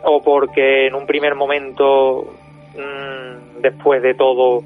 ¿O 0.05 0.23
porque 0.23 0.87
en 0.87 0.95
un 0.95 1.07
primer 1.07 1.35
momento 1.35 2.35
mmm, 2.77 3.61
después 3.61 4.03
de 4.03 4.15
todo 4.15 4.63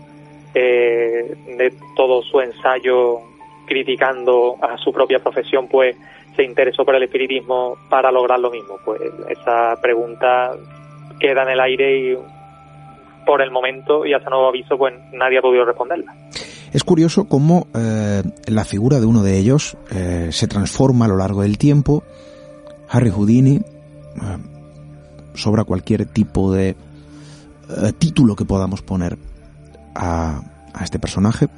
eh, 0.54 1.36
de 1.56 1.74
todo 1.94 2.22
su 2.22 2.40
ensayo 2.40 3.20
criticando 3.66 4.56
a 4.62 4.78
su 4.78 4.92
propia 4.92 5.18
profesión 5.18 5.68
pues 5.68 5.96
se 6.34 6.42
interesó 6.42 6.84
por 6.84 6.94
el 6.94 7.02
espiritismo 7.02 7.76
para 7.90 8.10
lograr 8.10 8.40
lo 8.40 8.50
mismo. 8.50 8.76
Pues 8.84 9.00
esa 9.28 9.76
pregunta 9.82 10.52
queda 11.20 11.42
en 11.42 11.50
el 11.50 11.60
aire 11.60 11.98
y 11.98 12.18
por 13.26 13.42
el 13.42 13.50
momento 13.50 14.06
y 14.06 14.14
hasta 14.14 14.30
nuevo 14.30 14.48
aviso 14.48 14.78
pues 14.78 14.94
nadie 15.12 15.38
ha 15.38 15.42
podido 15.42 15.64
responderla. 15.64 16.14
Es 16.72 16.84
curioso 16.84 17.28
cómo 17.28 17.66
eh, 17.74 18.22
la 18.46 18.64
figura 18.64 19.00
de 19.00 19.06
uno 19.06 19.22
de 19.22 19.38
ellos 19.38 19.76
eh, 19.90 20.28
se 20.30 20.46
transforma 20.48 21.06
a 21.06 21.08
lo 21.08 21.16
largo 21.16 21.42
del 21.42 21.58
tiempo. 21.58 22.04
Harry 22.90 23.10
Houdini 23.10 23.60
sobra 25.34 25.64
cualquier 25.64 26.06
tipo 26.06 26.52
de 26.52 26.74
eh, 27.68 27.92
título 27.92 28.36
que 28.36 28.44
podamos 28.44 28.82
poner 28.82 29.18
a, 29.94 30.42
a, 30.72 30.84
este 30.84 30.98
personaje 30.98 31.48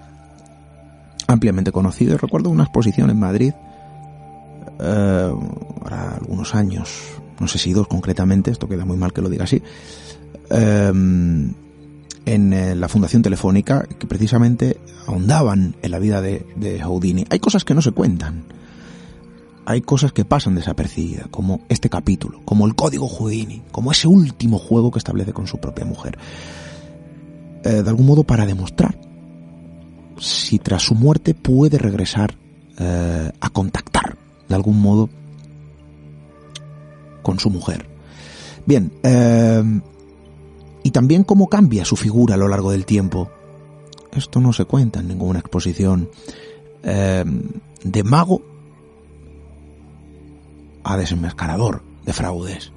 ampliamente 1.26 1.72
conocido. 1.72 2.18
Recuerdo 2.18 2.50
una 2.50 2.64
exposición 2.64 3.10
en 3.10 3.18
Madrid, 3.18 3.52
eh, 4.80 5.32
ahora 5.82 6.16
algunos 6.16 6.54
años, 6.54 6.90
no 7.38 7.46
sé 7.46 7.58
si 7.58 7.72
dos 7.72 7.86
concretamente, 7.86 8.50
esto 8.50 8.68
queda 8.68 8.84
muy 8.84 8.96
mal 8.96 9.12
que 9.12 9.22
lo 9.22 9.28
diga 9.28 9.44
así, 9.44 9.62
eh, 10.50 10.92
en 12.26 12.52
eh, 12.52 12.74
la 12.74 12.88
Fundación 12.88 13.22
Telefónica, 13.22 13.86
que 13.98 14.06
precisamente 14.06 14.78
ahondaban 15.06 15.74
en 15.82 15.90
la 15.90 15.98
vida 15.98 16.20
de, 16.20 16.46
de 16.56 16.80
Houdini. 16.80 17.24
Hay 17.30 17.38
cosas 17.40 17.64
que 17.64 17.74
no 17.74 17.82
se 17.82 17.92
cuentan 17.92 18.44
hay 19.66 19.82
cosas 19.82 20.12
que 20.12 20.24
pasan 20.24 20.54
desapercibidas, 20.54 21.28
como 21.28 21.60
este 21.68 21.88
capítulo, 21.88 22.40
como 22.44 22.66
el 22.66 22.74
código 22.74 23.08
Houdini, 23.08 23.62
como 23.70 23.92
ese 23.92 24.08
último 24.08 24.58
juego 24.58 24.90
que 24.90 24.98
establece 24.98 25.32
con 25.32 25.46
su 25.46 25.58
propia 25.58 25.84
mujer. 25.84 26.18
Eh, 27.62 27.82
de 27.82 27.90
algún 27.90 28.06
modo 28.06 28.24
para 28.24 28.46
demostrar 28.46 28.98
si 30.18 30.58
tras 30.58 30.82
su 30.82 30.94
muerte 30.94 31.34
puede 31.34 31.78
regresar 31.78 32.34
eh, 32.78 33.30
a 33.38 33.50
contactar 33.50 34.16
de 34.48 34.54
algún 34.54 34.80
modo 34.80 35.08
con 37.22 37.38
su 37.38 37.50
mujer. 37.50 37.86
Bien, 38.66 38.92
eh, 39.02 39.80
y 40.82 40.90
también 40.90 41.24
cómo 41.24 41.48
cambia 41.48 41.84
su 41.84 41.96
figura 41.96 42.34
a 42.34 42.38
lo 42.38 42.48
largo 42.48 42.70
del 42.70 42.86
tiempo. 42.86 43.30
esto 44.12 44.40
no 44.40 44.52
se 44.52 44.64
cuenta 44.64 45.00
en 45.00 45.08
ninguna 45.08 45.38
exposición, 45.38 46.08
de 46.82 48.02
mago 48.04 48.42
a 50.92 50.96
desenmascarador 50.96 51.82
de 52.04 52.12
fraudes, 52.12 52.72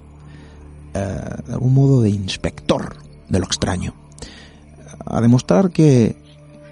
eh, 0.93 0.99
de 1.47 1.53
algún 1.53 1.74
modo 1.74 2.01
de 2.01 2.09
inspector 2.09 2.95
de 3.28 3.39
lo 3.39 3.45
extraño, 3.45 3.93
a 5.05 5.20
demostrar 5.20 5.72
que, 5.72 6.16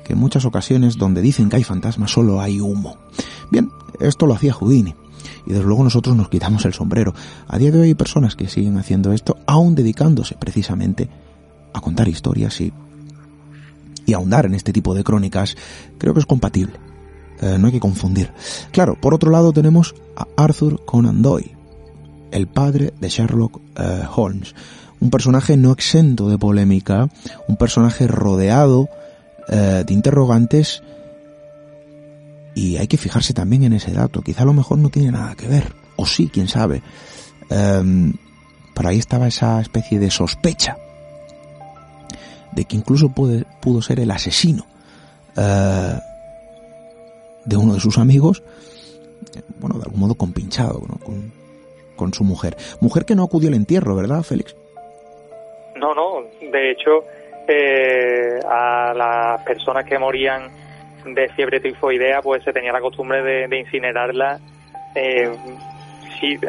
que 0.03 0.13
en 0.13 0.19
muchas 0.19 0.45
ocasiones 0.45 0.97
donde 0.97 1.21
dicen 1.21 1.49
que 1.49 1.55
hay 1.55 1.63
fantasmas 1.63 2.11
solo 2.11 2.41
hay 2.41 2.59
humo. 2.59 2.97
Bien, 3.49 3.71
esto 3.99 4.27
lo 4.27 4.35
hacía 4.35 4.53
Houdini. 4.53 4.95
Y 5.45 5.53
desde 5.53 5.65
luego 5.65 5.83
nosotros 5.83 6.15
nos 6.15 6.29
quitamos 6.29 6.65
el 6.65 6.73
sombrero. 6.73 7.15
A 7.47 7.57
día 7.57 7.71
de 7.71 7.79
hoy 7.79 7.87
hay 7.89 7.95
personas 7.95 8.35
que 8.35 8.47
siguen 8.47 8.77
haciendo 8.77 9.11
esto, 9.11 9.37
aún 9.47 9.73
dedicándose 9.73 10.35
precisamente 10.35 11.09
a 11.73 11.81
contar 11.81 12.07
historias 12.07 12.61
y, 12.61 12.71
y 14.05 14.13
ahondar 14.13 14.45
en 14.45 14.53
este 14.53 14.71
tipo 14.71 14.93
de 14.93 15.03
crónicas. 15.03 15.55
Creo 15.97 16.13
que 16.13 16.19
es 16.19 16.27
compatible. 16.27 16.90
Eh, 17.41 17.57
no 17.57 17.67
hay 17.67 17.73
que 17.73 17.79
confundir. 17.79 18.31
Claro, 18.71 18.95
por 18.95 19.13
otro 19.13 19.31
lado 19.31 19.51
tenemos 19.51 19.95
a 20.15 20.27
Arthur 20.37 20.85
Conan 20.85 21.21
Doyle, 21.23 21.55
el 22.31 22.47
padre 22.47 22.93
de 22.99 23.09
Sherlock 23.09 23.59
eh, 23.77 24.03
Holmes. 24.15 24.53
Un 24.99 25.09
personaje 25.09 25.57
no 25.57 25.71
exento 25.71 26.29
de 26.29 26.37
polémica, 26.37 27.09
un 27.47 27.57
personaje 27.57 28.07
rodeado 28.07 28.89
eh, 29.49 29.83
de 29.85 29.93
interrogantes 29.93 30.83
y 32.53 32.77
hay 32.77 32.87
que 32.87 32.97
fijarse 32.97 33.33
también 33.33 33.63
en 33.63 33.73
ese 33.73 33.91
dato. 33.91 34.21
Quizá 34.21 34.43
a 34.43 34.45
lo 34.45 34.53
mejor 34.53 34.77
no 34.77 34.89
tiene 34.89 35.11
nada 35.11 35.33
que 35.33 35.47
ver, 35.47 35.73
o 35.95 36.05
sí, 36.05 36.29
quién 36.31 36.47
sabe. 36.47 36.83
Um, 37.49 38.13
pero 38.75 38.89
ahí 38.89 38.99
estaba 38.99 39.27
esa 39.27 39.59
especie 39.59 39.99
de 39.99 40.11
sospecha 40.11 40.77
de 42.53 42.65
que 42.65 42.75
incluso 42.75 43.09
pudo 43.09 43.81
ser 43.81 43.99
el 43.99 44.11
asesino 44.11 44.65
de 47.45 47.57
uno 47.57 47.73
de 47.73 47.79
sus 47.79 47.97
amigos, 47.97 48.43
bueno, 49.59 49.77
de 49.77 49.83
algún 49.83 49.99
modo 49.99 50.15
compinchado 50.15 50.81
¿no? 50.87 50.97
con, 50.97 51.31
con 51.95 52.13
su 52.13 52.23
mujer. 52.23 52.55
Mujer 52.79 53.05
que 53.05 53.15
no 53.15 53.23
acudió 53.23 53.49
al 53.49 53.55
entierro, 53.55 53.95
¿verdad, 53.95 54.23
Félix? 54.23 54.55
No, 55.75 55.93
no, 55.93 56.23
de 56.41 56.71
hecho, 56.71 57.03
eh, 57.47 58.39
a 58.47 58.93
las 58.95 59.43
personas 59.43 59.85
que 59.85 59.97
morían 59.97 60.49
de 61.05 61.29
fiebre 61.29 61.59
tifoidea, 61.59 62.21
pues 62.21 62.43
se 62.43 62.53
tenía 62.53 62.71
la 62.71 62.81
costumbre 62.81 63.23
de, 63.23 63.47
de 63.47 63.59
incinerarla 63.59 64.39
eh, 64.95 65.31
sí, 66.19 66.39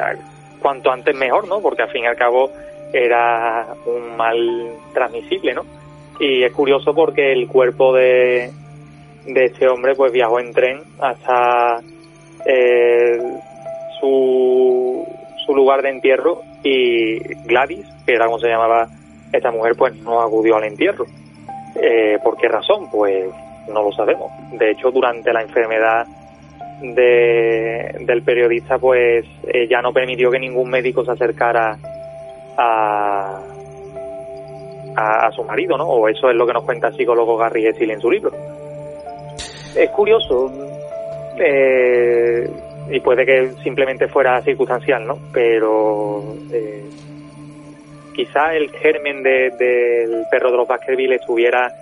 cuanto 0.60 0.90
antes 0.90 1.14
mejor, 1.16 1.48
¿no? 1.48 1.60
Porque 1.60 1.82
al 1.82 1.90
fin 1.90 2.04
y 2.04 2.06
al 2.06 2.16
cabo 2.16 2.50
era 2.92 3.66
un 3.86 4.16
mal 4.16 4.70
transmisible, 4.92 5.54
¿no? 5.54 5.64
Y 6.20 6.42
es 6.42 6.52
curioso 6.52 6.94
porque 6.94 7.32
el 7.32 7.48
cuerpo 7.48 7.94
de, 7.94 8.50
de 9.26 9.44
este 9.44 9.68
hombre 9.68 9.94
pues 9.94 10.12
viajó 10.12 10.40
en 10.40 10.52
tren 10.52 10.80
hasta 11.00 11.80
eh, 12.44 13.18
su, 14.00 15.06
su 15.46 15.54
lugar 15.54 15.82
de 15.82 15.90
entierro 15.90 16.42
y 16.62 17.18
Gladys, 17.46 17.86
que 18.06 18.14
era 18.14 18.26
como 18.26 18.38
se 18.38 18.48
llamaba 18.48 18.88
esta 19.32 19.50
mujer, 19.50 19.74
pues 19.76 19.94
no 19.96 20.20
acudió 20.20 20.56
al 20.56 20.64
entierro. 20.64 21.06
Eh, 21.80 22.18
¿Por 22.22 22.36
qué 22.36 22.48
razón? 22.48 22.88
Pues 22.90 23.28
no 23.68 23.82
lo 23.82 23.92
sabemos. 23.92 24.30
De 24.52 24.70
hecho, 24.70 24.90
durante 24.90 25.32
la 25.32 25.42
enfermedad 25.42 26.06
de, 26.82 27.96
del 28.00 28.22
periodista, 28.22 28.78
pues 28.78 29.24
eh, 29.46 29.66
ya 29.68 29.80
no 29.80 29.92
permitió 29.92 30.30
que 30.30 30.38
ningún 30.38 30.68
médico 30.68 31.04
se 31.04 31.12
acercara 31.12 31.78
a, 32.58 33.40
a, 34.96 35.30
su 35.32 35.44
marido, 35.44 35.76
¿no? 35.78 35.84
O 35.84 36.08
eso 36.08 36.28
es 36.28 36.36
lo 36.36 36.46
que 36.46 36.52
nos 36.52 36.64
cuenta 36.64 36.88
el 36.88 36.94
psicólogo 36.94 37.42
Essil 37.44 37.90
en 37.90 38.00
su 38.00 38.10
libro. 38.10 38.32
Es 39.74 39.90
curioso, 39.90 40.52
eh, 41.38 42.50
y 42.90 43.00
puede 43.00 43.24
que 43.24 43.52
simplemente 43.62 44.06
fuera 44.08 44.42
circunstancial, 44.42 45.06
¿no? 45.06 45.18
Pero 45.32 46.22
eh, 46.52 46.84
quizá 48.14 48.54
el 48.54 48.70
germen 48.70 49.22
del 49.22 49.56
de, 49.56 50.24
perro 50.30 50.50
de 50.50 50.58
los 50.58 50.68
Baskerville 50.68 51.14
estuviera 51.14 51.72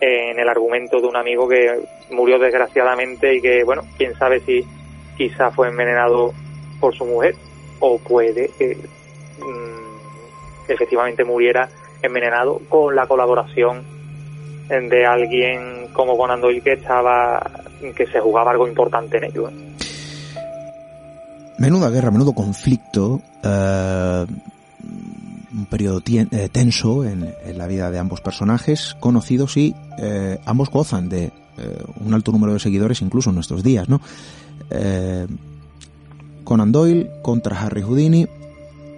en 0.00 0.38
el 0.38 0.48
argumento 0.48 1.00
de 1.00 1.06
un 1.06 1.16
amigo 1.16 1.48
que 1.48 1.80
murió 2.10 2.38
desgraciadamente 2.38 3.34
y 3.34 3.40
que, 3.40 3.62
bueno, 3.64 3.82
quién 3.96 4.14
sabe 4.14 4.40
si 4.40 4.64
quizá 5.16 5.50
fue 5.50 5.68
envenenado 5.68 6.32
por 6.80 6.94
su 6.94 7.04
mujer 7.04 7.34
o 7.80 7.98
puede 7.98 8.50
que 8.58 8.76
mmm, 9.38 10.68
efectivamente 10.68 11.24
muriera 11.24 11.68
envenenado 12.02 12.60
con 12.68 12.94
la 12.94 13.06
colaboración 13.06 13.93
de 14.68 15.06
alguien 15.06 15.88
como 15.92 16.16
Conan 16.16 16.40
Doyle 16.40 16.60
que 16.60 16.72
estaba 16.72 17.40
que 17.94 18.06
se 18.06 18.20
jugaba 18.20 18.50
algo 18.50 18.66
importante 18.66 19.18
en 19.18 19.24
ello. 19.24 19.48
¿eh? 19.48 19.52
Menuda 21.58 21.90
guerra, 21.90 22.10
menudo 22.10 22.32
conflicto. 22.32 23.20
Uh 23.44 24.26
un 25.54 25.66
periodo 25.66 26.02
eh, 26.04 26.48
tenso 26.50 27.04
en, 27.04 27.32
en, 27.44 27.58
la 27.58 27.66
vida 27.66 27.90
de 27.90 27.98
ambos 27.98 28.20
personajes, 28.20 28.96
conocidos 28.98 29.56
y 29.56 29.74
eh, 29.98 30.38
ambos 30.44 30.68
gozan 30.70 31.08
de 31.08 31.26
eh, 31.26 31.32
un 32.04 32.12
alto 32.12 32.32
número 32.32 32.52
de 32.52 32.58
seguidores 32.58 33.00
incluso 33.02 33.30
en 33.30 33.36
nuestros 33.36 33.62
días, 33.62 33.88
¿no? 33.88 34.00
Eh, 34.70 35.26
Conan 36.42 36.72
Doyle 36.72 37.10
contra 37.22 37.58
Harry 37.60 37.82
Houdini, 37.82 38.26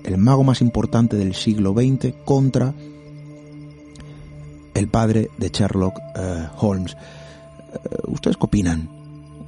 el 0.05 0.19
mago 0.19 0.45
más 0.45 0.61
importante 0.63 1.17
del 1.17 1.35
siglo 1.35 1.73
XX 1.73 2.15
contra 2.25 2.73
el 4.77 4.89
padre 4.89 5.31
de 5.39 5.49
Sherlock 5.49 5.99
eh, 6.15 6.49
Holmes. 6.59 6.97
¿Ustedes 8.07 8.37
qué 8.37 8.45
opinan? 8.45 8.89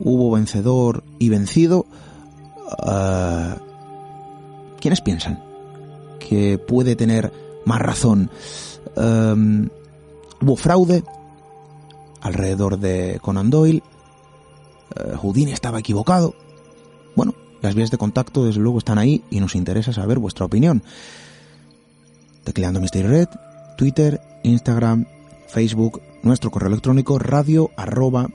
¿Hubo 0.01 0.31
vencedor 0.33 1.03
y 1.19 1.29
vencido? 1.29 1.87
¿Quiénes 4.81 5.01
piensan? 5.01 5.49
que 6.29 6.59
puede 6.59 6.95
tener 6.95 7.33
más 7.65 7.81
razón. 7.81 8.31
Um, 8.97 9.69
hubo 10.41 10.57
fraude 10.57 11.03
alrededor 12.21 12.79
de 12.79 13.19
Conan 13.23 13.51
Doyle. 13.51 13.83
Uh, 14.95 15.17
Houdini 15.17 15.53
estaba 15.53 15.79
equivocado. 15.79 16.35
Bueno, 17.17 17.35
las 17.63 17.75
vías 17.75 17.91
de 17.91 17.99
contacto 17.99 18.45
desde 18.45 18.61
luego 18.61 18.79
están 18.79 18.99
ahí 18.99 19.25
y 19.31 19.41
nos 19.41 19.55
interesa 19.55 19.93
saber 19.93 20.19
vuestra 20.19 20.47
opinión. 20.47 20.83
Tecleando 22.45 22.81
Mystery 22.81 23.09
Red, 23.09 23.29
Twitter, 23.77 24.21
Instagram, 24.43 25.07
Facebook, 25.49 26.03
nuestro 26.23 26.51
correo 26.51 26.69
electrónico 26.69 27.19
radio 27.19 27.71
arroba 27.77 28.29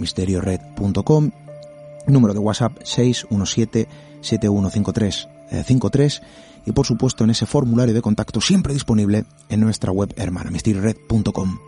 número 2.07 2.33
de 2.33 2.39
WhatsApp 2.39 2.77
617 2.83 3.87
7153 4.21 5.29
53 5.65 6.21
y 6.65 6.71
por 6.71 6.85
supuesto 6.85 7.23
en 7.23 7.29
ese 7.29 7.45
formulario 7.45 7.93
de 7.93 8.01
contacto 8.01 8.41
siempre 8.41 8.73
disponible 8.73 9.25
en 9.49 9.59
nuestra 9.59 9.91
web 9.91 10.13
hermana, 10.17 10.51
mysteryred.com. 10.51 11.59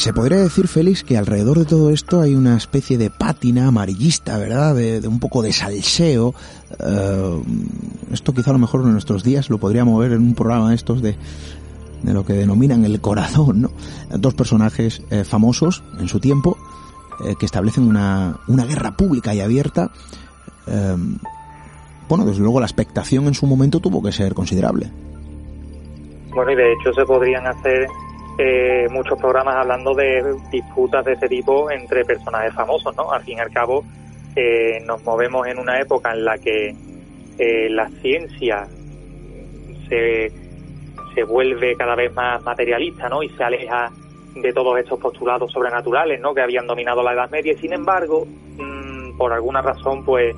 Se 0.00 0.14
podría 0.14 0.38
decir, 0.38 0.66
Félix, 0.66 1.04
que 1.04 1.18
alrededor 1.18 1.58
de 1.58 1.66
todo 1.66 1.90
esto 1.90 2.22
hay 2.22 2.34
una 2.34 2.56
especie 2.56 2.96
de 2.96 3.10
pátina 3.10 3.66
amarillista, 3.66 4.38
¿verdad? 4.38 4.74
De, 4.74 5.06
un 5.06 5.20
poco 5.20 5.42
de 5.42 5.52
salseo. 5.52 6.28
Uh, 6.28 7.44
esto 8.10 8.32
quizá 8.32 8.48
a 8.48 8.54
lo 8.54 8.58
mejor 8.58 8.80
en 8.80 8.92
nuestros 8.92 9.22
días 9.22 9.50
lo 9.50 9.58
podríamos 9.58 10.00
ver 10.00 10.12
en 10.12 10.22
un 10.22 10.34
programa 10.34 10.70
de 10.70 10.76
estos 10.76 11.02
de, 11.02 11.16
de 12.02 12.14
lo 12.14 12.24
que 12.24 12.32
denominan 12.32 12.86
el 12.86 12.98
corazón, 13.02 13.60
¿no? 13.60 13.72
Dos 14.08 14.32
personajes 14.32 15.02
eh, 15.10 15.22
famosos 15.22 15.82
en 15.98 16.08
su 16.08 16.18
tiempo 16.18 16.56
eh, 17.26 17.34
que 17.38 17.44
establecen 17.44 17.86
una, 17.86 18.38
una, 18.48 18.64
guerra 18.64 18.92
pública 18.92 19.34
y 19.34 19.42
abierta. 19.42 19.90
Eh, 20.66 20.96
bueno, 22.08 22.24
desde 22.24 22.40
luego 22.40 22.58
la 22.58 22.66
expectación 22.66 23.26
en 23.26 23.34
su 23.34 23.46
momento 23.46 23.80
tuvo 23.80 24.02
que 24.02 24.12
ser 24.12 24.32
considerable. 24.32 24.90
Bueno, 26.34 26.52
y 26.52 26.56
de 26.56 26.72
hecho 26.72 26.90
se 26.94 27.04
podrían 27.04 27.46
hacer 27.46 27.86
eh, 28.42 28.88
muchos 28.88 29.18
programas 29.18 29.54
hablando 29.54 29.92
de 29.92 30.34
disputas 30.50 31.04
de 31.04 31.12
ese 31.12 31.28
tipo 31.28 31.70
entre 31.70 32.06
personajes 32.06 32.54
famosos, 32.54 32.96
¿no? 32.96 33.12
Al 33.12 33.22
fin 33.22 33.36
y 33.36 33.40
al 33.40 33.50
cabo, 33.50 33.84
eh, 34.34 34.80
nos 34.86 35.04
movemos 35.04 35.46
en 35.46 35.58
una 35.58 35.78
época 35.78 36.10
en 36.12 36.24
la 36.24 36.38
que 36.38 36.74
eh, 37.38 37.68
la 37.68 37.90
ciencia 38.00 38.66
se, 39.90 40.32
se 41.14 41.24
vuelve 41.24 41.76
cada 41.76 41.94
vez 41.94 42.14
más 42.14 42.42
materialista, 42.42 43.10
¿no? 43.10 43.22
Y 43.22 43.28
se 43.28 43.44
aleja 43.44 43.90
de 44.34 44.52
todos 44.54 44.78
estos 44.78 44.98
postulados 44.98 45.52
sobrenaturales, 45.52 46.18
¿no? 46.18 46.32
Que 46.32 46.40
habían 46.40 46.66
dominado 46.66 47.02
la 47.02 47.12
Edad 47.12 47.28
Media. 47.28 47.52
Y 47.52 47.58
sin 47.58 47.74
embargo, 47.74 48.24
mmm, 48.56 49.18
por 49.18 49.34
alguna 49.34 49.60
razón, 49.60 50.02
pues 50.02 50.34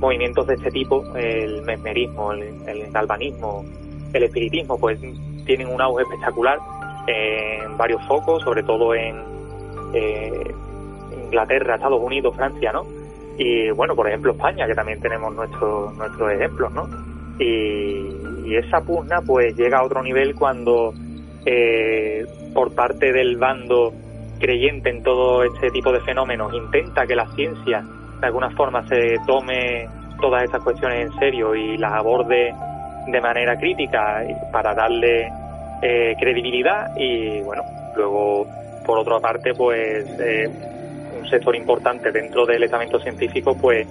movimientos 0.00 0.44
de 0.48 0.54
este 0.54 0.72
tipo, 0.72 1.04
el 1.14 1.62
mesmerismo, 1.62 2.32
el, 2.32 2.68
el 2.68 2.90
galvanismo, 2.90 3.64
el 4.12 4.24
espiritismo, 4.24 4.76
pues 4.76 4.98
tienen 5.46 5.68
un 5.68 5.80
auge 5.80 6.02
espectacular 6.02 6.58
en 7.06 7.76
varios 7.76 8.04
focos, 8.06 8.42
sobre 8.42 8.62
todo 8.62 8.94
en 8.94 9.16
eh, 9.94 10.54
Inglaterra, 11.24 11.76
Estados 11.76 12.00
Unidos, 12.00 12.34
Francia, 12.36 12.72
¿no? 12.72 12.84
Y 13.38 13.70
bueno, 13.70 13.94
por 13.94 14.08
ejemplo 14.08 14.32
España, 14.32 14.66
que 14.66 14.74
también 14.74 15.00
tenemos 15.00 15.34
nuestros 15.34 15.94
nuestros 15.96 16.32
ejemplos, 16.32 16.72
¿no? 16.72 16.88
Y, 17.38 18.54
esa 18.54 18.80
pugna 18.82 19.20
pues 19.26 19.56
llega 19.56 19.78
a 19.78 19.84
otro 19.84 20.00
nivel 20.00 20.36
cuando 20.36 20.94
eh, 21.44 22.24
por 22.54 22.72
parte 22.72 23.12
del 23.12 23.36
bando 23.36 23.92
creyente 24.38 24.90
en 24.90 25.02
todo 25.02 25.42
este 25.42 25.70
tipo 25.70 25.90
de 25.90 26.00
fenómenos 26.02 26.54
intenta 26.54 27.04
que 27.04 27.16
la 27.16 27.26
ciencia 27.34 27.84
de 28.20 28.26
alguna 28.26 28.50
forma 28.50 28.86
se 28.86 29.16
tome 29.26 29.88
todas 30.20 30.44
estas 30.44 30.62
cuestiones 30.62 31.06
en 31.06 31.18
serio 31.18 31.54
y 31.56 31.76
las 31.78 31.94
aborde 31.94 32.54
de 33.08 33.20
manera 33.20 33.56
crítica 33.56 34.22
para 34.52 34.72
darle 34.74 35.28
eh, 35.86 36.16
credibilidad 36.18 36.96
y 36.96 37.42
bueno 37.42 37.62
luego 37.94 38.46
por 38.86 38.98
otra 38.98 39.20
parte 39.20 39.52
pues 39.54 40.06
eh, 40.18 40.48
un 41.20 41.28
sector 41.28 41.54
importante 41.54 42.10
dentro 42.10 42.46
del 42.46 42.62
estamento 42.62 42.98
científico 42.98 43.54
pues 43.60 43.86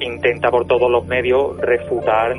intenta 0.00 0.50
por 0.50 0.66
todos 0.66 0.90
los 0.90 1.06
medios 1.06 1.56
refutar 1.58 2.34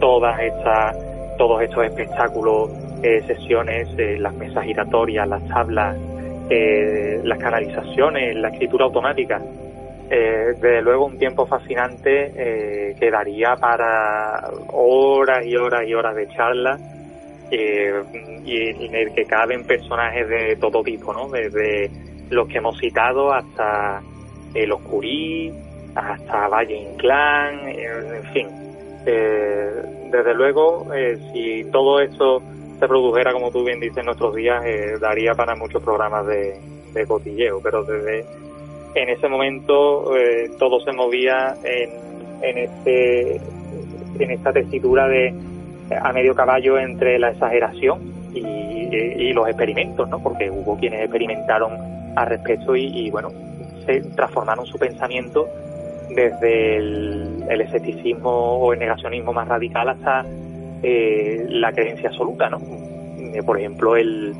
todas 0.00 0.40
estas 0.40 0.96
todos 1.36 1.60
estos 1.62 1.84
espectáculos 1.84 2.70
eh, 3.02 3.22
sesiones 3.26 3.88
las 4.18 4.32
mesas 4.34 4.64
giratorias 4.64 5.28
las 5.28 5.46
tablas 5.48 5.96
las 6.48 7.38
canalizaciones 7.38 8.36
la 8.36 8.48
escritura 8.48 8.86
automática. 8.86 9.38
Eh, 10.10 10.54
desde 10.54 10.80
luego 10.80 11.04
un 11.04 11.18
tiempo 11.18 11.46
fascinante 11.46 12.32
eh, 12.34 12.94
que 12.98 13.10
daría 13.10 13.56
para 13.56 14.40
horas 14.72 15.44
y 15.44 15.54
horas 15.54 15.86
y 15.86 15.92
horas 15.92 16.16
de 16.16 16.28
charla 16.28 16.78
eh, 17.50 18.02
y 18.44 18.84
en 18.84 18.94
el 18.94 19.12
que 19.14 19.24
caben 19.24 19.64
personajes 19.64 20.28
de 20.28 20.56
todo 20.56 20.82
tipo, 20.82 21.12
¿no? 21.12 21.28
Desde 21.28 21.90
los 22.30 22.48
que 22.48 22.58
hemos 22.58 22.78
citado 22.78 23.32
hasta 23.32 24.02
el 24.54 24.72
Oscurí, 24.72 25.52
hasta 25.94 26.48
Valle 26.48 26.76
Inclán, 26.76 27.68
en 27.68 28.24
fin. 28.32 28.48
desde 29.04 30.34
luego, 30.34 30.86
si 31.32 31.64
todo 31.72 32.00
esto 32.00 32.42
se 32.78 32.86
produjera, 32.86 33.32
como 33.32 33.50
tú 33.50 33.64
bien 33.64 33.80
dices, 33.80 33.98
en 33.98 34.06
nuestros 34.06 34.34
días, 34.34 34.62
daría 35.00 35.34
para 35.34 35.54
muchos 35.56 35.82
programas 35.82 36.26
de, 36.26 36.56
cotilleo, 37.06 37.60
pero 37.62 37.84
desde 37.84 38.26
en 38.94 39.08
ese 39.08 39.28
momento 39.28 40.16
eh, 40.16 40.50
todo 40.58 40.80
se 40.80 40.92
movía 40.92 41.54
en, 41.62 41.90
en, 42.42 42.58
este, 42.58 43.36
en 44.18 44.30
esta 44.30 44.52
tesitura 44.52 45.06
de 45.06 45.32
a 45.90 46.12
medio 46.12 46.34
caballo 46.34 46.78
entre 46.78 47.18
la 47.18 47.30
exageración 47.30 48.12
y, 48.34 48.40
y, 48.40 49.32
los 49.32 49.48
experimentos, 49.48 50.08
¿no? 50.08 50.22
Porque 50.22 50.50
hubo 50.50 50.76
quienes 50.76 51.02
experimentaron 51.02 51.72
al 52.16 52.26
respecto 52.26 52.74
y, 52.76 53.10
bueno, 53.10 53.30
se 53.86 54.00
transformaron 54.00 54.66
su 54.66 54.78
pensamiento 54.78 55.48
desde 56.10 56.76
el, 56.76 57.60
escepticismo 57.60 58.30
o 58.30 58.72
el 58.72 58.78
negacionismo 58.78 59.32
más 59.32 59.48
radical 59.48 59.88
hasta 59.88 60.24
eh, 60.82 61.46
la 61.48 61.72
creencia 61.72 62.08
absoluta, 62.10 62.48
¿no? 62.48 62.60
Eh, 63.18 63.42
por 63.44 63.58
ejemplo, 63.58 63.96
el, 63.96 64.34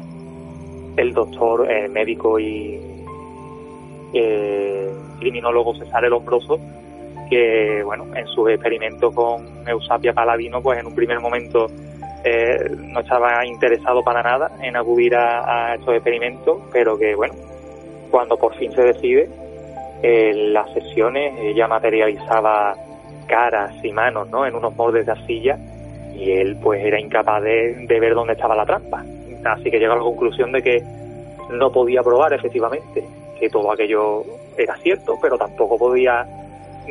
el 0.96 1.12
doctor 1.12 1.68
médico 1.90 2.38
y, 2.38 2.80
eh, 4.12 4.90
criminólogo 5.18 5.74
César 5.74 6.05
el 6.05 6.12
que 7.29 7.83
bueno, 7.85 8.07
en 8.14 8.26
sus 8.29 8.51
experimentos 8.51 9.14
con 9.14 9.47
Eusapia 9.66 10.12
Paladino, 10.12 10.61
pues 10.61 10.79
en 10.79 10.87
un 10.87 10.95
primer 10.95 11.20
momento 11.20 11.66
eh, 12.24 12.70
no 12.76 13.01
estaba 13.01 13.45
interesado 13.47 14.03
para 14.03 14.22
nada 14.22 14.51
en 14.62 14.76
acudir 14.76 15.14
a, 15.14 15.74
estos 15.74 15.95
experimentos, 15.95 16.59
pero 16.72 16.99
que 16.99 17.14
bueno, 17.14 17.35
cuando 18.11 18.37
por 18.37 18.55
fin 18.57 18.72
se 18.72 18.83
decide, 18.83 19.29
en 20.03 20.53
las 20.53 20.72
sesiones 20.72 21.35
ella 21.41 21.66
materializaba 21.68 22.74
caras 23.26 23.72
y 23.85 23.93
manos 23.93 24.29
¿no? 24.31 24.47
en 24.47 24.55
unos 24.55 24.74
moldes 24.74 25.07
de 25.07 25.12
arcilla 25.12 25.59
y 26.14 26.33
él 26.33 26.57
pues 26.62 26.85
era 26.85 26.99
incapaz 27.01 27.43
de, 27.43 27.87
de 27.87 28.01
ver 28.01 28.14
dónde 28.14 28.33
estaba 28.33 28.57
la 28.57 28.64
trampa. 28.66 29.05
Así 29.45 29.70
que 29.70 29.79
llegó 29.79 29.93
a 29.93 29.97
la 29.97 30.03
conclusión 30.03 30.51
de 30.53 30.62
que 30.62 30.83
no 31.51 31.70
podía 31.70 32.03
probar 32.03 32.33
efectivamente 32.33 33.05
que 33.39 33.49
todo 33.49 33.72
aquello 33.72 34.24
era 34.57 34.76
cierto, 34.79 35.16
pero 35.22 35.39
tampoco 35.39 35.79
podía 35.79 36.26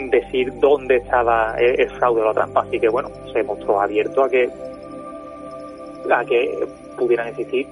decir 0.10 0.54
dónde 0.60 0.98
estaba 0.98 1.56
el, 1.58 1.90
fraude 1.92 2.22
o 2.22 2.26
la 2.26 2.34
trampa. 2.34 2.62
Así 2.62 2.80
que 2.80 2.90
bueno, 2.90 3.10
se 3.34 3.44
mostró 3.44 3.82
abierto 3.82 4.24
a 4.24 4.30
que 4.30 4.50
a 6.10 6.24
que 6.24 6.68
pudieran 6.98 7.28
existir 7.28 7.68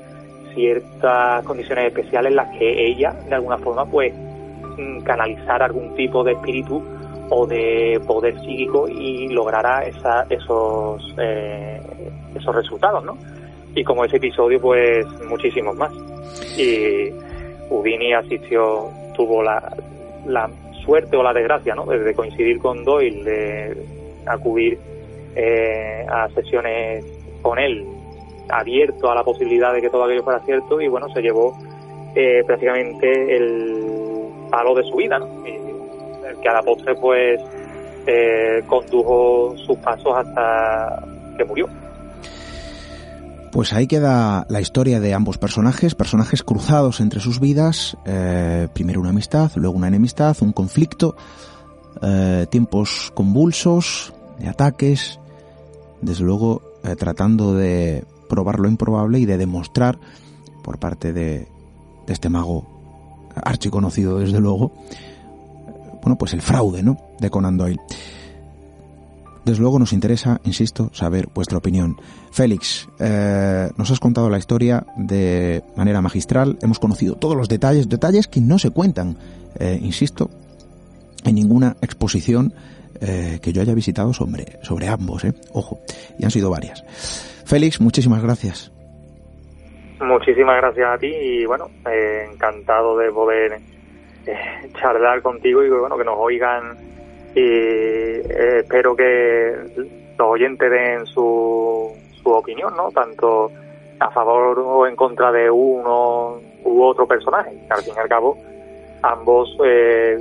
ciertas 0.53 1.43
condiciones 1.45 1.87
especiales 1.87 2.31
en 2.31 2.35
las 2.35 2.57
que 2.57 2.87
ella, 2.87 3.13
de 3.27 3.35
alguna 3.35 3.57
forma, 3.57 3.85
pues 3.85 4.13
mm, 4.77 5.01
canalizar 5.01 5.61
algún 5.61 5.95
tipo 5.95 6.23
de 6.23 6.33
espíritu 6.33 6.83
o 7.29 7.47
de 7.47 7.99
poder 8.05 8.39
psíquico 8.41 8.87
y 8.87 9.29
lograra 9.29 9.85
esa, 9.85 10.25
esos 10.29 11.15
eh, 11.17 11.81
esos 12.35 12.55
resultados, 12.55 13.03
¿no? 13.03 13.17
Y 13.73 13.83
como 13.83 14.05
ese 14.05 14.17
episodio, 14.17 14.59
pues 14.59 15.05
muchísimos 15.27 15.75
más. 15.75 15.91
Y 16.57 17.11
Houdini 17.69 18.13
asistió, 18.13 18.89
tuvo 19.15 19.43
la, 19.43 19.75
la 20.25 20.49
suerte 20.85 21.17
o 21.17 21.23
la 21.23 21.33
desgracia, 21.33 21.75
¿no? 21.75 21.85
De 21.85 22.13
coincidir 22.13 22.59
con 22.59 22.83
Doyle, 22.83 23.23
de 23.23 23.77
acudir 24.25 24.77
eh, 25.35 26.05
a 26.07 26.29
sesiones 26.29 27.03
con 27.41 27.59
él, 27.59 27.85
abierto 28.49 29.11
a 29.11 29.15
la 29.15 29.23
posibilidad 29.23 29.73
de 29.73 29.81
que 29.81 29.89
todo 29.89 30.03
aquello 30.03 30.23
fuera 30.23 30.39
cierto 30.45 30.79
y 30.79 30.87
bueno, 30.87 31.09
se 31.09 31.21
llevó 31.21 31.57
eh, 32.15 32.43
prácticamente 32.45 33.35
el 33.35 33.85
palo 34.49 34.75
de 34.75 34.83
su 34.83 34.95
vida, 34.95 35.19
¿no? 35.19 35.27
el 35.45 36.39
que 36.41 36.49
a 36.49 36.53
la 36.53 36.61
postre 36.61 36.95
pues 36.95 37.41
eh, 38.07 38.63
condujo 38.67 39.55
sus 39.57 39.77
pasos 39.79 40.13
hasta 40.15 41.03
que 41.37 41.45
murió. 41.45 41.67
Pues 43.55 43.71
ahí 43.71 43.87
queda 43.87 44.45
la 44.49 44.59
historia 44.59 44.99
de 44.99 45.13
ambos 45.13 45.37
personajes, 45.37 45.95
personajes 45.95 46.43
cruzados 46.43 46.99
entre 46.99 47.21
sus 47.21 47.39
vidas, 47.39 47.95
eh, 48.03 48.67
primero 48.73 48.99
una 48.99 49.11
amistad, 49.11 49.49
luego 49.55 49.77
una 49.77 49.87
enemistad, 49.87 50.35
un 50.41 50.51
conflicto, 50.51 51.15
eh, 52.01 52.47
tiempos 52.49 53.13
convulsos, 53.15 54.13
de 54.39 54.49
ataques, 54.49 55.21
desde 56.01 56.25
luego 56.25 56.63
eh, 56.83 56.97
tratando 56.97 57.55
de 57.55 58.03
probar 58.27 58.59
lo 58.59 58.67
improbable 58.67 59.19
y 59.19 59.25
de 59.25 59.37
demostrar 59.37 59.99
por 60.61 60.77
parte 60.77 61.13
de, 61.13 61.47
de 62.07 62.13
este 62.13 62.27
mago 62.27 62.67
archiconocido 63.41 64.19
desde 64.19 64.41
luego, 64.41 64.73
bueno 66.01 66.17
pues 66.17 66.33
el 66.33 66.41
fraude, 66.41 66.83
¿no? 66.83 66.97
De 67.21 67.29
Conan 67.29 67.55
Doyle. 67.55 67.79
Desde 69.45 69.61
luego 69.61 69.77
nos 69.77 69.93
interesa, 69.93 70.41
insisto, 70.43 70.89
saber 70.91 71.27
vuestra 71.31 71.59
opinión. 71.59 71.97
Félix, 72.31 72.89
eh, 72.99 73.69
nos 73.77 73.91
has 73.91 73.99
contado 73.99 74.27
la 74.27 74.39
historia 74.39 74.83
de 74.97 75.61
manera 75.75 76.01
magistral, 76.01 76.57
hemos 76.63 76.79
conocido 76.79 77.15
todos 77.15 77.37
los 77.37 77.47
detalles, 77.47 77.87
detalles 77.87 78.27
que 78.27 78.41
no 78.41 78.57
se 78.57 78.71
cuentan, 78.71 79.17
eh, 79.59 79.77
insisto, 79.79 80.31
en 81.23 81.35
ninguna 81.35 81.75
exposición 81.83 82.53
eh, 82.99 83.37
que 83.39 83.53
yo 83.53 83.61
haya 83.61 83.75
visitado 83.75 84.13
sobre, 84.13 84.57
sobre 84.63 84.87
ambos, 84.87 85.23
ojo, 85.53 85.79
y 86.17 86.25
han 86.25 86.31
sido 86.31 86.49
varias. 86.49 86.83
Félix, 87.45 87.79
muchísimas 87.79 88.23
gracias. 88.23 88.71
Muchísimas 90.01 90.57
gracias 90.57 90.87
a 90.89 90.97
ti 90.97 91.07
y 91.07 91.45
bueno, 91.45 91.69
encantado 92.31 92.97
de 92.97 93.11
poder 93.11 93.59
charlar 94.81 95.21
contigo 95.21 95.63
y 95.63 95.69
bueno, 95.69 95.95
que 95.97 96.03
nos 96.03 96.15
oigan 96.17 96.94
y 97.35 97.41
eh, 97.41 98.59
espero 98.59 98.95
que 98.95 99.53
los 100.17 100.27
oyentes 100.27 100.71
den 100.71 101.05
su, 101.05 101.91
su 102.23 102.29
opinión, 102.29 102.75
¿no? 102.77 102.89
Tanto 102.91 103.51
a 103.99 104.09
favor 104.11 104.57
o 104.59 104.87
en 104.87 104.95
contra 104.95 105.31
de 105.31 105.51
uno 105.51 106.39
u 106.63 106.83
otro 106.83 107.05
personaje. 107.05 107.51
Al 107.69 107.81
fin 107.81 107.93
y 107.95 107.99
al 107.99 108.07
cabo, 108.07 108.37
ambos 109.01 109.55
eh, 109.65 110.17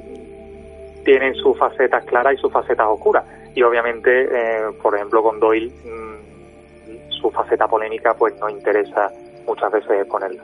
tienen 1.04 1.34
sus 1.36 1.56
facetas 1.56 2.04
claras 2.04 2.34
y 2.34 2.36
sus 2.38 2.52
facetas 2.52 2.86
oscuras. 2.88 3.24
Y 3.54 3.62
obviamente, 3.62 4.24
eh, 4.24 4.72
por 4.82 4.96
ejemplo, 4.96 5.22
con 5.22 5.38
Doyle, 5.38 5.70
mm, 5.70 7.20
su 7.20 7.30
faceta 7.30 7.68
polémica 7.68 8.14
pues 8.14 8.34
no 8.40 8.48
interesa 8.48 9.12
muchas 9.46 9.70
veces 9.70 9.90
exponerla. 10.00 10.42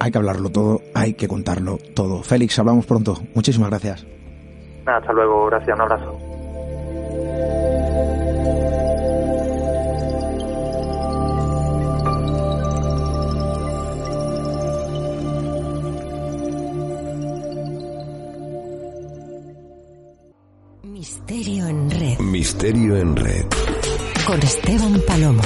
Hay 0.00 0.10
que 0.10 0.18
hablarlo 0.18 0.50
todo, 0.50 0.80
hay 0.94 1.14
que 1.14 1.28
contarlo 1.28 1.78
todo. 1.94 2.22
Félix, 2.22 2.58
hablamos 2.58 2.86
pronto. 2.86 3.16
Muchísimas 3.34 3.68
gracias. 3.70 4.06
Hasta 4.86 5.12
luego, 5.12 5.46
gracias, 5.46 5.76
un 5.76 5.82
abrazo. 5.82 6.18
Misterio 20.82 21.66
en 21.66 21.90
red. 21.90 22.18
Misterio 22.20 22.96
en 22.96 23.16
red. 23.16 23.44
Con 24.26 24.38
Esteban 24.40 25.00
Palomo. 25.06 25.42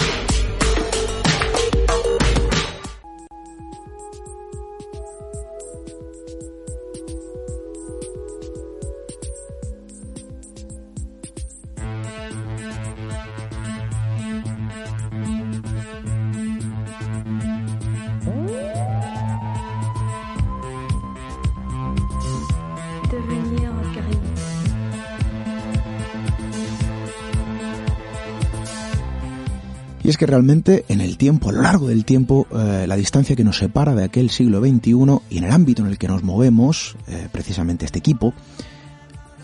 Y 30.09 30.11
es 30.11 30.16
que 30.16 30.24
realmente 30.24 30.86
en 30.88 31.02
el 31.02 31.18
tiempo, 31.18 31.50
a 31.50 31.52
lo 31.52 31.61
largo 31.61 31.88
del 31.88 32.06
tiempo, 32.06 32.46
eh, 32.50 32.86
la 32.88 32.96
distancia 32.96 33.36
que 33.36 33.44
nos 33.44 33.59
separa 33.59 33.94
de 33.94 34.04
aquel 34.04 34.30
siglo 34.30 34.59
XXI 34.59 35.20
y 35.28 35.36
en 35.36 35.44
el 35.44 35.52
ámbito 35.52 35.82
en 35.82 35.88
el 35.88 35.98
que 35.98 36.09
nos 36.09 36.22
movemos, 36.22 36.96
eh, 37.09 37.28
precisamente 37.30 37.84
este 37.84 37.98
equipo, 37.98 38.32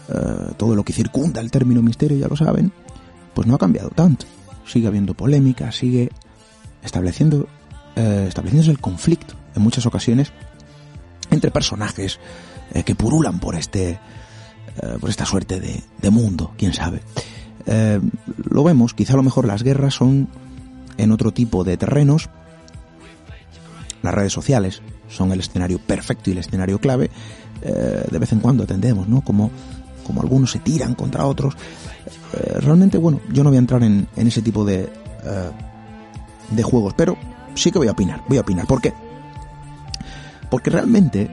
eh, 0.08 0.54
todo 0.56 0.74
lo 0.74 0.82
que 0.82 0.94
circunda 0.94 1.42
el 1.42 1.50
término 1.50 1.82
misterio, 1.82 2.16
ya 2.16 2.28
lo 2.28 2.36
saben, 2.36 2.72
pues 3.34 3.46
no 3.46 3.56
ha 3.56 3.58
cambiado 3.58 3.90
tanto. 3.90 4.24
Sigue 4.64 4.86
habiendo 4.86 5.12
polémica, 5.12 5.70
sigue 5.70 6.08
estableciendo, 6.82 7.46
estableciéndose 7.94 8.70
el 8.70 8.80
conflicto 8.80 9.34
en 9.54 9.60
muchas 9.60 9.84
ocasiones 9.84 10.32
entre 11.30 11.50
personajes 11.50 12.18
que 12.86 12.94
purulan 12.94 13.38
por 13.38 13.54
este, 13.54 14.00
por 14.98 15.10
esta 15.10 15.26
suerte 15.26 15.60
de, 15.60 15.82
de 16.00 16.10
mundo, 16.10 16.54
quién 16.56 16.72
sabe. 16.72 17.02
lo 18.48 18.64
vemos, 18.64 18.94
quizá 18.94 19.12
a 19.12 19.16
lo 19.16 19.22
mejor 19.22 19.46
las 19.46 19.62
guerras 19.62 19.92
son 19.92 20.30
en 20.98 21.12
otro 21.12 21.32
tipo 21.32 21.64
de 21.64 21.76
terrenos. 21.76 22.28
Las 24.02 24.14
redes 24.14 24.32
sociales 24.32 24.82
son 25.08 25.32
el 25.32 25.40
escenario 25.40 25.78
perfecto 25.78 26.30
y 26.30 26.32
el 26.32 26.38
escenario 26.38 26.78
clave. 26.78 27.10
Eh, 27.62 28.04
de 28.10 28.18
vez 28.18 28.32
en 28.32 28.40
cuando 28.40 28.64
atendemos, 28.64 29.08
¿no? 29.08 29.22
Como, 29.22 29.50
como 30.06 30.20
algunos 30.20 30.50
se 30.50 30.58
tiran 30.58 30.94
contra 30.94 31.24
otros. 31.26 31.54
Eh, 32.34 32.58
realmente, 32.60 32.98
bueno, 32.98 33.20
yo 33.32 33.42
no 33.42 33.50
voy 33.50 33.56
a 33.56 33.60
entrar 33.60 33.82
en, 33.82 34.06
ese 34.16 34.42
tipo 34.42 34.64
de, 34.64 34.82
eh, 34.82 35.50
de 36.50 36.62
juegos, 36.62 36.94
pero 36.94 37.16
sí 37.54 37.70
que 37.70 37.78
voy 37.78 37.88
a 37.88 37.92
opinar. 37.92 38.22
Voy 38.28 38.38
a 38.38 38.42
opinar. 38.42 38.66
¿Por 38.66 38.82
qué? 38.82 38.92
Porque 40.50 40.70
realmente 40.70 41.30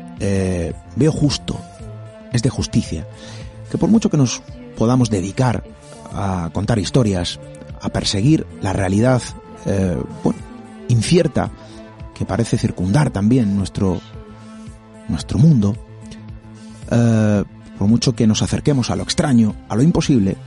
veo 0.96 1.12
justo, 1.12 1.60
es 2.32 2.42
de 2.42 2.50
justicia, 2.50 3.06
que 3.70 3.78
por 3.78 3.90
mucho 3.90 4.10
que 4.10 4.18
nos 4.18 4.42
podamos 4.78 5.10
dedicar 5.10 5.64
a 6.14 6.50
contar 6.54 6.80
historias, 6.80 7.40
a 7.82 7.90
perseguir 7.90 8.48
la 8.62 8.74
realidad 8.74 9.22
eh, 9.66 9.98
bueno, 10.24 10.40
incierta 10.88 11.52
que 12.14 12.26
parece 12.26 12.58
circundar 12.58 13.10
también 13.10 13.56
nuestro, 13.56 14.00
nuestro 15.08 15.40
mundo, 15.40 15.76
eh, 16.90 17.44
por 17.78 17.88
mucho 17.88 18.14
que 18.14 18.28
nos 18.28 18.42
acerquemos 18.42 18.92
a 18.92 18.96
lo 18.96 19.04
extraño, 19.04 19.56
a 19.70 19.76
lo 19.76 19.82
imposible, 19.82 20.38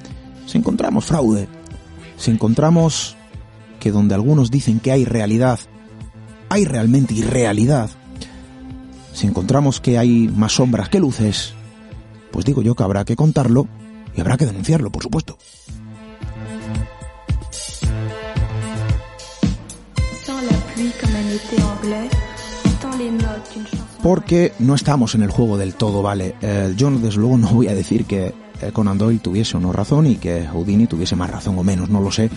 si 0.46 0.58
encontramos 0.58 1.06
fraude, 1.06 1.48
si 2.16 2.30
encontramos 2.30 3.16
que 3.80 3.90
donde 3.90 4.14
algunos 4.14 4.50
dicen 4.50 4.80
que 4.80 4.92
hay 4.92 5.04
realidad, 5.04 5.58
hay 6.48 6.64
realmente 6.64 7.14
irrealidad, 7.14 7.90
si 9.12 9.26
encontramos 9.26 9.80
que 9.80 9.98
hay 9.98 10.28
más 10.28 10.52
sombras 10.52 10.88
que 10.88 11.00
luces, 11.00 11.54
pues 12.30 12.44
digo 12.44 12.62
yo 12.62 12.74
que 12.74 12.82
habrá 12.82 13.04
que 13.04 13.16
contarlo 13.16 13.68
y 14.14 14.20
habrá 14.20 14.36
que 14.36 14.46
denunciarlo, 14.46 14.90
por 14.90 15.02
supuesto. 15.02 15.38
Porque 24.02 24.52
no 24.58 24.74
estamos 24.74 25.14
en 25.14 25.22
el 25.22 25.30
juego 25.30 25.56
del 25.56 25.74
todo, 25.74 26.02
¿vale? 26.02 26.34
Eh, 26.40 26.74
yo 26.76 26.90
desde 26.90 27.18
luego 27.18 27.38
no 27.38 27.48
voy 27.48 27.68
a 27.68 27.74
decir 27.74 28.04
que 28.04 28.34
eh, 28.60 28.70
Conan 28.72 28.98
Doyle 28.98 29.18
tuviese 29.18 29.56
o 29.56 29.60
no 29.60 29.72
razón 29.72 30.06
y 30.06 30.16
que 30.16 30.46
Houdini 30.46 30.86
tuviese 30.86 31.16
más 31.16 31.30
razón 31.30 31.58
o 31.58 31.64
menos, 31.64 31.88
no 31.88 32.00
lo 32.00 32.10
sé, 32.10 32.26
eh, 32.26 32.30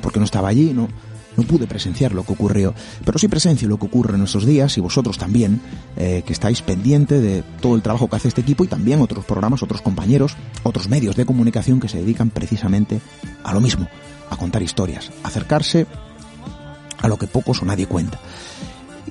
porque 0.00 0.18
no 0.18 0.26
estaba 0.26 0.48
allí, 0.48 0.72
no, 0.72 0.88
no 1.36 1.42
pude 1.44 1.66
presenciar 1.66 2.12
lo 2.12 2.22
que 2.22 2.32
ocurrió, 2.34 2.74
pero 3.04 3.18
sí 3.18 3.26
presencio 3.26 3.68
lo 3.68 3.78
que 3.78 3.86
ocurre 3.86 4.16
en 4.16 4.22
estos 4.22 4.46
días 4.46 4.76
y 4.78 4.80
vosotros 4.80 5.16
también, 5.18 5.60
que 5.96 6.24
estáis 6.28 6.60
pendiente 6.60 7.20
de 7.20 7.42
todo 7.60 7.76
el 7.76 7.82
trabajo 7.82 8.08
que 8.08 8.16
hace 8.16 8.28
este 8.28 8.40
equipo 8.40 8.64
y 8.64 8.68
también 8.68 9.00
otros 9.00 9.24
programas, 9.24 9.62
otros 9.62 9.80
compañeros, 9.80 10.36
otros 10.64 10.88
medios 10.88 11.16
de 11.16 11.24
comunicación 11.24 11.80
que 11.80 11.88
se 11.88 11.98
dedican 11.98 12.30
precisamente 12.30 13.00
a 13.44 13.54
lo 13.54 13.60
mismo, 13.60 13.88
a 14.28 14.36
contar 14.36 14.62
historias, 14.62 15.10
acercarse 15.22 15.86
a 17.00 17.08
lo 17.08 17.18
que 17.18 17.26
pocos 17.26 17.62
o 17.62 17.64
nadie 17.64 17.86
cuenta. 17.86 18.18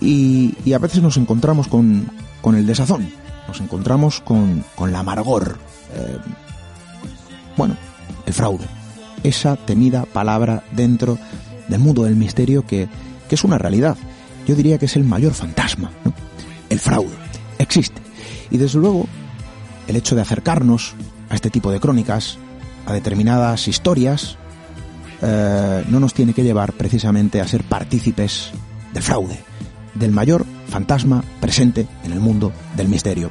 Y, 0.01 0.73
a 0.73 0.77
veces 0.77 1.01
nos 1.01 1.17
encontramos 1.17 1.67
con, 1.67 2.09
con, 2.41 2.55
el 2.55 2.65
desazón, 2.65 3.11
nos 3.47 3.59
encontramos 3.59 4.21
con, 4.21 4.63
con 4.75 4.91
la 4.91 4.99
amargor, 4.99 5.57
eh, 5.93 6.17
bueno, 7.57 7.75
el 8.25 8.33
fraude, 8.33 8.65
esa 9.23 9.55
temida 9.57 10.05
palabra 10.05 10.63
dentro 10.71 11.17
del 11.67 11.79
mundo 11.79 12.03
del 12.03 12.15
misterio 12.15 12.65
que, 12.65 12.87
que 13.27 13.35
es 13.35 13.43
una 13.43 13.57
realidad. 13.57 13.97
Yo 14.47 14.55
diría 14.55 14.77
que 14.77 14.85
es 14.85 14.95
el 14.95 15.03
mayor 15.03 15.33
fantasma, 15.33 15.91
el 16.69 16.79
fraude. 16.79 17.15
Existe. 17.57 18.01
Y 18.51 18.57
desde 18.57 18.79
luego, 18.79 19.05
el 19.87 19.95
hecho 19.95 20.15
de 20.15 20.21
acercarnos 20.21 20.95
a 21.29 21.35
este 21.35 21.49
tipo 21.49 21.71
de 21.71 21.79
crónicas, 21.79 22.37
a 22.85 22.93
determinadas 22.93 23.67
historias, 23.67 24.38
eh, 25.21 25.83
no 25.89 25.99
nos 25.99 26.13
tiene 26.13 26.33
que 26.33 26.43
llevar 26.43 26.73
precisamente 26.73 27.41
a 27.41 27.47
ser 27.47 27.63
partícipes 27.63 28.51
del 28.93 29.03
fraude, 29.03 29.39
del 29.95 30.11
mayor 30.11 30.45
fantasma 30.67 31.23
presente 31.39 31.87
en 32.03 32.11
el 32.11 32.19
mundo 32.19 32.51
del 32.75 32.89
misterio. 32.89 33.29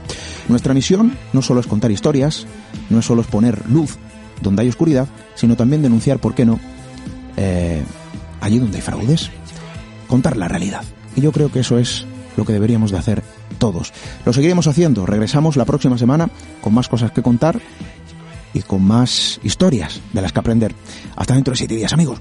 Nuestra 0.49 0.75
misión 0.75 1.17
no 1.33 1.43
solo 1.43 1.61
es 1.61 1.67
contar 1.67 1.91
historias, 1.91 2.47
no 2.91 2.99
es 2.99 3.05
solo 3.05 3.23
es 3.23 3.27
poner 3.27 3.69
luz 3.69 3.97
donde 4.41 4.63
hay 4.63 4.69
oscuridad, 4.69 5.09
sino 5.35 5.57
también 5.57 5.83
denunciar, 5.83 6.19
¿por 6.19 6.35
qué 6.35 6.45
no?, 6.45 6.61
eh, 7.37 7.83
allí 8.41 8.59
donde 8.59 8.77
hay 8.77 8.83
fraudes, 8.83 9.31
contar 10.07 10.37
la 10.37 10.49
realidad. 10.49 10.83
Y 11.17 11.21
yo 11.21 11.33
creo 11.33 11.51
que 11.51 11.61
eso 11.61 11.79
es 11.79 12.05
lo 12.37 12.45
que 12.45 12.53
deberíamos 12.53 12.91
de 12.91 12.99
hacer 12.99 13.23
todos. 13.59 13.93
Lo 14.25 14.33
seguiremos 14.33 14.67
haciendo. 14.69 15.07
Regresamos 15.07 15.57
la 15.57 15.65
próxima 15.65 15.99
semana 15.99 16.31
con 16.61 16.73
más 16.73 16.89
cosas 16.89 17.11
que 17.11 17.23
contar 17.23 17.61
y 18.55 18.63
con 18.63 18.83
más 18.83 19.41
historias 19.43 20.01
de 20.13 20.23
las 20.23 20.33
que 20.33 20.41
aprender. 20.41 20.75
Hasta 21.17 21.35
dentro 21.35 21.53
de 21.53 21.59
siete 21.59 21.75
días, 21.75 21.93
amigos. 21.93 22.21